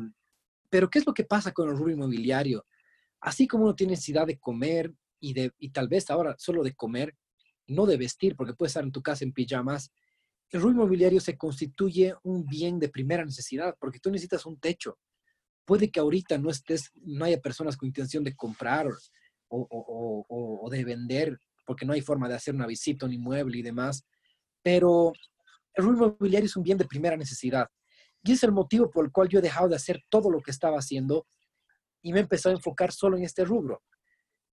pero 0.71 0.91
¿qué 0.91 0.99
es 0.99 1.07
lo 1.07 1.15
que 1.15 1.25
pasa 1.25 1.53
con 1.53 1.69
el 1.69 1.77
rubro 1.77 1.93
inmobiliario? 1.93 2.67
Así 3.21 3.47
como 3.47 3.65
uno 3.65 3.75
tiene 3.75 3.93
necesidad 3.93 4.27
de 4.27 4.39
comer 4.39 4.93
y, 5.21 5.33
de, 5.33 5.53
y 5.59 5.71
tal 5.71 5.89
vez 5.89 6.11
ahora 6.11 6.35
solo 6.39 6.63
de 6.63 6.75
comer, 6.75 7.15
no 7.67 7.87
de 7.87 7.97
vestir, 7.97 8.37
porque 8.37 8.55
puedes 8.55 8.71
estar 8.71 8.85
en 8.85 8.93
tu 8.93 9.03
casa 9.03 9.25
en 9.25 9.33
pijamas, 9.33 9.91
el 10.51 10.61
rubro 10.61 10.77
inmobiliario 10.77 11.21
se 11.21 11.37
constituye 11.37 12.15
un 12.23 12.47
bien 12.47 12.79
de 12.79 12.89
primera 12.89 13.25
necesidad, 13.25 13.77
porque 13.81 13.99
tú 13.99 14.11
necesitas 14.11 14.47
un 14.47 14.59
techo. 14.59 14.99
Puede 15.65 15.91
que 15.91 16.01
ahorita 16.01 16.39
no 16.39 16.51
estés, 16.51 16.91
no 16.95 17.25
haya 17.25 17.41
personas 17.41 17.77
con 17.77 17.87
intención 17.87 18.23
de 18.23 18.37
comprar 18.37 18.89
o, 19.49 20.69
de 20.71 20.85
vender, 20.85 21.39
porque 21.67 21.87
no 21.87 21.93
hay 21.93 22.03
forma 22.03 22.29
de 22.29 22.35
hacer 22.35 22.55
una 22.55 22.67
visita, 22.67 23.07
un 23.07 23.13
inmueble 23.13 23.59
y 23.59 23.63
demás, 23.63 24.05
pero 24.63 25.13
el 25.75 25.85
rubro 25.85 26.07
inmobiliario 26.09 26.47
es 26.47 26.57
un 26.57 26.63
bien 26.63 26.79
de 26.79 26.85
primera 26.85 27.17
necesidad. 27.17 27.69
Y 28.23 28.33
es 28.33 28.43
el 28.43 28.53
motivo 28.53 28.91
por 28.91 29.05
el 29.05 29.13
cual 29.13 29.29
yo 29.29 29.39
he 29.39 29.43
dejado 29.43 29.69
de 29.69 29.77
hacer 29.77 30.03
todo 30.09 30.31
lo 30.31 30.41
que 30.41 30.51
estaba 30.51 30.79
haciendo 30.79 31.27
y 32.03 32.13
me 32.13 32.19
he 32.19 32.23
empezado 32.23 32.55
a 32.55 32.59
enfocar 32.59 32.93
solo 32.93 33.17
en 33.17 33.25
este 33.25 33.45
rubro. 33.45 33.83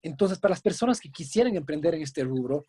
Entonces, 0.02 0.40
para 0.40 0.54
las 0.54 0.62
personas 0.62 1.00
que 1.00 1.12
quisieran 1.12 1.56
emprender 1.56 1.94
en 1.94 2.02
este 2.02 2.24
rubro, 2.24 2.66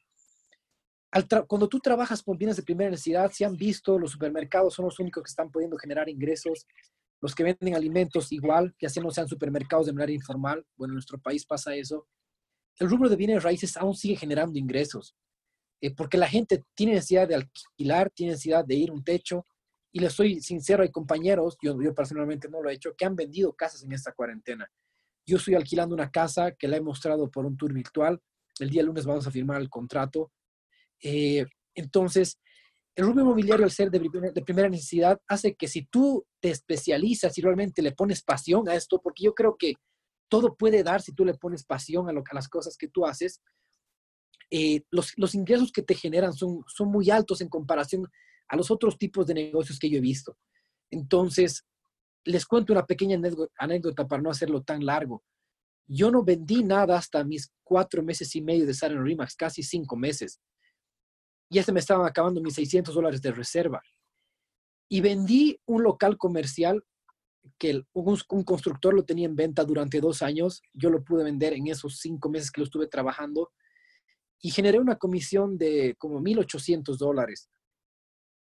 cuando 1.47 1.69
tú 1.69 1.79
trabajas 1.79 2.23
con 2.23 2.39
bienes 2.39 2.57
de 2.57 2.63
primera 2.63 2.91
necesidad, 2.91 3.31
se 3.31 3.45
han 3.45 3.57
visto, 3.57 3.99
los 3.99 4.13
supermercados 4.13 4.75
son 4.75 4.87
los 4.87 4.99
únicos 4.99 5.23
que 5.23 5.29
están 5.29 5.51
pudiendo 5.51 5.77
generar 5.77 6.09
ingresos, 6.09 6.67
los 7.21 7.35
que 7.35 7.45
venden 7.45 7.75
alimentos 7.75 8.33
igual, 8.33 8.75
que 8.79 8.87
así 8.87 8.99
no 9.01 9.11
sean 9.11 9.29
supermercados 9.29 9.87
de 9.87 9.93
manera 9.93 10.13
informal, 10.13 10.65
bueno, 10.77 10.93
en 10.93 10.97
nuestro 10.97 11.19
país 11.19 11.45
pasa 11.45 11.75
eso. 11.75 12.07
El 12.79 12.89
rubro 12.89 13.09
de 13.09 13.17
bienes 13.17 13.43
raíces 13.43 13.77
aún 13.77 13.95
sigue 13.95 14.17
generando 14.17 14.59
ingresos, 14.59 15.15
eh, 15.81 15.95
porque 15.95 16.17
la 16.17 16.29
gente 16.29 16.65
tiene 16.75 16.95
necesidad 16.95 17.29
de 17.29 17.35
alquilar, 17.35 18.11
tiene 18.11 18.33
necesidad 18.33 18.65
de 18.65 18.75
ir 18.75 18.91
a 18.91 18.95
un 18.95 19.05
techo, 19.05 19.47
y 19.93 20.01
les 20.01 20.15
soy 20.15 20.41
sincero, 20.41 20.83
hay 20.83 20.91
compañeros, 20.91 21.59
yo, 21.63 21.81
yo 21.81 21.95
personalmente 21.95 22.49
no 22.49 22.63
lo 22.63 22.71
he 22.71 22.75
hecho, 22.75 22.95
que 22.97 23.05
han 23.05 23.15
vendido 23.15 23.53
casas 23.53 23.83
en 23.83 23.93
esta 23.93 24.13
cuarentena. 24.13 24.67
Yo 25.27 25.37
estoy 25.37 25.55
alquilando 25.55 25.95
una 25.95 26.11
casa 26.11 26.53
que 26.53 26.67
la 26.67 26.79
he 26.79 26.81
mostrado 26.81 27.31
por 27.31 27.45
un 27.45 27.57
tour 27.57 27.73
virtual. 27.73 28.21
El 28.59 28.71
día 28.71 28.83
lunes 28.83 29.05
vamos 29.05 29.27
a 29.27 29.31
firmar 29.31 29.61
el 29.61 29.69
contrato. 29.69 30.33
Eh, 31.03 31.45
entonces, 31.75 32.39
el 32.95 33.07
rubro 33.07 33.23
inmobiliario, 33.23 33.65
al 33.65 33.71
ser 33.71 33.91
de, 33.91 33.99
de, 33.99 34.43
primera 34.43 34.69
necesidad, 34.69 35.21
hace 35.27 35.55
que 35.55 35.67
si 35.67 35.85
tú 35.87 36.27
te 36.41 36.51
especializas 36.51 37.37
y 37.39 37.41
realmente 37.41 37.83
le 37.83 37.93
pones 37.93 38.23
pasión 38.23 38.69
a 38.69 38.75
esto, 38.75 39.01
porque 39.01 39.25
yo 39.25 39.35
creo 39.35 39.57
que 39.59 39.75
todo 40.29 40.55
puede 40.55 40.83
dar 40.83 41.03
si 41.03 41.13
tú 41.13 41.25
le 41.25 41.35
pones 41.35 41.65
pasión 41.65 42.09
a, 42.09 42.13
lo, 42.13 42.21
a 42.21 42.35
las 42.35 42.49
cosas 42.49 42.77
que 42.77 42.89
tú 42.89 43.07
haces, 43.07 43.41
eh, 44.51 44.83
los, 44.91 45.13
los, 45.17 45.35
ingresos 45.35 45.73
que 45.73 45.83
te 45.83 45.95
generan 45.95 46.35
son, 46.35 46.63
son 46.67 46.91
muy 46.91 47.11
altos 47.11 47.41
en 47.41 47.49
comparación 47.49 48.07
a 48.49 48.57
los 48.57 48.71
otros 48.71 48.99
tipos 48.99 49.27
de 49.27 49.35
negocios 49.35 49.79
que 49.79 49.89
yo 49.89 49.97
he 49.97 50.03
visto. 50.03 50.37
Entonces, 50.91 51.65
les 52.25 52.45
cuento 52.45 52.73
una 52.73 52.87
pequeña 52.87 53.19
anécdota 53.59 54.07
para 54.07 54.23
no 54.23 54.31
hacerlo 54.31 54.63
tan 54.63 54.85
largo. 54.85 55.23
Yo 55.87 56.11
no 56.11 56.23
vendí 56.23 56.63
nada 56.63 56.97
hasta 56.97 57.25
mis 57.25 57.51
cuatro 57.65 58.03
meses 58.03 58.35
y 58.37 58.43
medio 58.43 58.67
de 58.67 58.73
estar 58.73 58.93
en 58.93 59.05
Remax, 59.05 59.35
casi 59.35 59.63
cinco 59.63 59.97
meses. 59.97 60.41
Ya 61.53 61.63
se 61.63 61.71
me 61.71 61.81
estaban 61.81 62.07
acabando 62.07 62.41
mis 62.41 62.55
600 62.55 62.95
dólares 62.95 63.21
de 63.21 63.31
reserva. 63.31 63.83
Y 64.89 65.03
vendí 65.03 65.61
un 65.67 65.83
local 65.83 66.17
comercial 66.17 66.83
que 67.59 67.83
un, 67.93 68.45
constructor 68.45 68.95
lo 68.95 69.05
tenía 69.05 69.27
en 69.27 69.37
venta 69.37 69.63
durante 69.63 70.01
dos 70.01 70.23
años. 70.23 70.63
Yo 70.73 70.89
lo 70.89 71.05
pude 71.05 71.25
vender 71.25 71.53
en 71.53 71.67
esos 71.67 71.99
cinco 71.99 72.31
meses 72.31 72.51
que 72.51 72.63
lo 72.63 72.65
estuve 72.65 72.87
trabajando 72.87 73.51
y 74.41 74.51
generé 74.51 74.79
una 74.79 74.97
comisión 74.97 75.59
de 75.59 75.95
como 75.99 76.21
1.800 76.21 76.97
dólares. 76.97 77.51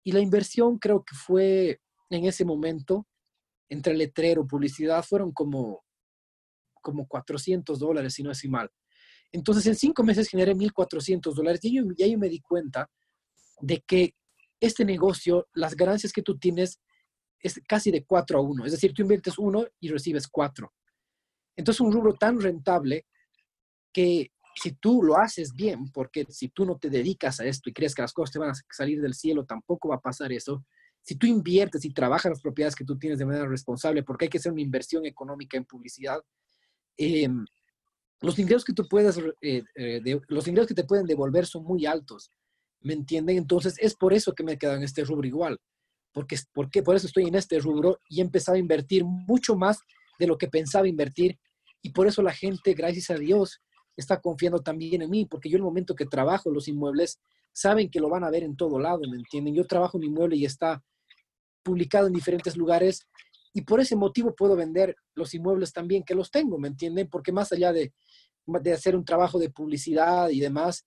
Y 0.03 0.11
la 0.11 0.19
inversión 0.19 0.77
creo 0.77 1.05
que 1.05 1.15
fue 1.15 1.79
en 2.09 2.25
ese 2.25 2.43
momento, 2.43 3.07
entre 3.69 3.95
letrero, 3.95 4.45
publicidad, 4.45 5.03
fueron 5.03 5.31
como, 5.31 5.81
como 6.81 7.07
400 7.07 7.79
dólares, 7.79 8.15
si 8.15 8.23
no 8.23 8.31
es 8.31 8.45
mal. 8.49 8.69
Entonces, 9.31 9.65
en 9.67 9.75
cinco 9.75 10.03
meses 10.03 10.29
generé 10.29 10.55
1.400 10.55 11.33
dólares 11.33 11.59
y 11.63 11.75
yo, 11.75 12.17
me 12.17 12.29
di 12.29 12.39
cuenta 12.39 12.89
de 13.61 13.81
que 13.81 14.15
este 14.59 14.85
negocio, 14.85 15.47
las 15.53 15.75
ganancias 15.75 16.13
que 16.13 16.21
tú 16.21 16.37
tienes 16.37 16.79
es 17.39 17.59
casi 17.67 17.91
de 17.91 18.03
4 18.05 18.39
a 18.39 18.41
1. 18.41 18.65
Es 18.65 18.71
decir, 18.71 18.93
tú 18.93 19.01
inviertes 19.03 19.37
uno 19.37 19.65
y 19.79 19.89
recibes 19.89 20.27
4. 20.27 20.71
Entonces, 21.55 21.81
un 21.81 21.91
rubro 21.91 22.13
tan 22.13 22.39
rentable 22.39 23.05
que 23.93 24.31
si 24.55 24.71
tú 24.71 25.03
lo 25.03 25.17
haces 25.17 25.53
bien, 25.53 25.91
porque 25.91 26.25
si 26.29 26.49
tú 26.49 26.65
no 26.65 26.77
te 26.77 26.89
dedicas 26.89 27.39
a 27.39 27.45
esto 27.45 27.69
y 27.69 27.73
crees 27.73 27.93
que 27.93 28.01
las 28.01 28.13
cosas 28.13 28.33
te 28.33 28.39
van 28.39 28.49
a 28.51 28.53
salir 28.71 29.01
del 29.01 29.13
cielo, 29.13 29.45
tampoco 29.45 29.89
va 29.89 29.95
a 29.95 30.01
pasar 30.01 30.31
eso. 30.31 30.65
Si 31.01 31.15
tú 31.15 31.27
inviertes 31.27 31.85
y 31.85 31.93
trabajas 31.93 32.31
las 32.31 32.41
propiedades 32.41 32.75
que 32.75 32.83
tú 32.85 32.97
tienes 32.97 33.19
de 33.19 33.25
manera 33.25 33.47
responsable, 33.47 34.03
porque 34.03 34.25
hay 34.25 34.29
que 34.29 34.39
hacer 34.39 34.51
una 34.51 34.61
inversión 34.61 35.05
económica 35.05 35.57
en 35.57 35.65
publicidad, 35.65 36.19
em, 36.97 37.45
los 38.21 38.39
ingresos 38.39 38.65
que 38.65 38.73
tú 38.73 38.87
puedes, 38.87 39.17
eh, 39.41 39.63
eh, 39.75 40.19
los 40.27 40.47
ingresos 40.47 40.67
que 40.67 40.73
te 40.73 40.83
pueden 40.83 41.05
devolver 41.05 41.45
son 41.45 41.63
muy 41.63 41.85
altos, 41.85 42.31
¿me 42.81 42.93
entienden? 42.93 43.37
Entonces 43.37 43.75
es 43.79 43.95
por 43.95 44.13
eso 44.13 44.33
que 44.33 44.43
me 44.43 44.53
he 44.53 44.57
en 44.61 44.83
este 44.83 45.03
rubro 45.03 45.27
igual, 45.27 45.59
porque, 46.13 46.37
porque 46.53 46.81
por 46.81 46.95
eso 46.95 47.07
estoy 47.07 47.25
en 47.25 47.35
este 47.35 47.59
rubro 47.59 47.99
y 48.09 48.19
he 48.19 48.23
empezado 48.23 48.55
a 48.55 48.59
invertir 48.59 49.03
mucho 49.05 49.55
más 49.55 49.79
de 50.19 50.27
lo 50.27 50.37
que 50.37 50.47
pensaba 50.47 50.87
invertir 50.87 51.37
y 51.81 51.91
por 51.91 52.07
eso 52.07 52.21
la 52.21 52.33
gente, 52.33 52.73
gracias 52.73 53.11
a 53.11 53.15
Dios, 53.15 53.61
está 53.95 54.19
confiando 54.19 54.59
también 54.59 55.01
en 55.01 55.09
mí, 55.09 55.25
porque 55.25 55.49
yo 55.49 55.57
el 55.57 55.63
momento 55.63 55.95
que 55.95 56.05
trabajo 56.05 56.51
los 56.51 56.67
inmuebles, 56.67 57.19
saben 57.51 57.89
que 57.89 57.99
lo 57.99 58.09
van 58.09 58.23
a 58.23 58.29
ver 58.29 58.43
en 58.43 58.55
todo 58.55 58.79
lado, 58.79 59.01
¿me 59.09 59.17
entienden? 59.17 59.55
Yo 59.55 59.65
trabajo 59.65 59.97
un 59.97 60.03
inmueble 60.03 60.35
y 60.35 60.45
está 60.45 60.83
publicado 61.63 62.07
en 62.07 62.13
diferentes 62.13 62.55
lugares 62.55 63.07
y 63.53 63.61
por 63.61 63.79
ese 63.79 63.95
motivo 63.95 64.35
puedo 64.35 64.55
vender 64.55 64.95
los 65.15 65.33
inmuebles 65.33 65.73
también 65.73 66.03
que 66.03 66.15
los 66.15 66.31
tengo, 66.31 66.57
¿me 66.57 66.67
entienden? 66.67 67.09
Porque 67.09 67.31
más 67.31 67.51
allá 67.51 67.73
de, 67.73 67.93
de 68.45 68.73
hacer 68.73 68.95
un 68.95 69.05
trabajo 69.05 69.39
de 69.39 69.49
publicidad 69.49 70.29
y 70.29 70.39
demás, 70.39 70.85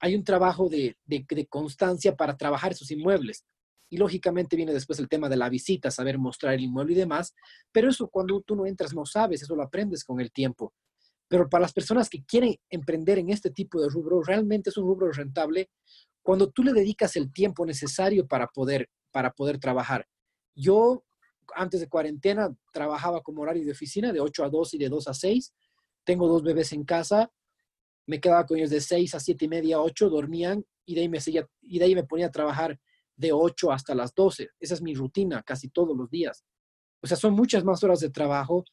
hay 0.00 0.14
un 0.14 0.24
trabajo 0.24 0.68
de, 0.68 0.96
de, 1.04 1.46
constancia 1.46 2.14
para 2.16 2.36
trabajar 2.36 2.72
esos 2.72 2.90
inmuebles. 2.90 3.44
Y 3.90 3.96
lógicamente 3.96 4.56
viene 4.56 4.72
después 4.72 4.98
el 4.98 5.08
tema 5.08 5.28
de 5.28 5.36
la 5.36 5.48
visita, 5.48 5.90
saber 5.90 6.18
mostrar 6.18 6.54
el 6.54 6.60
inmueble 6.60 6.92
y 6.92 6.96
demás, 6.96 7.34
pero 7.72 7.88
eso 7.88 8.08
cuando 8.08 8.40
tú 8.42 8.54
no 8.54 8.66
entras 8.66 8.94
no 8.94 9.06
sabes, 9.06 9.42
eso 9.42 9.56
lo 9.56 9.62
aprendes 9.62 10.04
con 10.04 10.20
el 10.20 10.30
tiempo. 10.30 10.74
Pero 11.26 11.48
para 11.48 11.62
las 11.62 11.72
personas 11.72 12.08
que 12.08 12.24
quieren 12.24 12.56
emprender 12.70 13.18
en 13.18 13.30
este 13.30 13.50
tipo 13.50 13.80
de 13.80 13.88
rubro, 13.88 14.22
realmente 14.22 14.70
es 14.70 14.76
un 14.76 14.86
rubro 14.86 15.10
rentable 15.10 15.70
cuando 16.22 16.50
tú 16.50 16.62
le 16.62 16.72
dedicas 16.72 17.16
el 17.16 17.32
tiempo 17.32 17.64
necesario 17.64 18.26
para 18.26 18.46
poder, 18.48 18.88
para 19.10 19.30
poder 19.32 19.58
trabajar. 19.58 20.06
Yo, 20.54 21.04
antes 21.54 21.80
de 21.80 21.88
cuarentena, 21.88 22.54
trabajaba 22.72 23.22
como 23.22 23.42
horario 23.42 23.64
de 23.64 23.72
oficina 23.72 24.12
de 24.12 24.20
8 24.20 24.44
a 24.44 24.48
2 24.48 24.74
y 24.74 24.78
de 24.78 24.88
2 24.88 25.08
a 25.08 25.14
6. 25.14 25.54
Tengo 26.04 26.28
dos 26.28 26.42
bebés 26.42 26.72
en 26.72 26.84
casa. 26.84 27.30
Me 28.06 28.20
quedaba 28.20 28.46
con 28.46 28.58
ellos 28.58 28.70
de 28.70 28.80
6 28.80 29.14
a 29.14 29.20
7 29.20 29.44
y 29.44 29.48
media, 29.48 29.80
8, 29.80 30.08
dormían 30.08 30.64
y 30.84 30.94
de 30.94 31.02
ahí 31.02 31.08
me, 31.08 31.20
seguía, 31.20 31.46
y 31.60 31.78
de 31.78 31.84
ahí 31.84 31.94
me 31.94 32.04
ponía 32.04 32.26
a 32.26 32.30
trabajar 32.30 32.78
de 33.16 33.32
8 33.32 33.72
hasta 33.72 33.94
las 33.94 34.14
12. 34.14 34.50
Esa 34.58 34.74
es 34.74 34.82
mi 34.82 34.94
rutina 34.94 35.42
casi 35.42 35.68
todos 35.68 35.96
los 35.96 36.08
días. 36.10 36.44
O 37.02 37.06
sea, 37.06 37.16
son 37.16 37.34
muchas 37.34 37.64
más 37.64 37.82
horas 37.84 38.00
de 38.00 38.10
trabajo 38.10 38.64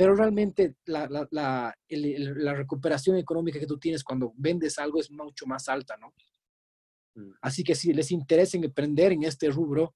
pero 0.00 0.14
realmente 0.14 0.76
la, 0.86 1.06
la, 1.10 1.28
la, 1.30 1.74
la, 1.90 2.54
recuperación 2.54 3.18
económica 3.18 3.60
que 3.60 3.66
tú 3.66 3.78
tienes 3.78 4.02
cuando 4.02 4.32
vendes 4.34 4.78
algo 4.78 4.98
es 4.98 5.10
mucho 5.10 5.44
más 5.44 5.68
alta, 5.68 5.94
¿no? 5.98 6.14
Mm. 7.16 7.32
Así 7.42 7.62
que 7.62 7.74
si 7.74 7.92
les 7.92 8.10
interesa 8.10 8.56
emprender 8.56 9.12
en 9.12 9.24
este 9.24 9.50
rubro, 9.50 9.94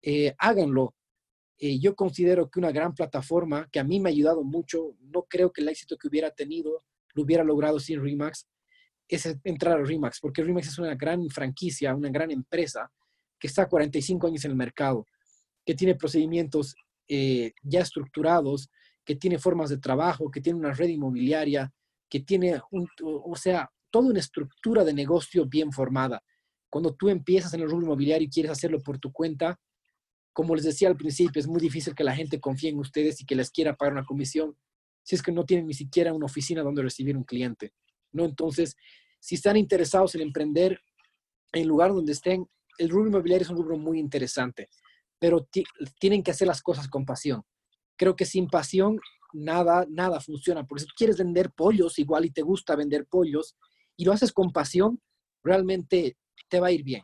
eh, 0.00 0.34
háganlo. 0.38 0.94
Eh, 1.58 1.78
yo 1.78 1.94
considero 1.94 2.50
que 2.50 2.58
una 2.58 2.72
gran 2.72 2.94
plataforma 2.94 3.68
que 3.70 3.78
a 3.78 3.84
mí 3.84 3.98
me 3.98 4.10
ha 4.10 4.12
ayudado 4.12 4.44
mucho, 4.44 4.94
no 5.00 5.22
creo 5.22 5.52
que 5.52 5.62
el 5.62 5.68
éxito 5.68 5.96
que 5.96 6.08
hubiera 6.08 6.30
tenido 6.30 6.84
lo 7.14 7.22
hubiera 7.22 7.42
logrado 7.42 7.80
sin 7.80 8.02
Remax, 8.02 8.46
es 9.08 9.38
entrar 9.44 9.78
a 9.78 9.84
Remax, 9.84 10.20
porque 10.20 10.42
Remax 10.42 10.68
es 10.68 10.78
una 10.78 10.94
gran 10.94 11.28
franquicia, 11.30 11.94
una 11.94 12.10
gran 12.10 12.30
empresa 12.30 12.90
que 13.38 13.46
está 13.46 13.68
45 13.68 14.26
años 14.26 14.44
en 14.44 14.50
el 14.50 14.56
mercado, 14.56 15.06
que 15.64 15.74
tiene 15.74 15.94
procedimientos 15.94 16.74
eh, 17.08 17.52
ya 17.62 17.80
estructurados, 17.80 18.68
que 19.04 19.16
tiene 19.16 19.38
formas 19.38 19.70
de 19.70 19.78
trabajo, 19.78 20.30
que 20.30 20.40
tiene 20.40 20.58
una 20.58 20.72
red 20.72 20.88
inmobiliaria, 20.88 21.72
que 22.08 22.20
tiene, 22.20 22.60
un, 22.70 22.88
o 23.02 23.36
sea, 23.36 23.70
toda 23.90 24.10
una 24.10 24.18
estructura 24.18 24.84
de 24.84 24.92
negocio 24.92 25.46
bien 25.46 25.72
formada. 25.72 26.22
Cuando 26.68 26.94
tú 26.94 27.08
empiezas 27.08 27.54
en 27.54 27.60
el 27.60 27.70
rubro 27.70 27.86
inmobiliario 27.86 28.26
y 28.26 28.30
quieres 28.30 28.52
hacerlo 28.52 28.80
por 28.80 28.98
tu 28.98 29.12
cuenta, 29.12 29.58
como 30.36 30.54
les 30.54 30.66
decía 30.66 30.88
al 30.88 30.98
principio, 30.98 31.40
es 31.40 31.46
muy 31.46 31.62
difícil 31.62 31.94
que 31.94 32.04
la 32.04 32.14
gente 32.14 32.38
confíe 32.38 32.68
en 32.68 32.78
ustedes 32.78 33.22
y 33.22 33.24
que 33.24 33.34
les 33.34 33.50
quiera 33.50 33.74
pagar 33.74 33.94
una 33.94 34.04
comisión 34.04 34.54
si 35.02 35.14
es 35.14 35.22
que 35.22 35.32
no 35.32 35.46
tienen 35.46 35.66
ni 35.66 35.72
siquiera 35.72 36.12
una 36.12 36.26
oficina 36.26 36.62
donde 36.62 36.82
recibir 36.82 37.16
un 37.16 37.24
cliente, 37.24 37.72
¿no? 38.12 38.26
Entonces, 38.26 38.76
si 39.18 39.36
están 39.36 39.56
interesados 39.56 40.14
en 40.14 40.20
emprender 40.20 40.78
en 41.54 41.62
el 41.62 41.68
lugar 41.68 41.94
donde 41.94 42.12
estén, 42.12 42.46
el 42.76 42.90
rubro 42.90 43.08
inmobiliario 43.08 43.44
es 43.44 43.50
un 43.50 43.56
rubro 43.56 43.78
muy 43.78 43.98
interesante, 43.98 44.68
pero 45.18 45.48
tienen 45.98 46.22
que 46.22 46.32
hacer 46.32 46.46
las 46.46 46.60
cosas 46.60 46.86
con 46.86 47.06
pasión. 47.06 47.42
Creo 47.96 48.14
que 48.14 48.26
sin 48.26 48.46
pasión 48.48 49.00
nada, 49.32 49.86
nada 49.88 50.20
funciona, 50.20 50.66
porque 50.66 50.82
si 50.82 50.88
tú 50.88 50.94
quieres 50.98 51.16
vender 51.16 51.50
pollos 51.50 51.98
igual 51.98 52.26
y 52.26 52.30
te 52.30 52.42
gusta 52.42 52.76
vender 52.76 53.06
pollos 53.06 53.56
y 53.96 54.04
lo 54.04 54.12
haces 54.12 54.34
con 54.34 54.52
pasión, 54.52 55.00
realmente 55.42 56.18
te 56.50 56.60
va 56.60 56.66
a 56.66 56.72
ir 56.72 56.82
bien. 56.82 57.02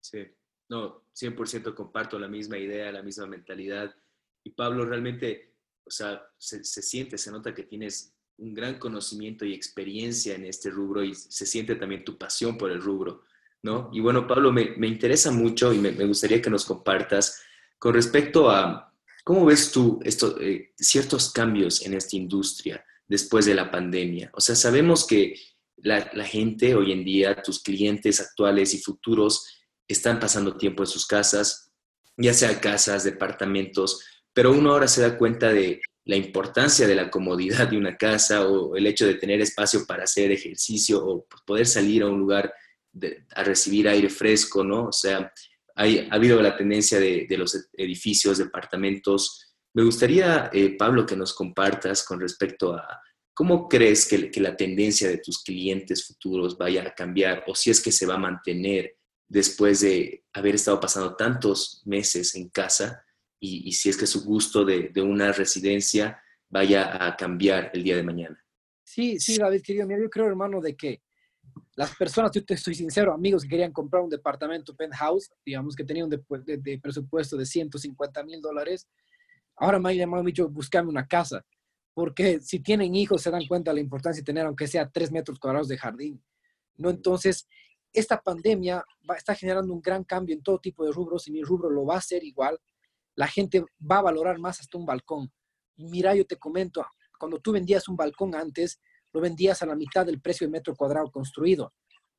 Sí, 0.00 0.26
no, 0.68 1.01
100% 1.14 1.74
comparto 1.74 2.18
la 2.18 2.28
misma 2.28 2.58
idea, 2.58 2.92
la 2.92 3.02
misma 3.02 3.26
mentalidad. 3.26 3.94
Y 4.44 4.50
Pablo, 4.50 4.84
realmente, 4.84 5.54
o 5.84 5.90
sea, 5.90 6.22
se, 6.38 6.64
siente, 6.64 7.18
se 7.18 7.30
nota 7.30 7.54
que 7.54 7.64
tienes 7.64 8.14
un 8.38 8.54
gran 8.54 8.78
conocimiento 8.78 9.44
y 9.44 9.54
experiencia 9.54 10.34
en 10.34 10.46
este 10.46 10.70
rubro 10.70 11.04
y 11.04 11.14
se 11.14 11.46
siente 11.46 11.76
también 11.76 12.04
tu 12.04 12.18
pasión 12.18 12.56
por 12.56 12.70
el 12.70 12.80
rubro, 12.80 13.22
¿no? 13.62 13.90
Y 13.92 14.00
bueno, 14.00 14.26
Pablo, 14.26 14.52
me, 14.52 14.74
interesa 14.86 15.30
mucho 15.30 15.72
y 15.72 15.78
me, 15.78 15.92
gustaría 16.06 16.42
que 16.42 16.50
nos 16.50 16.64
compartas 16.64 17.42
con 17.78 17.94
respecto 17.94 18.50
a 18.50 18.92
cómo 19.22 19.44
ves 19.44 19.70
tú 19.70 20.00
esto, 20.02 20.40
eh, 20.40 20.72
ciertos 20.76 21.30
cambios 21.32 21.84
en 21.84 21.94
esta 21.94 22.16
industria 22.16 22.84
después 23.06 23.44
de 23.46 23.54
la 23.54 23.70
pandemia. 23.70 24.30
O 24.34 24.40
sea, 24.40 24.54
sabemos 24.54 25.06
que 25.06 25.36
la, 25.82 26.24
gente 26.24 26.74
hoy 26.74 26.92
en 26.92 27.04
día, 27.04 27.42
tus 27.42 27.62
clientes 27.62 28.20
actuales 28.20 28.72
y 28.74 28.78
futuros, 28.78 29.46
están 29.92 30.18
pasando 30.18 30.56
tiempo 30.56 30.82
en 30.82 30.86
sus 30.86 31.06
casas, 31.06 31.72
ya 32.16 32.34
sea 32.34 32.60
casas, 32.60 33.04
departamentos, 33.04 34.04
pero 34.32 34.52
uno 34.52 34.72
ahora 34.72 34.88
se 34.88 35.02
da 35.02 35.16
cuenta 35.16 35.52
de 35.52 35.80
la 36.04 36.16
importancia 36.16 36.86
de 36.86 36.94
la 36.94 37.10
comodidad 37.10 37.68
de 37.68 37.76
una 37.76 37.96
casa 37.96 38.46
o 38.46 38.76
el 38.76 38.86
hecho 38.86 39.06
de 39.06 39.14
tener 39.14 39.40
espacio 39.40 39.86
para 39.86 40.04
hacer 40.04 40.32
ejercicio 40.32 41.04
o 41.04 41.26
poder 41.46 41.66
salir 41.66 42.02
a 42.02 42.08
un 42.08 42.18
lugar 42.18 42.52
a 43.34 43.44
recibir 43.44 43.88
aire 43.88 44.10
fresco, 44.10 44.64
¿no? 44.64 44.86
O 44.86 44.92
sea, 44.92 45.32
hay, 45.74 46.08
ha 46.10 46.14
habido 46.14 46.42
la 46.42 46.56
tendencia 46.56 46.98
de, 47.00 47.26
los 47.38 47.68
edificios, 47.72 48.38
departamentos. 48.38 49.54
Me 49.74 49.82
gustaría, 49.84 50.50
eh, 50.52 50.76
Pablo, 50.76 51.06
que 51.06 51.16
nos 51.16 51.32
compartas 51.32 52.04
con 52.04 52.20
respecto 52.20 52.74
a 52.74 53.00
¿Cómo 53.34 53.66
crees 53.66 54.06
que, 54.06 54.40
la 54.40 54.56
tendencia 54.56 55.08
de 55.08 55.18
tus 55.18 55.42
clientes 55.42 56.06
futuros 56.06 56.58
vaya 56.58 56.82
a 56.82 56.94
cambiar 56.94 57.44
o 57.46 57.54
si 57.54 57.70
es 57.70 57.80
que 57.80 57.90
se 57.90 58.06
va 58.06 58.14
a 58.14 58.18
mantener 58.18 58.98
después 59.32 59.80
de 59.80 60.26
haber 60.34 60.56
estado 60.56 60.78
pasando 60.78 61.16
tantos 61.16 61.80
meses 61.86 62.34
en 62.34 62.50
casa 62.50 63.02
y, 63.40 63.72
si 63.72 63.88
es 63.88 63.96
que 63.96 64.06
su 64.06 64.24
gusto 64.24 64.62
de, 64.62 64.92
una 65.02 65.32
residencia 65.32 66.22
vaya 66.50 67.04
a 67.04 67.16
cambiar 67.16 67.70
el 67.72 67.82
día 67.82 67.96
de 67.96 68.02
mañana? 68.02 68.38
Sí, 68.84 69.18
sí, 69.18 69.38
David, 69.38 69.62
querido, 69.62 69.88
yo 69.88 70.10
creo, 70.10 70.26
hermano, 70.26 70.60
de 70.60 70.76
que 70.76 71.02
las 71.74 71.96
personas, 71.96 72.30
yo 72.32 72.44
te 72.44 72.54
estoy 72.54 72.74
sincero, 72.74 73.14
amigos 73.14 73.42
que 73.42 73.48
querían 73.48 73.72
comprar 73.72 74.02
un 74.02 74.10
departamento 74.10 74.76
penthouse, 74.76 75.32
digamos 75.46 75.74
que 75.74 75.84
tenían 75.84 76.04
un 76.04 76.44
de, 76.44 76.78
presupuesto 76.78 77.38
de 77.38 77.46
150 77.46 78.22
mil 78.24 78.42
dólares, 78.42 78.86
ahora 79.56 79.78
me 79.78 79.90
han 79.90 79.96
llamado 79.96 80.22
y 80.22 80.26
dicho, 80.26 80.48
buscame 80.50 80.90
una 80.90 81.06
casa 81.08 81.42
porque 81.94 82.40
si 82.40 82.60
tienen 82.60 82.94
hijos 82.94 83.22
se 83.22 83.30
dan 83.30 83.46
cuenta 83.46 83.70
de 83.70 83.76
la 83.76 83.80
importancia 83.80 84.20
de 84.20 84.26
tener 84.26 84.46
aunque 84.46 84.66
sea 84.66 84.90
tres 84.90 85.10
metros 85.10 85.38
cuadrados 85.38 85.68
de 85.68 85.78
jardín. 85.78 86.22
¿no? 86.76 86.90
Entonces, 86.90 87.46
esta 87.92 88.20
pandemia 88.20 88.84
va, 89.08 89.16
está 89.16 89.34
generando 89.34 89.72
un 89.72 89.80
gran 89.80 90.04
cambio 90.04 90.34
en 90.34 90.42
todo 90.42 90.58
tipo 90.58 90.84
de 90.84 90.92
rubros 90.92 91.28
y 91.28 91.32
mi 91.32 91.42
rubro 91.42 91.70
lo 91.70 91.84
va 91.84 91.96
a 91.96 91.98
hacer 91.98 92.24
igual. 92.24 92.58
La 93.14 93.26
gente 93.26 93.64
va 93.78 93.98
a 93.98 94.02
valorar 94.02 94.38
más 94.38 94.60
hasta 94.60 94.78
un 94.78 94.86
balcón. 94.86 95.32
Mira, 95.76 96.14
yo 96.14 96.26
te 96.26 96.36
comento, 96.36 96.84
cuando 97.18 97.38
tú 97.38 97.52
vendías 97.52 97.88
un 97.88 97.96
balcón 97.96 98.34
antes, 98.34 98.80
lo 99.12 99.20
vendías 99.20 99.62
a 99.62 99.66
la 99.66 99.76
mitad 99.76 100.06
del 100.06 100.20
precio 100.20 100.46
de 100.46 100.52
metro 100.52 100.74
cuadrado 100.74 101.10
construido. 101.10 101.72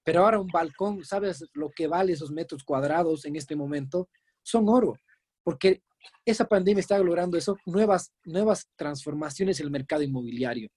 Pero 0.04 0.24
ahora 0.24 0.40
un 0.40 0.48
balcón, 0.48 1.04
¿sabes 1.04 1.46
lo 1.54 1.72
que 1.72 1.88
vale 1.88 2.14
esos 2.14 2.32
metros 2.32 2.64
cuadrados 2.64 3.26
en 3.26 3.36
este 3.36 3.56
momento? 3.56 4.10
Son 4.42 4.68
oro, 4.68 4.96
porque 5.44 5.82
esa 6.26 6.46
pandemia 6.46 6.82
está 6.82 6.98
logrando 7.00 7.38
eso, 7.38 7.58
nuevas, 7.66 8.14
nuevas 8.26 8.70
transformaciones 8.76 9.60
en 9.60 9.66
el 9.66 9.72
mercado 9.72 10.04
inmobiliario. 10.04 10.70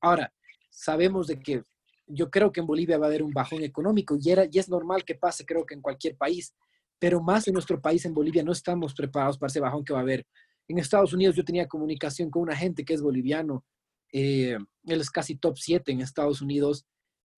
Ahora, 0.00 0.32
sabemos 0.70 1.28
de 1.28 1.38
que 1.38 1.62
yo 2.06 2.30
creo 2.30 2.52
que 2.52 2.60
en 2.60 2.66
Bolivia 2.66 2.98
va 2.98 3.06
a 3.06 3.08
haber 3.08 3.22
un 3.22 3.32
bajón 3.32 3.62
económico 3.62 4.16
y, 4.20 4.30
era, 4.30 4.46
y 4.50 4.58
es 4.58 4.68
normal 4.68 5.04
que 5.04 5.14
pase, 5.14 5.44
creo 5.44 5.64
que 5.64 5.74
en 5.74 5.80
cualquier 5.80 6.16
país, 6.16 6.54
pero 6.98 7.20
más 7.22 7.48
en 7.48 7.54
nuestro 7.54 7.80
país, 7.80 8.04
en 8.04 8.14
Bolivia, 8.14 8.42
no 8.42 8.52
estamos 8.52 8.94
preparados 8.94 9.38
para 9.38 9.50
ese 9.50 9.60
bajón 9.60 9.84
que 9.84 9.92
va 9.92 10.00
a 10.00 10.02
haber. 10.02 10.26
En 10.68 10.78
Estados 10.78 11.12
Unidos 11.12 11.36
yo 11.36 11.44
tenía 11.44 11.66
comunicación 11.66 12.30
con 12.30 12.42
una 12.42 12.56
gente 12.56 12.84
que 12.84 12.94
es 12.94 13.02
boliviano, 13.02 13.64
eh, 14.12 14.58
él 14.84 15.00
es 15.00 15.10
casi 15.10 15.36
top 15.36 15.56
7 15.58 15.90
en 15.90 16.00
Estados 16.00 16.42
Unidos, 16.42 16.84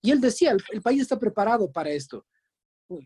y 0.03 0.11
él 0.11 0.21
decía, 0.21 0.55
el 0.71 0.83
país 0.83 1.01
está 1.01 1.19
preparado 1.19 1.73
para 1.73 1.91
esto 1.91 2.27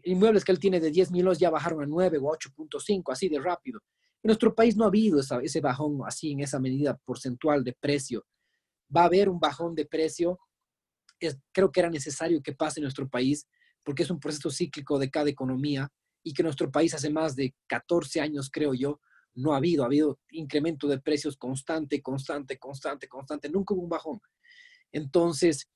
inmuebles 0.05 0.45
que 0.45 0.53
él 0.53 0.59
tiene 0.59 0.81
de 0.81 0.91
10 0.91 1.11
millones 1.11 1.39
ya 1.39 1.51
bajaron 1.51 1.83
a 1.83 1.87
9 1.87 2.19
o 2.19 2.25
8.5, 2.25 3.13
así 3.13 3.29
de 3.29 3.41
rápido. 3.41 3.81
En 4.23 4.29
nuestro 4.29 4.55
país 4.55 4.77
no 4.77 4.85
ha 4.85 4.89
habido 4.89 5.21
ese 5.21 5.61
bajón 5.61 6.01
así 6.05 6.33
en 6.33 6.41
esa 6.41 6.59
medida 6.59 6.99
porcentual 7.05 7.63
de 7.63 7.73
precio. 7.79 8.25
Va 8.95 9.03
a 9.03 9.07
haber 9.07 9.29
un 9.29 9.39
bajón 9.39 9.75
de 9.75 9.87
precio. 9.87 10.39
Creo 11.53 11.71
que 11.71 11.81
era 11.81 11.91
necesario 11.91 12.43
que 12.43 12.53
pase 12.53 12.81
en 12.81 12.85
nuestro 12.85 13.09
país 13.09 13.47
porque 13.83 14.03
es 14.03 14.11
un 14.11 14.21
proceso 14.21 14.51
cíclico 14.51 14.99
de 14.99 15.11
cada 15.11 15.31
economía 15.31 15.91
y 16.23 16.33
que 16.33 16.43
nuestro 16.43 16.71
país 16.71 16.95
hace 16.95 17.11
más 17.11 17.37
de 17.37 17.55
14 17.69 18.21
años, 18.21 18.51
creo 18.53 18.75
yo, 18.75 19.01
no 19.35 19.55
ha 19.55 19.57
habido. 19.57 19.83
Ha 19.83 19.87
habido 19.87 20.19
incremento 20.31 20.89
de 20.89 21.01
precios 21.01 21.37
constante, 21.37 22.03
constante, 22.03 22.59
constante, 22.59 23.09
constante. 23.09 23.49
Nunca 23.49 23.75
hubo 23.75 23.83
un 23.83 23.89
bajón. 23.89 24.21
Entonces, 24.93 25.69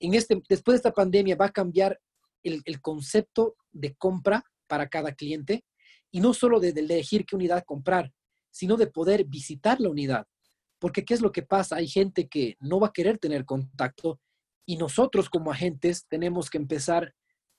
en 0.00 0.14
este, 0.14 0.42
después 0.48 0.74
de 0.74 0.76
esta 0.78 0.92
pandemia 0.92 1.36
va 1.36 1.46
a 1.46 1.52
cambiar 1.52 2.00
el, 2.42 2.80
concepto 2.80 3.56
de 3.72 3.94
compra 3.94 4.44
para 4.66 4.88
cada 4.88 5.12
cliente 5.12 5.64
y 6.10 6.20
no 6.20 6.34
solo 6.34 6.60
de, 6.60 6.70
elegir 6.70 7.24
qué 7.26 7.36
unidad 7.36 7.64
comprar, 7.64 8.12
sino 8.50 8.76
de 8.76 8.86
poder 8.86 9.24
visitar 9.24 9.80
la 9.80 9.90
unidad. 9.90 10.26
Porque 10.78 11.04
¿qué 11.04 11.14
es 11.14 11.20
lo 11.20 11.32
que 11.32 11.42
pasa? 11.42 11.76
Hay 11.76 11.88
gente 11.88 12.28
que 12.28 12.56
no 12.60 12.80
va 12.80 12.88
a 12.88 12.92
querer 12.92 13.18
tener 13.18 13.44
contacto 13.44 14.20
y 14.68 14.76
nosotros 14.76 15.30
como 15.30 15.50
agentes 15.50 16.06
tenemos 16.08 16.50
que 16.50 16.58
empezar 16.58 17.14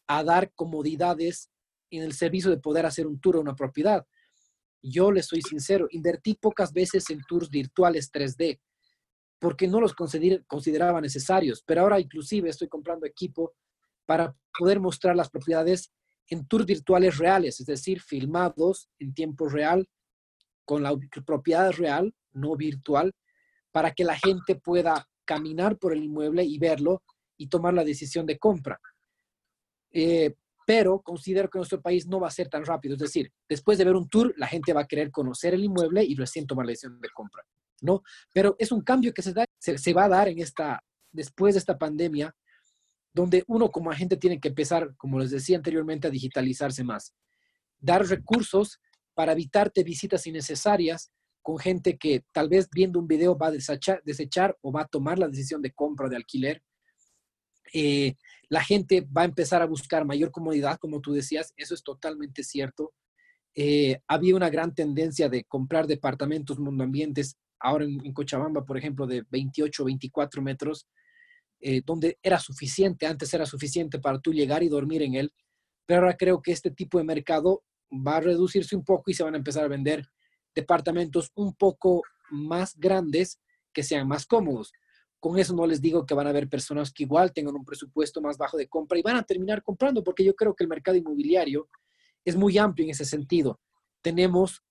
a 0.05 0.23
dar 0.23 0.53
comodidades 0.53 1.49
en 1.89 2.03
el 2.03 2.13
servicio 2.13 2.51
de 2.51 2.59
poder 2.59 2.85
hacer 2.85 3.07
un 3.07 3.19
tour 3.19 3.37
a 3.37 3.39
una 3.39 3.55
propiedad. 3.55 4.05
Yo 4.83 5.11
les 5.11 5.25
soy 5.25 5.41
sincero, 5.41 5.87
invertí 5.89 6.35
pocas 6.35 6.71
veces 6.71 7.09
en 7.09 7.21
tours 7.27 7.49
virtuales 7.49 8.11
3D 8.11 8.61
porque 9.39 9.67
no 9.67 9.81
los 9.81 9.95
consideraba 9.95 11.01
necesarios, 11.01 11.63
pero 11.65 11.81
ahora 11.81 11.99
inclusive 11.99 12.47
estoy 12.47 12.67
comprando 12.67 13.07
equipo 13.07 13.53
para 14.05 14.35
poder 14.55 14.79
mostrar 14.79 15.15
las 15.15 15.31
propiedades 15.31 15.91
en 16.27 16.45
tours 16.45 16.67
virtuales 16.67 17.17
reales, 17.17 17.59
es 17.59 17.65
decir, 17.65 18.01
filmados 18.01 18.87
en 18.99 19.15
tiempo 19.15 19.49
real 19.49 19.89
con 20.63 20.83
la 20.83 20.95
propiedad 21.25 21.71
real, 21.71 22.13
no 22.33 22.55
virtual, 22.55 23.15
para 23.71 23.93
que 23.93 24.03
la 24.03 24.15
gente 24.15 24.53
pueda 24.53 25.09
caminar 25.29 25.77
por 25.77 25.93
el 25.93 26.03
inmueble 26.03 26.43
y 26.43 26.57
verlo 26.57 27.03
y 27.37 27.49
tomar 27.49 27.75
la 27.75 27.83
decisión 27.83 28.25
de 28.25 28.39
compra. 28.39 28.79
Eh, 29.91 30.33
pero 30.65 31.01
considero 31.03 31.47
que 31.51 31.59
nuestro 31.59 31.79
país 31.83 32.07
no 32.07 32.19
va 32.19 32.29
a 32.29 32.31
ser 32.31 32.49
tan 32.49 32.65
rápido. 32.65 32.95
Es 32.95 32.99
decir, 32.99 33.31
después 33.47 33.77
de 33.77 33.85
ver 33.85 33.95
un 33.95 34.09
tour, 34.09 34.33
la 34.37 34.47
gente 34.47 34.73
va 34.73 34.81
a 34.81 34.87
querer 34.87 35.11
conocer 35.11 35.53
el 35.53 35.63
inmueble 35.63 36.03
y 36.03 36.15
recién 36.15 36.47
tomar 36.47 36.65
la 36.65 36.71
decisión 36.71 36.99
de 36.99 37.09
compra. 37.09 37.43
¿no? 37.81 38.01
Pero 38.33 38.55
es 38.57 38.71
un 38.71 38.81
cambio 38.81 39.13
que 39.13 39.21
se, 39.21 39.33
da, 39.33 39.45
se 39.59 39.93
va 39.93 40.05
a 40.05 40.09
dar 40.09 40.29
en 40.29 40.39
esta, 40.39 40.83
después 41.11 41.53
de 41.53 41.59
esta 41.59 41.77
pandemia, 41.77 42.35
donde 43.13 43.43
uno 43.47 43.69
como 43.69 43.91
agente 43.91 44.17
tiene 44.17 44.39
que 44.39 44.47
empezar, 44.47 44.95
como 44.97 45.19
les 45.19 45.29
decía 45.29 45.57
anteriormente, 45.57 46.07
a 46.07 46.11
digitalizarse 46.11 46.83
más. 46.83 47.13
Dar 47.79 48.03
recursos 48.07 48.79
para 49.13 49.33
evitarte 49.33 49.83
visitas 49.83 50.25
innecesarias 50.25 51.11
con 51.41 51.57
gente 51.57 51.97
que 51.97 52.23
tal 52.31 52.49
vez 52.49 52.69
viendo 52.71 52.99
un 52.99 53.07
video 53.07 53.37
va 53.37 53.47
a 53.47 53.51
desechar, 53.51 54.57
o 54.61 54.71
va 54.71 54.81
a 54.81 54.87
tomar 54.87 55.19
la 55.19 55.27
decisión 55.27 55.61
de 55.61 55.71
compra 55.71 56.07
o 56.07 56.09
de 56.09 56.15
alquiler. 56.15 56.63
Eh, 57.73 58.15
la 58.49 58.63
gente 58.63 59.01
va 59.01 59.23
a 59.23 59.25
empezar 59.25 59.61
a 59.61 59.67
buscar 59.67 60.05
mayor 60.05 60.31
comodidad, 60.31 60.77
como 60.79 61.01
tú 61.01 61.13
decías, 61.13 61.53
eso 61.55 61.73
es 61.73 61.83
totalmente 61.83 62.43
cierto. 62.43 62.93
eh, 63.55 63.99
había 64.07 64.35
una 64.35 64.49
gran 64.49 64.73
tendencia 64.73 65.27
de 65.27 65.43
comprar 65.43 65.87
departamentos 65.87 66.59
mundoambientes, 66.59 67.35
ahora 67.59 67.85
en, 67.85 68.13
Cochabamba, 68.13 68.63
por 68.63 68.77
ejemplo, 68.77 69.07
de 69.07 69.25
28 69.29 69.83
o 69.83 69.85
24 69.87 70.41
metros, 70.41 70.87
eh, 71.59 71.81
donde 71.85 72.17
era 72.23 72.39
suficiente, 72.39 73.05
antes 73.05 73.33
era 73.33 73.45
suficiente 73.45 73.99
para 73.99 74.19
tú 74.19 74.33
llegar 74.33 74.63
y 74.63 74.69
dormir 74.69 75.01
en 75.01 75.15
él, 75.15 75.33
pero 75.85 76.01
ahora 76.01 76.15
creo 76.15 76.41
que 76.41 76.51
este 76.51 76.71
tipo 76.71 76.99
de 76.99 77.03
mercado 77.03 77.63
va 77.91 78.17
a 78.17 78.21
reducirse 78.21 78.75
un 78.75 78.83
poco 78.85 79.11
y 79.11 79.13
se 79.13 79.23
van 79.23 79.33
a 79.33 79.37
empezar 79.37 79.65
a 79.65 79.69
vender 79.69 80.05
departamentos 80.59 81.31
un 81.35 81.53
poco 81.53 82.03
más 82.31 82.75
grandes 82.77 83.39
que 83.73 83.83
sean 83.83 84.07
más 84.07 84.25
cómodos. 84.25 84.71
Con 85.19 85.37
eso 85.37 85.53
no 85.53 85.67
les 85.67 85.81
digo 85.81 86.05
que 86.05 86.13
van 86.13 86.27
a 86.27 86.29
haber 86.29 86.47
personas 86.47 86.93
que 86.93 87.03
igual 87.03 87.33
tengan 87.33 87.55
un 87.55 87.65
presupuesto 87.65 88.21
más 88.21 88.37
bajo 88.37 88.57
de 88.57 88.67
compra 88.67 88.97
y 88.97 89.01
van 89.01 89.17
a 89.17 89.23
terminar 89.23 89.63
comprando, 89.63 90.03
porque 90.03 90.23
yo 90.23 90.33
creo 90.35 90.55
que 90.55 90.63
el 90.63 90.69
mercado 90.69 90.97
inmobiliario 90.97 91.67
es 92.23 92.35
muy 92.35 92.57
amplio 92.57 92.85
en 92.85 92.91
ese 92.91 93.05
sentido. 93.05 93.59
Tenemos 94.01 94.63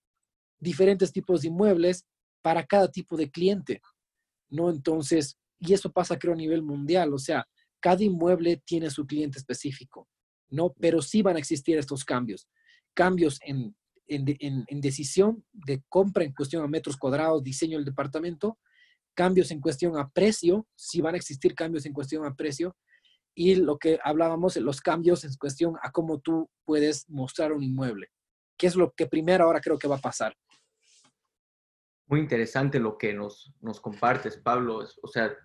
diferentes 0.59 1.13
tipos 1.13 1.43
de 1.43 1.49
inmuebles 1.49 2.07
para 2.41 2.65
cada 2.65 2.91
tipo 2.91 3.17
de 3.17 3.31
cliente, 3.31 3.83
¿no? 4.49 4.71
Entonces, 4.71 5.37
y 5.59 5.75
eso 5.75 5.93
pasa 5.93 6.19
creo 6.19 6.35
a 6.35 6.37
nivel 6.37 6.63
mundial, 6.63 7.13
o 7.13 7.19
sea, 7.19 7.47
cada 7.81 8.03
inmueble 8.03 8.63
tiene 8.65 8.91
su 8.91 9.07
cliente 9.07 9.39
específico, 9.39 10.09
¿no? 10.49 10.73
Pero 10.81 11.03
sí 11.03 11.23
van 11.23 11.37
a 11.37 11.41
existir 11.41 11.77
estos 11.79 12.05
cambios, 12.05 12.49
cambios 12.95 13.39
en, 13.43 13.77
en, 14.09 14.65
en 14.67 14.81
decisión 14.81 15.45
de 15.53 15.83
compra 15.89 16.25
en 16.25 16.33
cuestión 16.33 16.65
a 16.65 16.69
metros 16.69 16.97
cuadrados, 16.97 17.43
diseño 17.43 17.77
del 17.79 17.85
departamento, 17.85 18.59
cambios 19.15 19.51
en 19.51 19.61
cuestión 19.61 19.97
a 19.97 20.09
precio, 20.09 20.67
si 20.77 21.01
van 21.01 21.15
a 21.15 21.19
existir 21.19 21.55
cambios 21.55 21.85
en 21.87 21.93
cuestión 21.93 22.25
a 22.25 22.35
precio, 22.35 22.77
y 23.35 23.55
lo 23.57 23.79
que 23.79 23.99
hablábamos, 24.03 24.57
los 24.57 24.81
cambios 24.81 25.25
en 25.25 25.33
cuestión 25.35 25.77
a 25.83 25.93
cómo 25.93 26.21
tú 26.21 26.51
puedes 26.65 27.09
mostrar 27.09 27.53
un 27.53 27.63
inmueble, 27.63 28.09
que 28.57 28.67
es 28.67 28.77
lo 28.77 28.93
que 28.93 29.07
primero 29.07 29.45
ahora 29.45 29.61
creo 29.61 29.79
que 29.79 29.89
va 29.89 29.97
a 29.97 30.01
pasar. 30.01 30.37
Muy 32.07 32.21
interesante 32.21 32.81
lo 32.81 32.97
que 32.97 33.13
nos, 33.13 33.53
nos 33.61 33.81
compartes, 33.81 34.37
Pablo. 34.39 34.85
o 35.03 35.09
sea, 35.09 35.37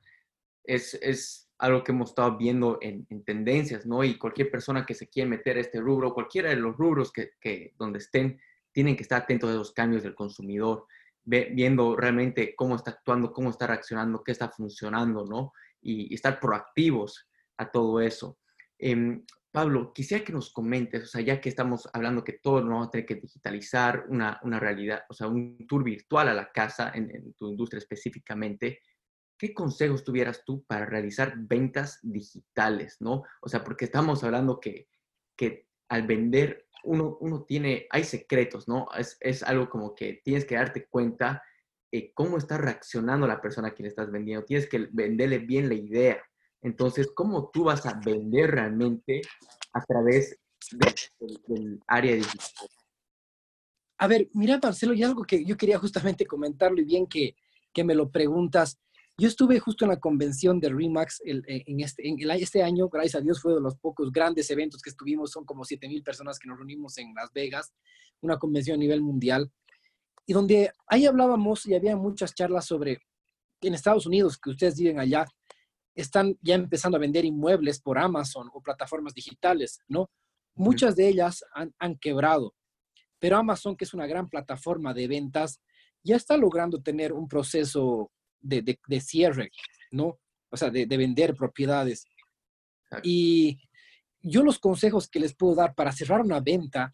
es, 0.64 0.94
es, 1.02 1.50
algo 1.60 1.84
que 1.84 1.94
hemos 1.94 2.10
estado 2.10 2.38
viendo 2.38 2.78
en, 2.82 3.08
en, 3.10 3.24
tendencias, 3.24 3.86
¿no? 3.86 4.04
Y 4.04 4.18
cualquier 4.18 4.52
persona 4.52 4.86
que 4.86 4.96
se 4.96 5.08
quiera 5.08 5.30
meter 5.30 5.58
a 5.58 5.62
este 5.62 5.80
rubro, 5.80 6.14
cualquiera 6.14 6.50
de 6.50 6.58
los 6.58 6.76
rubros 6.76 7.12
que, 7.12 7.32
que 7.40 7.74
donde 7.78 8.00
estén, 8.00 8.40
tienen 8.74 8.96
que 8.96 9.04
estar 9.04 9.22
atentos 9.22 9.50
a 9.50 9.54
los 9.54 9.72
cambios 9.72 10.04
del 10.04 10.16
consumidor 10.16 10.88
viendo 11.26 11.96
realmente 11.96 12.56
cómo 12.56 12.76
está 12.76 12.92
actuando, 12.92 13.32
cómo 13.32 13.50
está 13.50 13.68
reaccionando, 13.68 14.24
qué 14.24 14.32
está 14.32 14.50
funcionando, 14.50 15.26
¿no? 15.26 15.54
Y, 15.82 16.14
estar 16.14 16.40
proactivos 16.40 17.30
a 17.58 17.72
todo 17.72 18.02
eso. 18.02 18.40
Em, 18.78 19.24
Pablo, 19.52 19.94
quisiera 19.94 20.24
que 20.24 20.34
nos 20.34 20.52
comentes, 20.52 21.04
o 21.04 21.06
sea, 21.06 21.22
ya 21.22 21.40
que 21.40 21.50
estamos 21.50 21.88
hablando 21.94 22.24
que 22.24 22.40
todos 22.42 22.64
vamos 22.64 22.88
a 22.88 22.90
tener 22.90 23.06
que 23.06 23.16
digitalizar 23.16 24.06
una, 24.10 24.40
una 24.44 24.60
realidad, 24.60 25.04
o 25.10 25.14
sea, 25.14 25.28
un 25.28 25.66
tour 25.68 25.84
virtual 25.84 26.28
a 26.30 26.34
la 26.34 26.52
casa 26.52 26.92
en, 26.94 27.10
en, 27.16 27.34
tu 27.34 27.50
industria 27.50 27.78
específicamente, 27.78 28.82
¿qué 29.38 29.54
consejos 29.54 30.04
tuvieras 30.04 30.44
tú 30.44 30.64
para 30.66 30.86
realizar 30.86 31.36
ventas 31.38 32.00
digitales, 32.02 32.98
no? 33.00 33.24
O 33.42 33.48
sea, 33.48 33.64
porque 33.64 33.86
estamos 33.86 34.24
hablando 34.24 34.60
que, 34.60 34.88
que 35.36 35.68
al 35.88 36.08
vender 36.08 36.68
uno, 36.84 37.18
uno 37.20 37.44
tiene, 37.44 37.88
hay 37.90 38.04
secretos, 38.04 38.68
¿no? 38.68 38.88
Es, 38.98 39.18
es, 39.20 39.44
algo 39.44 39.70
como 39.70 39.96
que 39.96 40.22
tienes 40.24 40.46
que 40.46 40.56
darte 40.56 40.86
cuenta 40.88 41.44
eh, 41.92 42.12
cómo 42.14 42.38
está 42.38 42.58
reaccionando 42.58 43.28
la 43.28 43.42
persona 43.42 43.70
a 43.70 43.74
quien 43.74 43.88
estás 43.88 44.12
vendiendo. 44.12 44.46
Tienes 44.46 44.68
que 44.68 44.88
venderle 44.92 45.40
bien 45.40 45.70
la 45.70 45.76
idea. 45.76 46.22
Entonces, 46.62 47.10
¿cómo 47.14 47.50
tú 47.52 47.66
vas 47.66 47.86
a 47.86 48.00
vender 48.04 48.52
realmente 48.52 49.22
a 49.74 49.84
través 49.84 50.40
del 51.48 51.80
área 51.88 52.16
digital? 52.16 52.70
A 53.98 54.08
ver, 54.08 54.28
mira, 54.34 54.60
Marcelo, 54.62 54.94
y 54.94 55.04
algo 55.04 55.24
que 55.24 55.46
yo 55.46 55.56
quería 55.56 55.78
justamente 55.78 56.26
comentarlo 56.26 56.82
y 56.82 56.86
bien 56.86 57.06
que, 57.08 57.36
que 57.72 57.84
me 57.84 57.96
lo 57.96 58.10
preguntas. 58.10 58.80
Yo 59.16 59.28
estuve 59.28 59.60
justo 59.60 59.86
en 59.86 59.90
la 59.90 60.00
convención 60.00 60.60
de 60.60 60.70
Remax 60.70 61.22
eh, 61.24 61.42
en, 61.46 61.82
este, 61.82 62.08
en 62.08 62.20
este 62.32 62.64
año, 62.64 62.90
gracias 62.90 63.16
a 63.16 63.22
Dios, 63.22 63.40
fue 63.40 63.54
de 63.54 63.62
los 63.62 63.76
pocos 63.78 64.12
grandes 64.12 64.50
eventos 64.50 64.82
que 64.82 64.90
estuvimos, 64.90 65.32
son 65.32 65.46
como 65.46 65.64
7 65.64 65.88
mil 65.88 66.02
personas 66.02 66.40
que 66.40 66.48
nos 66.48 66.58
reunimos 66.58 66.98
en 66.98 67.14
Las 67.14 67.32
Vegas, 67.32 67.74
una 68.22 68.40
convención 68.40 68.76
a 68.76 68.80
nivel 68.80 69.02
mundial, 69.02 69.52
y 70.26 70.34
donde 70.34 70.72
ahí 70.88 71.06
hablábamos 71.06 71.66
y 71.68 71.76
había 71.76 71.96
muchas 71.96 72.34
charlas 72.34 72.66
sobre, 72.66 73.02
en 73.62 73.76
Estados 73.76 74.08
Unidos, 74.08 74.40
que 74.40 74.50
ustedes 74.50 74.78
viven 74.78 75.00
allá, 75.00 75.26
están 75.94 76.36
ya 76.42 76.56
empezando 76.56 76.98
a 76.98 77.02
vender 77.02 77.24
inmuebles 77.24 77.80
por 77.80 78.00
Amazon 78.00 78.50
o 78.52 78.64
plataformas 78.64 79.14
digitales, 79.14 79.80
¿no? 79.88 80.10
Muchas 80.56 80.96
de 80.96 81.08
ellas 81.08 81.44
han, 81.54 81.72
han 81.78 81.98
quebrado, 82.00 82.56
pero 83.20 83.38
Amazon, 83.38 83.76
que 83.78 83.86
es 83.86 83.94
una 83.94 84.08
gran 84.08 84.28
plataforma 84.28 84.92
de 84.92 85.08
ventas, 85.08 85.62
ya 86.04 86.16
está 86.16 86.36
logrando 86.36 86.82
tener 86.82 87.14
un 87.14 87.28
proceso 87.28 88.12
de, 88.44 89.02
cierre, 89.02 89.52
¿no? 89.92 90.20
O 90.50 90.58
sea, 90.58 90.70
de, 90.70 90.86
vender 90.86 91.36
propiedades. 91.36 92.06
Y 93.02 93.58
yo 94.22 94.44
los 94.44 94.60
consejos 94.60 95.10
que 95.10 95.20
les 95.20 95.36
puedo 95.36 95.56
dar 95.56 95.74
para 95.74 95.92
cerrar 95.92 96.22
una 96.22 96.40
venta, 96.40 96.94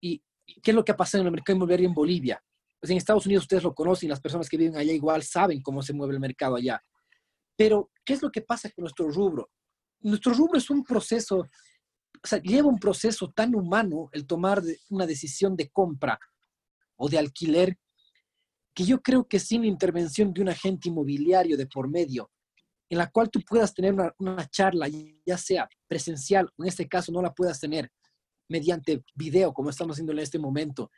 y 0.00 0.22
qué 0.62 0.72
es 0.72 0.74
lo 0.74 0.84
que 0.84 0.92
ha 0.92 0.96
pasado 0.96 1.22
en 1.22 1.26
el 1.26 1.32
mercado 1.32 1.56
inmobiliario 1.56 1.88
en 1.88 1.94
Bolivia. 1.94 2.42
Pues 2.80 2.90
en 2.90 2.96
Estados 2.96 3.26
Unidos 3.26 3.44
ustedes 3.44 3.62
lo 3.62 3.74
conocen, 3.74 4.08
las 4.08 4.20
personas 4.20 4.48
que 4.48 4.56
viven 4.56 4.76
allá 4.76 4.92
igual 4.92 5.22
saben 5.22 5.62
cómo 5.62 5.82
se 5.82 5.92
mueve 5.92 6.14
el 6.14 6.20
mercado 6.20 6.56
allá. 6.56 6.82
Pero, 7.56 7.90
¿qué 8.04 8.14
es 8.14 8.22
lo 8.22 8.32
que 8.32 8.40
pasa 8.40 8.70
con 8.70 8.82
nuestro 8.84 9.10
rubro? 9.10 9.50
Nuestro 10.00 10.32
rubro 10.32 10.56
es 10.56 10.70
un 10.70 10.82
proceso, 10.82 11.40
o 11.40 12.26
sea, 12.26 12.40
lleva 12.40 12.68
un 12.68 12.78
proceso 12.78 13.30
tan 13.30 13.54
humano 13.54 14.08
el 14.12 14.26
tomar 14.26 14.62
una 14.88 15.06
decisión 15.06 15.56
de 15.56 15.68
compra 15.68 16.18
o 16.96 17.08
de 17.08 17.18
alquiler 17.18 17.78
que 18.74 18.84
yo 18.84 19.00
creo 19.00 19.26
que 19.26 19.38
sin 19.38 19.64
intervención 19.64 20.32
de 20.32 20.42
un 20.42 20.48
agente 20.48 20.88
inmobiliario 20.88 21.56
de 21.56 21.66
por 21.66 21.88
medio, 21.88 22.30
en 22.88 22.98
la 22.98 23.08
cual 23.08 23.30
tú 23.30 23.40
puedas 23.48 23.72
tener 23.72 23.94
una, 24.18 24.48
charla, 24.48 24.88
ya 25.24 25.38
sea 25.38 25.68
presencial, 25.86 26.50
en 26.58 26.66
este 26.66 26.88
caso 26.88 27.12
no 27.12 27.22
la 27.22 27.32
puedas 27.32 27.60
tener 27.60 27.90
mediante 28.48 29.04
video, 29.14 29.52
como 29.52 29.70
estamos 29.70 29.94
haciendo 29.94 30.12
en 30.12 30.18
este 30.18 30.38
momento, 30.38 30.90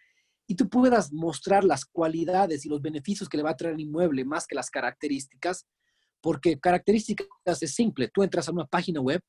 y 0.46 0.54
tú 0.54 0.68
puedas 0.68 1.12
mostrar 1.12 1.64
las 1.64 1.84
cualidades 1.84 2.64
y 2.64 2.68
los 2.68 2.80
beneficios 2.80 3.28
que 3.28 3.36
le 3.36 3.42
va 3.42 3.50
a 3.50 3.56
traer 3.56 3.74
el 3.74 3.80
inmueble 3.80 4.24
más 4.24 4.46
que 4.46 4.54
las 4.54 4.70
características, 4.70 5.66
porque 6.20 6.58
características 6.58 7.62
es 7.62 7.74
simple, 7.74 8.08
tú 8.12 8.22
entras 8.22 8.48
a 8.48 8.52
una 8.52 8.66
página 8.66 9.00
web 9.00 9.20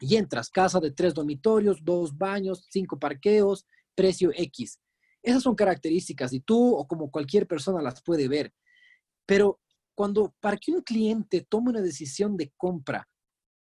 y 0.00 0.16
entras, 0.16 0.50
casa 0.50 0.80
de 0.80 0.92
tres 0.92 1.14
dormitorios, 1.14 1.82
dos 1.82 2.16
baños, 2.16 2.66
cinco 2.70 2.98
parqueos, 2.98 3.66
precio 3.94 4.30
X. 4.34 4.78
Esas 5.28 5.42
son 5.42 5.54
características 5.54 6.32
y 6.32 6.40
tú 6.40 6.74
o 6.74 6.88
como 6.88 7.10
cualquier 7.10 7.46
persona 7.46 7.82
las 7.82 8.00
puede 8.02 8.28
ver. 8.28 8.54
Pero 9.26 9.60
cuando 9.94 10.34
para 10.40 10.56
que 10.56 10.72
un 10.72 10.80
cliente 10.80 11.46
tome 11.46 11.68
una 11.68 11.82
decisión 11.82 12.34
de 12.38 12.50
compra, 12.56 13.06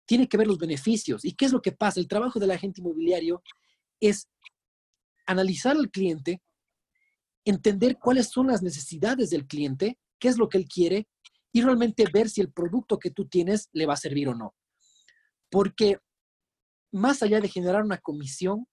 tiene 0.07 0.29
que 0.29 0.37
ver 0.37 0.47
los 0.47 0.59
beneficios. 0.59 1.25
¿Y 1.25 1.33
qué 1.33 1.47
es 1.47 1.53
lo 1.53 1.61
que 1.61 1.73
pasa? 1.73 1.99
El 1.99 2.07
trabajo 2.07 2.39
del 2.39 2.53
agente 2.53 2.81
inmobiliario 2.81 3.43
es 3.99 4.29
analizar 5.27 5.77
al 5.77 5.91
cliente, 5.91 6.41
entender 7.45 7.99
cuáles 7.99 8.29
son 8.29 8.47
las 8.47 8.63
necesidades 8.63 9.31
del 9.31 9.49
cliente, 9.49 9.99
qué 10.21 10.29
es 10.29 10.39
lo 10.39 10.49
que 10.49 10.59
él 10.59 10.69
quiere 10.69 11.09
y 11.53 11.61
realmente 11.61 12.05
ver 12.13 12.31
si 12.31 12.41
el 12.41 12.53
producto 12.53 13.01
que 13.01 13.11
tú 13.11 13.27
tienes 13.27 13.69
le 13.73 13.87
va 13.87 13.95
a 13.95 13.97
servir 13.97 14.29
o 14.29 14.35
no. 14.37 14.55
Porque 15.51 15.99
más 16.93 17.21
allá 17.25 17.41
de 17.41 17.49
generar 17.49 17.83
una 17.83 17.99
comisión, 17.99 18.69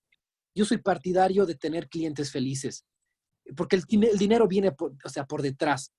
yo 0.56 0.66
soy 0.66 0.78
partidario 0.78 1.46
de 1.46 1.56
tener 1.56 1.90
clientes 1.90 2.32
felices, 2.32 2.86
porque 3.56 3.76
el, 3.76 3.84
dinero 4.18 4.48
viene 4.48 4.72
por, 4.72 4.96
o 5.04 5.10
sea, 5.10 5.26
por 5.26 5.42
detrás. 5.42 5.92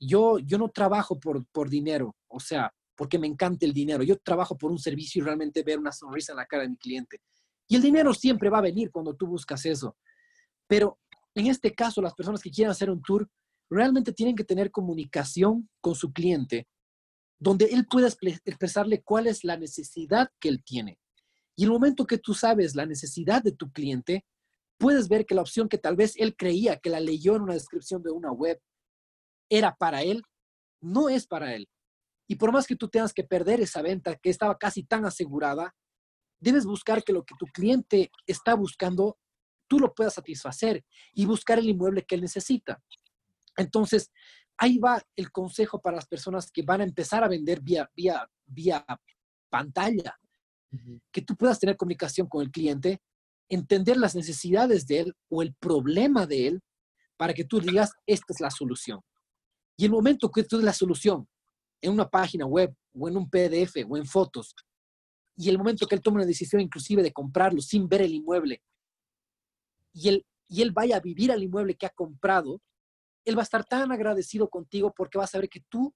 Yo, 0.00 0.38
yo 0.38 0.58
no 0.58 0.70
trabajo 0.70 1.20
por, 1.20 1.44
por 1.52 1.68
dinero, 1.68 2.16
o 2.28 2.40
sea, 2.40 2.72
porque 2.96 3.18
me 3.18 3.26
encanta 3.26 3.66
el 3.66 3.72
dinero. 3.72 4.02
Yo 4.02 4.18
trabajo 4.18 4.56
por 4.56 4.70
un 4.70 4.78
servicio 4.78 5.20
y 5.20 5.24
realmente 5.24 5.62
ver 5.62 5.78
una 5.78 5.92
sonrisa 5.92 6.32
en 6.32 6.38
la 6.38 6.46
cara 6.46 6.64
de 6.64 6.70
mi 6.70 6.76
cliente. 6.76 7.20
Y 7.68 7.76
el 7.76 7.82
dinero 7.82 8.12
siempre 8.14 8.50
va 8.50 8.58
a 8.58 8.62
venir 8.62 8.90
cuando 8.90 9.14
tú 9.14 9.26
buscas 9.26 9.64
eso. 9.66 9.96
Pero 10.66 10.98
en 11.34 11.46
este 11.46 11.74
caso, 11.74 12.02
las 12.02 12.14
personas 12.14 12.42
que 12.42 12.50
quieran 12.50 12.72
hacer 12.72 12.90
un 12.90 13.02
tour 13.02 13.28
realmente 13.70 14.12
tienen 14.12 14.36
que 14.36 14.44
tener 14.44 14.70
comunicación 14.70 15.68
con 15.80 15.94
su 15.94 16.12
cliente, 16.12 16.66
donde 17.38 17.66
él 17.66 17.86
pueda 17.86 18.08
expresarle 18.08 19.02
cuál 19.02 19.26
es 19.26 19.44
la 19.44 19.56
necesidad 19.56 20.28
que 20.38 20.48
él 20.48 20.62
tiene. 20.64 20.98
Y 21.56 21.64
el 21.64 21.70
momento 21.70 22.06
que 22.06 22.18
tú 22.18 22.34
sabes 22.34 22.74
la 22.74 22.86
necesidad 22.86 23.42
de 23.42 23.52
tu 23.52 23.70
cliente, 23.70 24.24
puedes 24.78 25.08
ver 25.08 25.26
que 25.26 25.34
la 25.34 25.42
opción 25.42 25.68
que 25.68 25.78
tal 25.78 25.96
vez 25.96 26.14
él 26.16 26.34
creía 26.36 26.78
que 26.78 26.90
la 26.90 27.00
leyó 27.00 27.36
en 27.36 27.42
una 27.42 27.54
descripción 27.54 28.02
de 28.02 28.10
una 28.10 28.32
web 28.32 28.60
era 29.48 29.74
para 29.74 30.02
él, 30.02 30.22
no 30.80 31.08
es 31.08 31.26
para 31.26 31.54
él. 31.54 31.68
Y 32.26 32.36
por 32.36 32.52
más 32.52 32.66
que 32.66 32.76
tú 32.76 32.88
tengas 32.88 33.12
que 33.12 33.24
perder 33.24 33.60
esa 33.60 33.82
venta 33.82 34.16
que 34.16 34.30
estaba 34.30 34.56
casi 34.56 34.82
tan 34.84 35.04
asegurada, 35.04 35.74
debes 36.40 36.64
buscar 36.64 37.04
que 37.04 37.12
lo 37.12 37.24
que 37.24 37.34
tu 37.38 37.46
cliente 37.46 38.10
está 38.26 38.54
buscando, 38.54 39.18
tú 39.68 39.78
lo 39.78 39.94
puedas 39.94 40.14
satisfacer 40.14 40.84
y 41.12 41.26
buscar 41.26 41.58
el 41.58 41.68
inmueble 41.68 42.04
que 42.04 42.14
él 42.14 42.22
necesita. 42.22 42.82
Entonces, 43.56 44.10
ahí 44.56 44.78
va 44.78 45.02
el 45.14 45.30
consejo 45.30 45.80
para 45.80 45.96
las 45.96 46.06
personas 46.06 46.50
que 46.50 46.62
van 46.62 46.80
a 46.80 46.84
empezar 46.84 47.22
a 47.22 47.28
vender 47.28 47.60
vía, 47.60 47.90
vía, 47.94 48.28
vía 48.46 48.84
pantalla 49.50 50.18
que 51.12 51.22
tú 51.22 51.36
puedas 51.36 51.58
tener 51.58 51.76
comunicación 51.76 52.26
con 52.26 52.42
el 52.42 52.50
cliente, 52.50 53.00
entender 53.48 53.96
las 53.96 54.14
necesidades 54.14 54.86
de 54.86 55.00
él 55.00 55.14
o 55.28 55.42
el 55.42 55.54
problema 55.54 56.26
de 56.26 56.48
él 56.48 56.60
para 57.16 57.34
que 57.34 57.44
tú 57.44 57.60
digas, 57.60 57.92
esta 58.06 58.32
es 58.32 58.40
la 58.40 58.50
solución. 58.50 59.00
Y 59.76 59.84
el 59.84 59.90
momento 59.90 60.30
que 60.30 60.44
tú 60.44 60.56
des 60.56 60.64
la 60.64 60.72
solución 60.72 61.28
en 61.80 61.92
una 61.92 62.08
página 62.08 62.46
web 62.46 62.74
o 62.94 63.08
en 63.08 63.16
un 63.16 63.28
PDF 63.28 63.76
o 63.88 63.96
en 63.96 64.06
fotos, 64.06 64.54
y 65.36 65.48
el 65.48 65.58
momento 65.58 65.86
que 65.86 65.94
él 65.94 66.02
tome 66.02 66.16
una 66.16 66.26
decisión 66.26 66.60
inclusive 66.60 67.02
de 67.02 67.12
comprarlo 67.12 67.60
sin 67.60 67.88
ver 67.88 68.02
el 68.02 68.14
inmueble, 68.14 68.62
y 69.92 70.08
él, 70.08 70.26
y 70.48 70.62
él 70.62 70.72
vaya 70.72 70.96
a 70.96 71.00
vivir 71.00 71.32
al 71.32 71.42
inmueble 71.42 71.74
que 71.74 71.86
ha 71.86 71.90
comprado, 71.90 72.60
él 73.24 73.36
va 73.36 73.42
a 73.42 73.44
estar 73.44 73.64
tan 73.64 73.92
agradecido 73.92 74.48
contigo 74.48 74.92
porque 74.96 75.18
va 75.18 75.24
a 75.24 75.28
saber 75.28 75.48
que 75.48 75.60
tú 75.68 75.94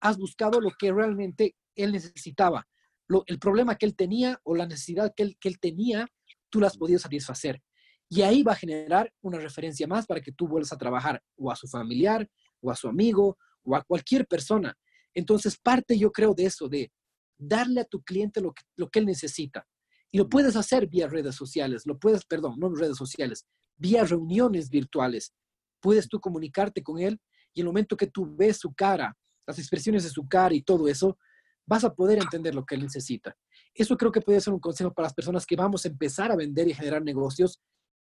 has 0.00 0.16
buscado 0.18 0.60
lo 0.60 0.70
que 0.78 0.92
realmente 0.92 1.54
él 1.74 1.92
necesitaba. 1.92 2.66
Lo, 3.12 3.24
el 3.26 3.38
problema 3.38 3.76
que 3.76 3.84
él 3.84 3.94
tenía 3.94 4.40
o 4.42 4.54
la 4.54 4.66
necesidad 4.66 5.12
que 5.14 5.22
él, 5.22 5.36
que 5.38 5.50
él 5.50 5.58
tenía, 5.60 6.08
tú 6.48 6.60
la 6.60 6.68
has 6.68 6.78
podido 6.78 6.98
satisfacer. 6.98 7.60
Y 8.08 8.22
ahí 8.22 8.42
va 8.42 8.52
a 8.52 8.56
generar 8.56 9.12
una 9.20 9.38
referencia 9.38 9.86
más 9.86 10.06
para 10.06 10.22
que 10.22 10.32
tú 10.32 10.48
vuelvas 10.48 10.72
a 10.72 10.78
trabajar 10.78 11.22
o 11.36 11.50
a 11.50 11.56
su 11.56 11.68
familiar, 11.68 12.26
o 12.62 12.70
a 12.70 12.74
su 12.74 12.88
amigo, 12.88 13.36
o 13.64 13.76
a 13.76 13.82
cualquier 13.82 14.26
persona. 14.26 14.74
Entonces, 15.14 15.58
parte 15.58 15.98
yo 15.98 16.10
creo 16.10 16.32
de 16.32 16.46
eso, 16.46 16.68
de 16.70 16.90
darle 17.36 17.82
a 17.82 17.84
tu 17.84 18.02
cliente 18.02 18.40
lo 18.40 18.54
que, 18.54 18.62
lo 18.76 18.88
que 18.88 19.00
él 19.00 19.06
necesita. 19.06 19.66
Y 20.10 20.16
lo 20.16 20.28
puedes 20.28 20.56
hacer 20.56 20.86
vía 20.86 21.06
redes 21.06 21.34
sociales, 21.34 21.82
lo 21.84 21.98
puedes, 21.98 22.24
perdón, 22.24 22.56
no 22.58 22.74
redes 22.74 22.96
sociales, 22.96 23.46
vía 23.76 24.04
reuniones 24.04 24.70
virtuales. 24.70 25.34
Puedes 25.80 26.08
tú 26.08 26.18
comunicarte 26.18 26.82
con 26.82 26.98
él 26.98 27.20
y 27.52 27.60
el 27.60 27.66
momento 27.66 27.96
que 27.96 28.06
tú 28.06 28.34
ves 28.34 28.58
su 28.58 28.72
cara, 28.74 29.16
las 29.46 29.58
expresiones 29.58 30.04
de 30.04 30.10
su 30.10 30.26
cara 30.28 30.54
y 30.54 30.62
todo 30.62 30.88
eso, 30.88 31.18
vas 31.66 31.84
a 31.84 31.94
poder 31.94 32.18
entender 32.18 32.54
lo 32.54 32.64
que 32.64 32.74
él 32.74 32.82
necesita. 32.82 33.36
Eso 33.74 33.96
creo 33.96 34.12
que 34.12 34.20
puede 34.20 34.40
ser 34.40 34.52
un 34.52 34.60
consejo 34.60 34.92
para 34.92 35.06
las 35.06 35.14
personas 35.14 35.46
que 35.46 35.56
vamos 35.56 35.84
a 35.84 35.88
empezar 35.88 36.30
a 36.30 36.36
vender 36.36 36.68
y 36.68 36.74
generar 36.74 37.02
negocios, 37.02 37.60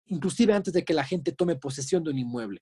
inclusive 0.05 0.53
antes 0.53 0.73
de 0.73 0.83
que 0.83 0.93
la 0.93 1.03
gente 1.03 1.31
tome 1.31 1.55
posesión 1.55 2.03
de 2.03 2.11
un 2.11 2.19
inmueble. 2.19 2.61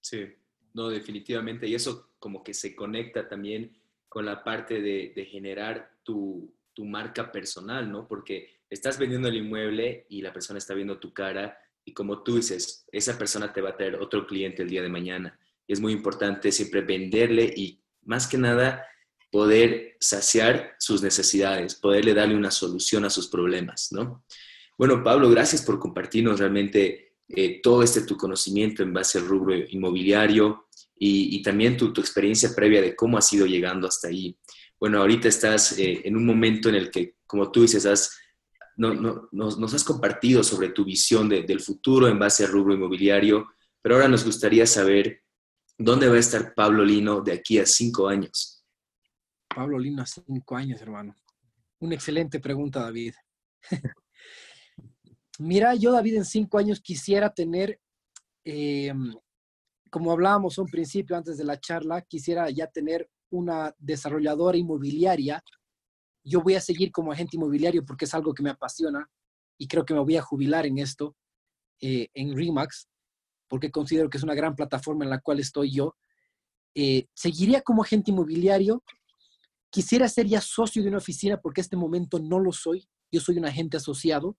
Sí, 0.00 0.26
no, 0.74 0.88
definitivamente. 0.88 1.66
Y 1.66 1.74
eso 1.74 2.10
como 2.18 2.42
que 2.42 2.54
se 2.54 2.74
conecta 2.74 3.28
también 3.28 3.76
con 4.08 4.26
la 4.26 4.42
parte 4.44 4.82
de, 4.82 5.28
generar 5.30 5.90
tu, 6.02 6.54
tu, 6.74 6.84
marca 6.84 7.32
personal, 7.32 7.90
¿no? 7.90 8.06
Porque 8.06 8.60
estás 8.68 8.98
vendiendo 8.98 9.28
el 9.28 9.36
inmueble 9.36 10.06
y 10.08 10.20
la 10.22 10.32
persona 10.32 10.58
está 10.58 10.74
viendo 10.74 10.98
tu 10.98 11.14
cara 11.14 11.58
y 11.84 11.94
como 11.94 12.22
tú 12.22 12.36
dices, 12.36 12.86
esa 12.92 13.18
persona 13.18 13.52
te 13.52 13.60
va 13.60 13.70
a 13.70 13.76
traer 13.76 13.96
otro 13.96 14.26
cliente 14.26 14.62
el 14.62 14.68
día 14.68 14.82
de 14.82 14.88
mañana. 14.88 15.38
Y 15.66 15.72
es 15.72 15.80
muy 15.80 15.92
importante 15.92 16.52
siempre 16.52 16.82
venderle 16.82 17.52
y 17.56 17.80
más 18.02 18.26
que 18.26 18.38
nada 18.38 18.86
poder 19.32 19.96
saciar 19.98 20.76
sus 20.78 21.02
necesidades, 21.02 21.74
poderle 21.74 22.12
darle 22.12 22.36
una 22.36 22.50
solución 22.50 23.06
a 23.06 23.10
sus 23.10 23.28
problemas, 23.28 23.88
¿no? 23.90 24.24
Bueno, 24.76 25.02
Pablo, 25.02 25.30
gracias 25.30 25.62
por 25.62 25.78
compartirnos 25.78 26.38
realmente 26.38 27.14
eh, 27.28 27.60
todo 27.62 27.82
este 27.82 28.02
tu 28.02 28.16
conocimiento 28.18 28.82
en 28.82 28.92
base 28.92 29.18
al 29.18 29.26
rubro 29.26 29.56
inmobiliario 29.56 30.66
y, 31.04 31.42
también 31.42 31.76
tu, 31.76 31.92
tu, 31.92 32.00
experiencia 32.00 32.54
previa 32.54 32.80
de 32.80 32.94
cómo 32.94 33.18
has 33.18 33.32
ido 33.32 33.44
llegando 33.44 33.88
hasta 33.88 34.06
ahí. 34.06 34.36
Bueno, 34.78 35.00
ahorita 35.00 35.26
estás 35.26 35.76
eh, 35.78 36.02
en 36.04 36.16
un 36.16 36.24
momento 36.24 36.68
en 36.68 36.76
el 36.76 36.90
que, 36.90 37.16
como 37.26 37.50
tú 37.50 37.62
dices, 37.62 37.86
has, 37.86 38.16
no, 38.76 38.94
no, 38.94 39.28
nos, 39.32 39.58
nos, 39.58 39.74
has 39.74 39.82
compartido 39.82 40.44
sobre 40.44 40.68
tu 40.68 40.84
visión 40.84 41.28
de, 41.28 41.42
del 41.42 41.58
futuro 41.60 42.06
en 42.06 42.20
base 42.20 42.44
al 42.44 42.52
rubro 42.52 42.74
inmobiliario, 42.74 43.48
pero 43.80 43.96
ahora 43.96 44.06
nos 44.06 44.24
gustaría 44.24 44.64
saber 44.66 45.22
dónde 45.76 46.08
va 46.08 46.16
a 46.16 46.20
estar 46.20 46.54
Pablo 46.54 46.84
Lino 46.84 47.20
de 47.20 47.32
aquí 47.32 47.58
a 47.58 47.66
cinco 47.66 48.06
años. 48.06 48.61
Pablo 49.54 49.78
Lino 49.78 50.04
cinco 50.06 50.56
años, 50.56 50.80
hermano. 50.80 51.14
Una 51.80 51.94
excelente 51.94 52.40
pregunta, 52.40 52.80
David. 52.80 53.14
Mira, 55.38 55.74
yo, 55.74 55.92
David, 55.92 56.16
en 56.16 56.24
cinco 56.24 56.58
años 56.58 56.80
quisiera 56.80 57.32
tener, 57.32 57.80
eh, 58.44 58.92
como 59.90 60.12
hablábamos 60.12 60.58
un 60.58 60.66
principio 60.66 61.16
antes 61.16 61.36
de 61.36 61.44
la 61.44 61.58
charla, 61.58 62.02
quisiera 62.02 62.48
ya 62.50 62.66
tener 62.66 63.10
una 63.30 63.74
desarrolladora 63.78 64.56
inmobiliaria. 64.56 65.42
Yo 66.24 66.42
voy 66.42 66.54
a 66.54 66.60
seguir 66.60 66.92
como 66.92 67.12
agente 67.12 67.36
inmobiliario 67.36 67.84
porque 67.84 68.04
es 68.04 68.14
algo 68.14 68.34
que 68.34 68.42
me 68.42 68.50
apasiona 68.50 69.10
y 69.58 69.66
creo 69.66 69.84
que 69.84 69.94
me 69.94 70.00
voy 70.00 70.16
a 70.16 70.22
jubilar 70.22 70.66
en 70.66 70.78
esto, 70.78 71.16
eh, 71.80 72.08
en 72.14 72.36
Remax, 72.36 72.88
porque 73.48 73.70
considero 73.70 74.08
que 74.08 74.18
es 74.18 74.24
una 74.24 74.34
gran 74.34 74.54
plataforma 74.54 75.04
en 75.04 75.10
la 75.10 75.20
cual 75.20 75.40
estoy 75.40 75.72
yo. 75.72 75.96
Eh, 76.74 77.06
seguiría 77.14 77.60
como 77.62 77.82
agente 77.82 78.10
inmobiliario. 78.10 78.82
Quisiera 79.72 80.08
ser 80.08 80.26
ya 80.26 80.40
socio 80.40 80.82
de 80.82 80.88
una 80.88 80.98
oficina 80.98 81.40
porque 81.40 81.60
en 81.60 81.64
este 81.64 81.76
momento 81.76 82.20
no 82.20 82.38
lo 82.38 82.52
soy. 82.52 82.86
Yo 83.10 83.20
soy 83.20 83.38
un 83.38 83.46
agente 83.46 83.78
asociado 83.78 84.36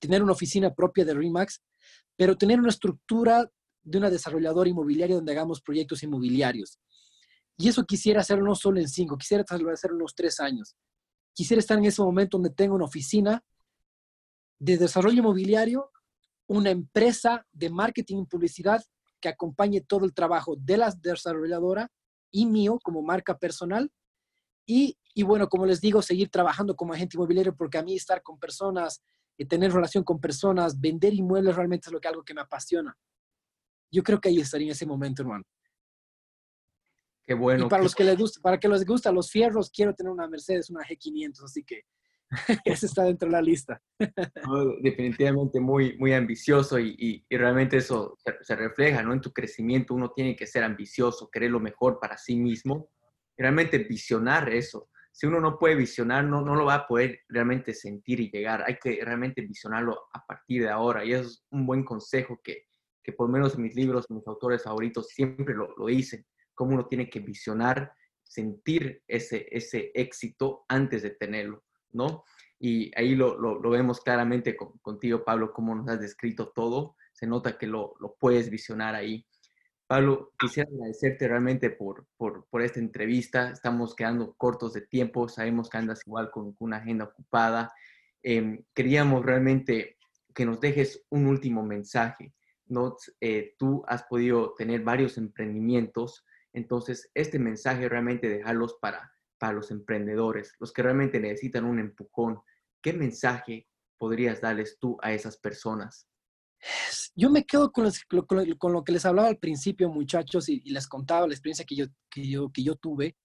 tener 0.00 0.22
una 0.22 0.32
oficina 0.32 0.74
propia 0.74 1.04
de 1.04 1.14
REMAX, 1.14 1.62
pero 2.16 2.36
tener 2.36 2.58
una 2.58 2.70
estructura 2.70 3.48
de 3.82 3.98
una 3.98 4.10
desarrolladora 4.10 4.68
inmobiliaria 4.68 5.14
donde 5.14 5.32
hagamos 5.32 5.60
proyectos 5.60 6.02
inmobiliarios. 6.02 6.80
Y 7.56 7.68
eso 7.68 7.84
quisiera 7.84 8.22
hacerlo 8.22 8.46
no 8.46 8.54
solo 8.54 8.80
en 8.80 8.88
cinco, 8.88 9.16
quisiera 9.16 9.44
hacerlo 9.46 9.70
en 9.70 9.94
unos 9.94 10.14
tres 10.14 10.40
años. 10.40 10.74
Quisiera 11.34 11.60
estar 11.60 11.78
en 11.78 11.84
ese 11.84 12.02
momento 12.02 12.38
donde 12.38 12.50
tengo 12.50 12.74
una 12.74 12.86
oficina 12.86 13.44
de 14.58 14.78
desarrollo 14.78 15.18
inmobiliario, 15.18 15.90
una 16.46 16.70
empresa 16.70 17.46
de 17.52 17.70
marketing 17.70 18.22
y 18.22 18.26
publicidad 18.26 18.82
que 19.20 19.28
acompañe 19.28 19.82
todo 19.82 20.06
el 20.06 20.14
trabajo 20.14 20.56
de 20.56 20.78
la 20.78 20.90
desarrolladora 20.90 21.90
y 22.30 22.46
mío 22.46 22.78
como 22.82 23.02
marca 23.02 23.36
personal. 23.36 23.92
Y, 24.70 24.96
y 25.14 25.22
bueno, 25.22 25.48
como 25.48 25.66
les 25.66 25.80
digo, 25.80 26.00
seguir 26.02 26.28
trabajando 26.28 26.76
como 26.76 26.92
agente 26.92 27.16
inmobiliario 27.16 27.56
porque 27.56 27.78
a 27.78 27.82
mí 27.82 27.96
estar 27.96 28.22
con 28.22 28.38
personas 28.38 29.02
tener 29.46 29.72
relación 29.72 30.04
con 30.04 30.20
personas, 30.20 30.80
vender 30.80 31.14
inmuebles 31.14 31.56
realmente 31.56 31.88
es 31.88 31.92
lo 31.92 32.00
que 32.00 32.08
algo 32.08 32.24
que 32.24 32.34
me 32.34 32.40
apasiona. 32.40 32.96
Yo 33.90 34.02
creo 34.02 34.20
que 34.20 34.28
ahí 34.28 34.40
estaría 34.40 34.68
en 34.68 34.72
ese 34.72 34.86
momento, 34.86 35.22
hermano. 35.22 35.44
Qué 37.26 37.34
bueno. 37.34 37.66
Y 37.66 37.68
para 37.68 37.82
los 37.82 37.94
que 37.94 38.04
les 38.04 38.18
gusta, 38.18 38.40
para 38.40 38.58
que 38.58 38.68
les 38.68 38.84
gusta 38.84 39.12
los 39.12 39.30
fierros, 39.30 39.70
quiero 39.70 39.94
tener 39.94 40.12
una 40.12 40.28
Mercedes, 40.28 40.70
una 40.70 40.82
G500, 40.82 41.44
así 41.44 41.64
que 41.64 41.82
ese 42.64 42.86
está 42.86 43.04
dentro 43.04 43.28
de 43.28 43.32
la 43.32 43.42
lista. 43.42 43.80
definitivamente 44.82 45.60
muy, 45.60 45.96
muy 45.98 46.12
ambicioso 46.12 46.78
y, 46.78 47.24
y, 47.28 47.36
realmente 47.36 47.76
eso 47.76 48.16
se, 48.18 48.32
se, 48.42 48.56
refleja, 48.56 49.02
¿no? 49.02 49.12
En 49.12 49.20
tu 49.20 49.32
crecimiento 49.32 49.94
uno 49.94 50.10
tiene 50.10 50.36
que 50.36 50.46
ser 50.46 50.64
ambicioso, 50.64 51.30
querer 51.30 51.50
lo 51.50 51.60
mejor 51.60 51.98
para 52.00 52.16
sí 52.16 52.36
mismo, 52.36 52.88
realmente 53.40 53.78
visionar 53.78 54.48
eso 54.50 54.90
si 55.12 55.26
uno 55.26 55.40
no 55.40 55.58
puede 55.58 55.74
visionar, 55.74 56.24
no, 56.24 56.40
no 56.40 56.54
lo 56.54 56.66
va 56.66 56.74
a 56.74 56.86
poder 56.86 57.20
realmente 57.28 57.74
sentir 57.74 58.20
y 58.20 58.30
llegar. 58.30 58.62
Hay 58.66 58.78
que 58.78 59.04
realmente 59.04 59.42
visionarlo 59.42 60.08
a 60.12 60.24
partir 60.24 60.62
de 60.62 60.70
ahora. 60.70 61.04
Y 61.04 61.12
eso 61.12 61.24
es 61.24 61.44
un 61.50 61.66
buen 61.66 61.84
consejo 61.84 62.40
que, 62.42 62.68
que 63.02 63.12
por 63.12 63.26
lo 63.28 63.32
menos 63.32 63.54
en 63.54 63.62
mis 63.62 63.74
libros, 63.74 64.06
mis 64.10 64.26
autores 64.26 64.62
favoritos 64.62 65.08
siempre 65.08 65.54
lo, 65.54 65.74
lo 65.76 65.86
dicen, 65.86 66.24
cómo 66.54 66.74
uno 66.74 66.86
tiene 66.86 67.10
que 67.10 67.20
visionar, 67.20 67.92
sentir 68.22 69.02
ese, 69.08 69.48
ese 69.50 69.90
éxito 69.94 70.64
antes 70.68 71.02
de 71.02 71.10
tenerlo, 71.10 71.64
¿no? 71.90 72.24
Y 72.58 72.92
ahí 72.96 73.14
lo, 73.14 73.38
lo, 73.38 73.58
lo 73.60 73.70
vemos 73.70 74.00
claramente 74.00 74.56
contigo, 74.82 75.24
Pablo, 75.24 75.52
cómo 75.52 75.74
nos 75.74 75.88
has 75.88 76.00
descrito 76.00 76.52
todo. 76.54 76.96
Se 77.12 77.26
nota 77.26 77.58
que 77.58 77.66
lo, 77.66 77.94
lo 78.00 78.14
puedes 78.20 78.50
visionar 78.50 78.94
ahí. 78.94 79.26
Pablo, 79.90 80.32
quisiera 80.38 80.70
agradecerte 80.70 81.26
realmente 81.26 81.68
por, 81.68 82.06
por, 82.16 82.46
por, 82.48 82.62
esta 82.62 82.78
entrevista. 82.78 83.50
Estamos 83.50 83.96
quedando 83.96 84.34
cortos 84.34 84.72
de 84.72 84.82
tiempo, 84.82 85.28
sabemos 85.28 85.68
que 85.68 85.78
andas 85.78 86.06
igual 86.06 86.30
con, 86.30 86.54
una 86.60 86.76
agenda 86.76 87.06
ocupada. 87.06 87.74
Eh, 88.22 88.62
queríamos 88.72 89.26
realmente 89.26 89.98
que 90.32 90.46
nos 90.46 90.60
dejes 90.60 91.04
un 91.10 91.26
último 91.26 91.64
mensaje. 91.64 92.32
¿no? 92.66 92.96
Eh, 93.20 93.56
tú 93.58 93.82
has 93.88 94.04
podido 94.04 94.54
tener 94.54 94.82
varios 94.84 95.18
emprendimientos, 95.18 96.24
entonces 96.52 97.10
este 97.12 97.40
mensaje 97.40 97.88
realmente 97.88 98.28
dejarlos 98.28 98.76
para, 98.80 99.12
para 99.38 99.54
los 99.54 99.72
emprendedores, 99.72 100.54
los 100.60 100.72
que 100.72 100.84
realmente 100.84 101.18
necesitan 101.18 101.64
un 101.64 101.80
empujón. 101.80 102.40
¿Qué 102.80 102.92
mensaje 102.92 103.66
podrías 103.98 104.40
darles 104.40 104.78
tú 104.78 104.98
a 105.02 105.12
esas 105.12 105.36
personas? 105.36 106.08
Yo 107.14 107.30
me 107.30 107.44
quedo 107.44 107.72
con, 107.72 107.84
lo 107.84 108.84
que 108.84 108.92
les 108.92 109.04
hablaba 109.06 109.28
al 109.28 109.38
principio, 109.38 109.88
muchachos, 109.90 110.48
y, 110.48 110.60
les 110.70 110.86
contaba 110.86 111.26
la 111.26 111.34
experiencia 111.34 111.64
que 111.64 111.76
yo, 111.76 111.86
que, 112.10 112.28
yo, 112.28 112.50
que 112.50 112.62
yo 112.62 112.76
tuve 112.76 113.16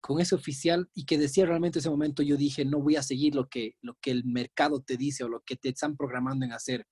con 0.00 0.20
ese 0.20 0.34
oficial 0.34 0.88
y 0.94 1.04
que 1.04 1.18
decía 1.18 1.44
realmente 1.46 1.78
en 1.78 1.80
ese 1.80 1.90
momento, 1.90 2.22
yo 2.22 2.36
dije, 2.36 2.64
no 2.64 2.80
voy 2.80 2.96
a 2.96 3.02
seguir 3.02 3.34
lo 3.34 3.48
que, 3.48 3.76
lo 3.82 3.96
que 4.00 4.10
el 4.12 4.24
mercado 4.24 4.80
te 4.80 4.96
dice 4.96 5.24
o 5.24 5.28
lo 5.28 5.40
que 5.40 5.56
te 5.56 5.70
están 5.70 5.96
programando 5.96 6.44
en 6.44 6.52
hacer. 6.52 6.86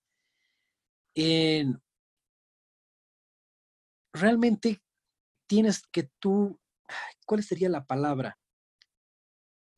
realmente 4.13 4.83
tienes 5.47 5.83
que 5.93 6.11
tú, 6.19 6.59
¿cuál 7.27 7.43
sería 7.43 7.69
la 7.69 7.85
palabra? 7.85 8.39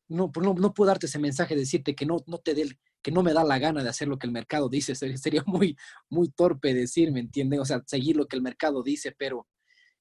No, 0.09 0.31
no, 0.41 0.53
no 0.55 0.73
puedo 0.73 0.87
darte 0.87 1.05
ese 1.05 1.19
mensaje, 1.19 1.55
decirte 1.55 1.95
que 1.95 2.05
no, 2.05 2.17
no 2.25 2.39
te 2.39 2.55
dé 2.55 2.79
que 3.01 3.11
no 3.11 3.23
me 3.23 3.33
da 3.33 3.43
la 3.43 3.59
gana 3.59 3.83
de 3.83 3.89
hacer 3.89 4.07
lo 4.07 4.17
que 4.17 4.27
el 4.27 4.33
mercado 4.33 4.69
dice. 4.69 4.95
Sería 4.95 5.43
muy, 5.47 5.77
muy 6.09 6.29
torpe 6.29 6.73
decir, 6.73 7.11
¿me 7.11 7.19
entienden? 7.19 7.59
O 7.59 7.65
sea, 7.65 7.81
seguir 7.85 8.15
lo 8.15 8.27
que 8.27 8.35
el 8.35 8.41
mercado 8.41 8.83
dice, 8.83 9.13
pero 9.17 9.47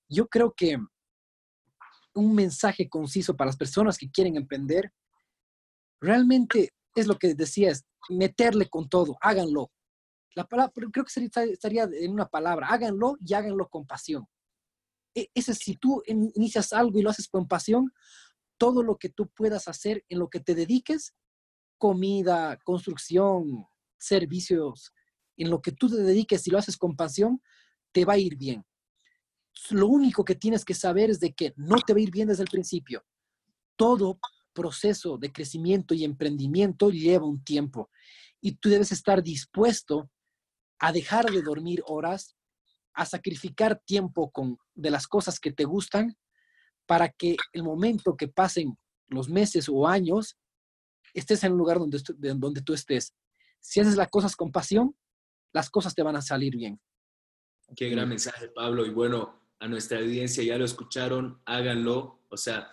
yo 0.08 0.28
creo 0.28 0.54
que 0.54 0.78
un 2.14 2.34
mensaje 2.34 2.88
conciso 2.88 3.36
para 3.36 3.48
las 3.48 3.56
personas 3.56 3.96
que 3.96 4.10
quieren 4.10 4.36
emprender, 4.36 4.92
realmente 6.00 6.72
es 6.94 7.06
lo 7.06 7.18
que 7.18 7.34
decías, 7.34 7.84
meterle 8.08 8.68
con 8.68 8.88
todo, 8.88 9.16
háganlo. 9.20 9.70
La 10.34 10.46
palabra, 10.46 10.72
creo 10.92 11.04
que 11.04 11.10
sería, 11.10 11.30
estaría 11.52 11.88
en 11.92 12.12
una 12.12 12.26
palabra, 12.26 12.68
háganlo 12.68 13.16
y 13.20 13.34
háganlo 13.34 13.68
con 13.68 13.86
pasión. 13.86 14.26
E, 15.14 15.28
ese, 15.34 15.54
si 15.54 15.76
tú 15.76 16.02
inicias 16.06 16.72
algo 16.72 16.98
y 16.98 17.02
lo 17.02 17.10
haces 17.10 17.28
con 17.28 17.46
pasión, 17.46 17.92
todo 18.56 18.82
lo 18.82 18.96
que 18.98 19.08
tú 19.08 19.28
puedas 19.28 19.68
hacer 19.68 20.04
en 20.08 20.18
lo 20.18 20.28
que 20.28 20.40
te 20.40 20.54
dediques, 20.54 21.14
comida, 21.78 22.58
construcción, 22.64 23.66
servicios, 23.96 24.92
en 25.36 25.50
lo 25.50 25.62
que 25.62 25.72
tú 25.72 25.88
te 25.88 25.96
dediques 25.96 26.46
y 26.46 26.50
lo 26.50 26.58
haces 26.58 26.76
con 26.76 26.96
pasión, 26.96 27.40
te 27.92 28.04
va 28.04 28.14
a 28.14 28.18
ir 28.18 28.36
bien. 28.36 28.64
Lo 29.70 29.86
único 29.86 30.24
que 30.24 30.34
tienes 30.34 30.64
que 30.64 30.74
saber 30.74 31.10
es 31.10 31.20
de 31.20 31.32
que 31.32 31.54
no 31.56 31.76
te 31.76 31.92
va 31.92 31.98
a 31.98 32.02
ir 32.02 32.10
bien 32.10 32.28
desde 32.28 32.42
el 32.42 32.50
principio. 32.50 33.04
Todo 33.76 34.18
proceso 34.52 35.18
de 35.18 35.32
crecimiento 35.32 35.94
y 35.94 36.04
emprendimiento 36.04 36.90
lleva 36.90 37.26
un 37.26 37.42
tiempo 37.44 37.90
y 38.40 38.52
tú 38.56 38.68
debes 38.68 38.92
estar 38.92 39.22
dispuesto 39.22 40.10
a 40.78 40.92
dejar 40.92 41.26
de 41.26 41.42
dormir 41.42 41.82
horas, 41.86 42.36
a 42.92 43.06
sacrificar 43.06 43.80
tiempo 43.84 44.30
con, 44.30 44.58
de 44.74 44.90
las 44.90 45.06
cosas 45.06 45.38
que 45.38 45.52
te 45.52 45.64
gustan 45.64 46.16
para 46.86 47.08
que 47.08 47.36
el 47.52 47.62
momento 47.62 48.16
que 48.16 48.28
pasen 48.28 48.76
los 49.08 49.28
meses 49.28 49.68
o 49.68 49.86
años, 49.86 50.36
estés 51.14 51.44
en 51.44 51.52
el 51.52 51.58
lugar 51.58 51.78
donde, 51.78 52.00
donde 52.36 52.62
tú 52.62 52.74
estés. 52.74 53.14
Si 53.60 53.80
haces 53.80 53.96
las 53.96 54.08
cosas 54.08 54.36
con 54.36 54.52
pasión, 54.52 54.94
las 55.52 55.70
cosas 55.70 55.94
te 55.94 56.02
van 56.02 56.16
a 56.16 56.22
salir 56.22 56.56
bien. 56.56 56.80
Qué 57.76 57.88
gran 57.90 58.08
mensaje, 58.08 58.48
Pablo. 58.48 58.86
Y 58.86 58.90
bueno, 58.90 59.40
a 59.58 59.68
nuestra 59.68 59.98
audiencia 59.98 60.42
ya 60.42 60.58
lo 60.58 60.64
escucharon, 60.64 61.40
háganlo. 61.44 62.20
O 62.28 62.36
sea, 62.36 62.70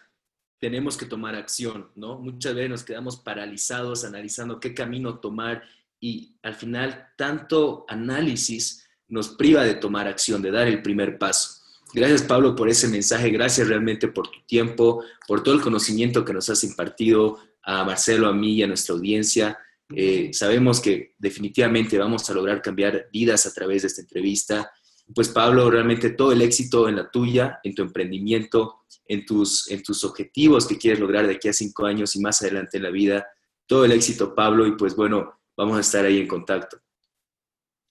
tenemos 0.59 0.97
que 0.97 1.05
tomar 1.05 1.35
acción, 1.35 1.91
¿no? 1.95 2.17
Muchas 2.17 2.55
veces 2.55 2.69
nos 2.69 2.83
quedamos 2.83 3.17
paralizados 3.17 4.05
analizando 4.05 4.59
qué 4.59 4.73
camino 4.73 5.19
tomar 5.19 5.63
y 5.99 6.37
al 6.43 6.55
final 6.55 7.09
tanto 7.17 7.85
análisis 7.87 8.87
nos 9.07 9.29
priva 9.29 9.63
de 9.63 9.75
tomar 9.75 10.07
acción, 10.07 10.41
de 10.41 10.51
dar 10.51 10.67
el 10.67 10.81
primer 10.81 11.17
paso. 11.17 11.61
Gracias 11.93 12.23
Pablo 12.23 12.55
por 12.55 12.67
ese 12.67 12.87
mensaje, 12.87 13.29
gracias 13.29 13.67
realmente 13.67 14.07
por 14.07 14.29
tu 14.29 14.39
tiempo, 14.45 15.03
por 15.27 15.43
todo 15.43 15.55
el 15.55 15.61
conocimiento 15.61 16.25
que 16.25 16.33
nos 16.33 16.49
has 16.49 16.63
impartido 16.63 17.39
a 17.65 17.83
Marcelo, 17.83 18.27
a 18.27 18.33
mí 18.33 18.53
y 18.53 18.63
a 18.63 18.67
nuestra 18.67 18.95
audiencia. 18.95 19.57
Eh, 19.95 20.31
sabemos 20.33 20.79
que 20.79 21.13
definitivamente 21.17 21.97
vamos 21.97 22.29
a 22.29 22.33
lograr 22.33 22.61
cambiar 22.61 23.07
vidas 23.11 23.45
a 23.45 23.53
través 23.53 23.81
de 23.81 23.87
esta 23.87 24.01
entrevista 24.01 24.71
pues 25.13 25.29
Pablo, 25.29 25.69
realmente 25.69 26.11
todo 26.11 26.31
el 26.31 26.41
éxito 26.41 26.89
en 26.89 26.95
la 26.95 27.11
tuya, 27.11 27.59
en 27.63 27.75
tu 27.75 27.83
emprendimiento, 27.83 28.85
en 29.07 29.25
tus, 29.25 29.69
en 29.69 29.83
tus 29.83 30.03
objetivos 30.03 30.65
que 30.65 30.77
quieres 30.77 30.99
lograr 30.99 31.27
de 31.27 31.35
aquí 31.35 31.47
a 31.47 31.53
cinco 31.53 31.85
años 31.85 32.15
y 32.15 32.21
más 32.21 32.41
adelante 32.41 32.77
en 32.77 32.83
la 32.83 32.89
vida. 32.89 33.27
Todo 33.67 33.85
el 33.85 33.91
éxito, 33.91 34.33
Pablo, 34.33 34.65
y 34.65 34.75
pues 34.75 34.95
bueno, 34.95 35.39
vamos 35.55 35.77
a 35.77 35.81
estar 35.81 36.05
ahí 36.05 36.19
en 36.19 36.27
contacto. 36.27 36.81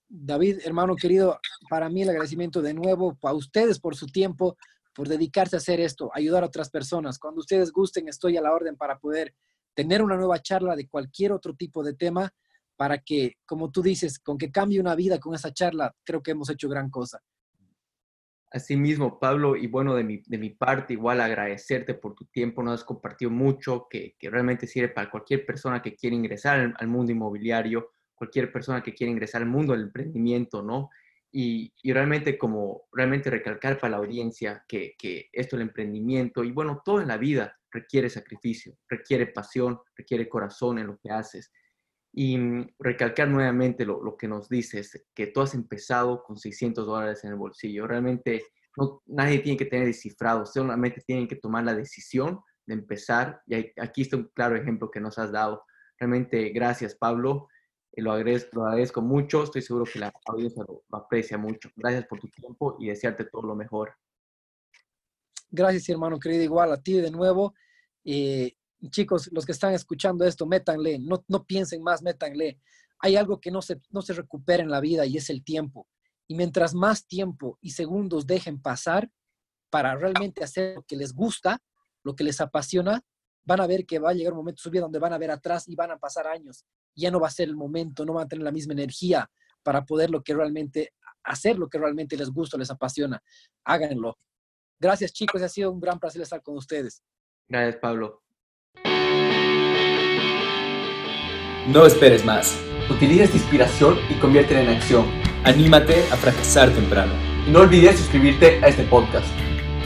David, 0.09 0.61
hermano 0.65 0.97
querido, 0.97 1.39
para 1.69 1.89
mí 1.89 2.03
el 2.03 2.11
agradecimiento 2.11 2.61
de 2.63 2.75
nuevo 2.75 3.17
a 3.23 3.33
ustedes 3.33 3.79
por 3.79 3.95
su 3.95 4.07
tiempo, 4.07 4.57
por 4.93 5.09
dedicarse 5.09 5.57
a 5.57 5.59
hacer 5.59 5.81
esto, 5.81 6.11
ayudar 6.15 6.43
a 6.43 6.47
otras 6.47 6.71
personas. 6.71 7.19
Cuando 7.19 7.41
ustedes 7.41 7.71
gusten, 7.73 8.09
estoy 8.09 8.37
a 8.37 8.43
la 8.43 8.53
orden 8.53 8.77
para 8.77 8.99
poder 8.99 9.35
tener 9.75 10.03
una 10.03 10.17
nueva 10.17 10.41
charla 10.41 10.77
de 10.77 10.89
cualquier 10.89 11.33
otro 11.33 11.55
tipo 11.55 11.83
de 11.83 11.95
tema 11.95 12.33
para 12.77 12.99
que, 12.99 13.35
como 13.47 13.71
tú 13.71 13.83
dices, 13.83 14.19
con 14.19 14.39
que 14.39 14.51
cambie 14.51 14.81
una 14.81 14.95
vida 14.95 15.19
con 15.19 15.35
esa 15.35 15.53
charla, 15.53 15.95
creo 16.05 16.23
que 16.23 16.33
hemos 16.33 16.51
hecho 16.51 16.69
gran 16.69 16.91
cosa. 16.91 17.21
Asimismo, 18.51 19.19
Pablo, 19.19 19.57
y 19.57 19.67
bueno, 19.67 19.97
de 19.97 20.05
mi, 20.05 20.23
de 20.25 20.39
mi 20.39 20.51
parte, 20.51 20.93
igual 20.93 21.21
agradecerte 21.21 21.95
por 21.95 22.15
tu 22.15 22.27
tiempo, 22.27 22.63
nos 22.63 22.75
has 22.75 22.85
compartido 22.85 23.29
mucho 23.31 23.89
que, 23.91 24.15
que 24.17 24.31
realmente 24.31 24.69
sirve 24.69 24.91
para 24.91 25.11
cualquier 25.11 25.45
persona 25.45 25.83
que 25.83 25.97
quiere 25.97 26.15
ingresar 26.15 26.73
al, 26.79 26.89
mundo 26.89 27.11
inmobiliario, 27.11 27.91
cualquier 28.15 28.53
persona 28.53 28.81
que 28.81 28.95
quiere 28.95 29.11
ingresar 29.11 29.43
al 29.43 29.49
mundo 29.49 29.73
del 29.73 29.83
emprendimiento, 29.83 30.63
¿no? 30.63 30.91
Y, 31.37 31.73
realmente 31.83 32.39
como 32.39 32.83
realmente 32.93 33.29
recalcar 33.29 33.77
para 33.79 33.91
la 33.91 33.97
audiencia 33.97 34.65
que, 34.69 34.95
que, 34.97 35.31
esto 35.33 35.57
el 35.57 35.63
emprendimiento 35.63 36.45
y 36.45 36.53
bueno, 36.53 36.81
todo 36.85 37.01
en 37.01 37.09
la 37.09 37.17
vida 37.17 37.59
requiere 37.73 38.09
sacrificio, 38.09 38.79
requiere 38.89 39.27
pasión, 39.27 39.81
requiere 39.97 40.29
corazón 40.29 40.79
en 40.79 40.87
lo 40.87 40.99
que 40.99 41.11
haces. 41.11 41.51
Y 42.13 42.39
mm, 42.39 42.75
recalcar 42.79 43.29
nuevamente 43.29 43.85
lo, 43.85 44.17
que 44.17 44.29
nos 44.29 44.49
dices, 44.49 45.05
que 45.13 45.27
tú 45.27 45.41
has 45.41 45.55
empezado 45.55 46.23
con 46.23 46.39
600 46.39 46.87
dólares 46.87 47.25
en 47.25 47.31
el 47.31 47.37
bolsillo. 47.37 47.89
Realmente 47.89 48.45
no, 48.77 49.03
nadie 49.07 49.41
tiene 49.41 49.59
que 49.59 49.67
tener 49.67 49.87
descifrado, 49.87 50.47
solamente 50.47 51.03
tienen 51.05 51.27
que 51.27 51.37
tomar 51.37 51.65
la 51.65 51.75
decisión 51.75 52.41
de 52.65 52.75
empezar. 52.75 53.43
Y 53.47 53.73
aquí 53.81 54.03
está 54.03 54.17
un 54.17 54.31
claro 54.33 54.55
ejemplo 54.55 54.89
que 54.91 55.01
nos 55.01 55.19
has 55.19 55.33
dado. 55.33 55.65
Realmente 55.99 56.51
gracias, 56.51 56.95
Pablo. 56.95 57.49
Eh, 57.97 58.03
lo, 58.03 58.13
agradezco, 58.13 59.01
mucho. 59.01 59.45
Estoy 59.45 59.63
seguro 59.63 59.85
que 59.85 59.99
la 59.99 60.13
audiencia 60.27 60.65
lo, 60.67 60.83
aprecia 60.93 61.39
mucho. 61.39 61.71
Gracias 61.77 62.07
por 62.07 62.21
tu 62.21 62.29
tiempo 62.29 62.77
y 62.79 62.89
desearte 62.89 63.25
todo 63.25 63.43
lo 63.43 63.55
mejor. 63.55 63.95
Gracias, 65.51 65.89
hermano 65.89 66.19
querido. 66.19 66.43
Igual 66.43 66.73
a 66.73 66.83
ti 66.83 66.95
de 66.95 67.11
nuevo. 67.11 67.55
Eh, 68.05 68.57
chicos, 68.91 69.31
los 69.33 69.47
que 69.47 69.53
están 69.53 69.73
escuchando 69.73 70.25
esto, 70.25 70.47
métanle, 70.47 70.99
no, 70.99 71.25
no 71.29 71.45
piensen 71.45 71.83
más, 71.83 72.03
métanle. 72.03 72.61
Hay 72.99 73.17
algo 73.17 73.41
que 73.41 73.51
no 73.51 73.63
se, 73.63 73.81
no 73.91 74.03
se 74.03 74.13
recupera 74.13 74.63
en 74.63 74.71
la 74.71 74.81
vida 74.81 75.07
y 75.07 75.17
es 75.17 75.31
el 75.31 75.45
tiempo. 75.45 75.87
Y 76.27 76.35
mientras 76.35 76.75
más 76.75 77.07
tiempo 77.07 77.59
y 77.61 77.71
segundos 77.71 78.27
dejen 78.27 78.61
pasar 78.61 79.11
para 79.71 79.95
realmente 79.95 80.43
hacer 80.43 80.77
lo 80.77 80.83
que 80.83 80.97
les 80.97 81.13
gusta, 81.13 81.63
lo 82.03 82.15
que 82.15 82.25
les 82.25 82.41
apasiona, 82.41 83.03
van 83.45 83.61
a 83.61 83.67
ver 83.67 83.85
que 83.87 83.99
va 83.99 84.11
a 84.11 84.15
llegar 84.15 84.33
un 84.33 84.39
momento 84.39 84.59
de 84.59 84.63
su 84.63 84.71
vida 84.71 84.83
donde 84.83 84.99
van 84.99 85.13
a 85.13 85.19
ver 85.19 85.31
atrás 85.31 85.69
y 85.69 85.75
van 85.75 85.91
a 85.91 85.99
pasar 85.99 86.27
años. 86.27 86.65
Ya 86.95 87.11
no 87.11 87.21
va 87.21 87.29
a 87.29 87.31
ser 87.31 87.49
el 87.49 87.57
momento, 87.57 88.05
no 88.05 88.15
van 88.15 88.25
a 88.25 88.29
tener 88.29 88.45
la 88.45 88.53
misma 88.53 88.73
energía 88.73 89.31
para 89.63 89.85
poder 89.85 90.11
lo 90.11 90.23
que 90.23 90.35
realmente 90.35 90.93
hacer 91.25 91.59
lo 91.59 91.69
que 91.69 91.79
realmente 91.79 92.17
les 92.17 92.31
gusta, 92.31 92.59
les 92.59 92.71
apasiona. 92.71 93.23
Háganlo. 93.65 94.19
Gracias 94.79 95.13
chicos, 95.13 95.43
ha 95.43 95.49
sido 95.49 95.71
un 95.71 95.81
gran 95.81 95.99
placer 95.99 96.21
estar 96.23 96.43
con 96.43 96.57
ustedes. 96.57 97.03
Gracias 97.49 97.77
Pablo. 97.81 98.23
No 101.67 101.87
esperes 101.87 102.25
más. 102.25 102.61
Utiliza 102.91 103.25
esta 103.25 103.37
inspiración 103.39 103.99
y 104.11 104.19
conviértela 104.21 104.61
en 104.61 104.69
acción. 104.69 105.07
Anímate 105.45 106.03
a 106.13 106.17
fracasar 106.17 106.71
temprano. 106.75 107.15
Y 107.47 107.51
no 107.51 107.61
olvides 107.61 107.99
suscribirte 107.99 108.63
a 108.63 108.69
este 108.69 108.85
podcast. 108.85 109.27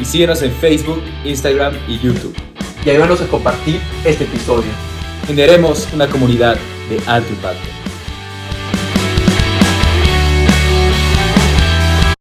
Y 0.00 0.04
síguenos 0.04 0.42
en 0.42 0.52
Facebook, 0.52 1.02
Instagram 1.24 1.74
y 1.88 1.98
YouTube. 1.98 2.47
Y 2.84 2.90
ayúdanos 2.90 3.20
a 3.20 3.26
compartir 3.26 3.80
este 4.04 4.24
episodio. 4.24 4.70
Generemos 5.26 5.88
una 5.92 6.08
comunidad 6.08 6.56
de 6.88 7.00
alto 7.06 7.30
impacto. 7.32 7.77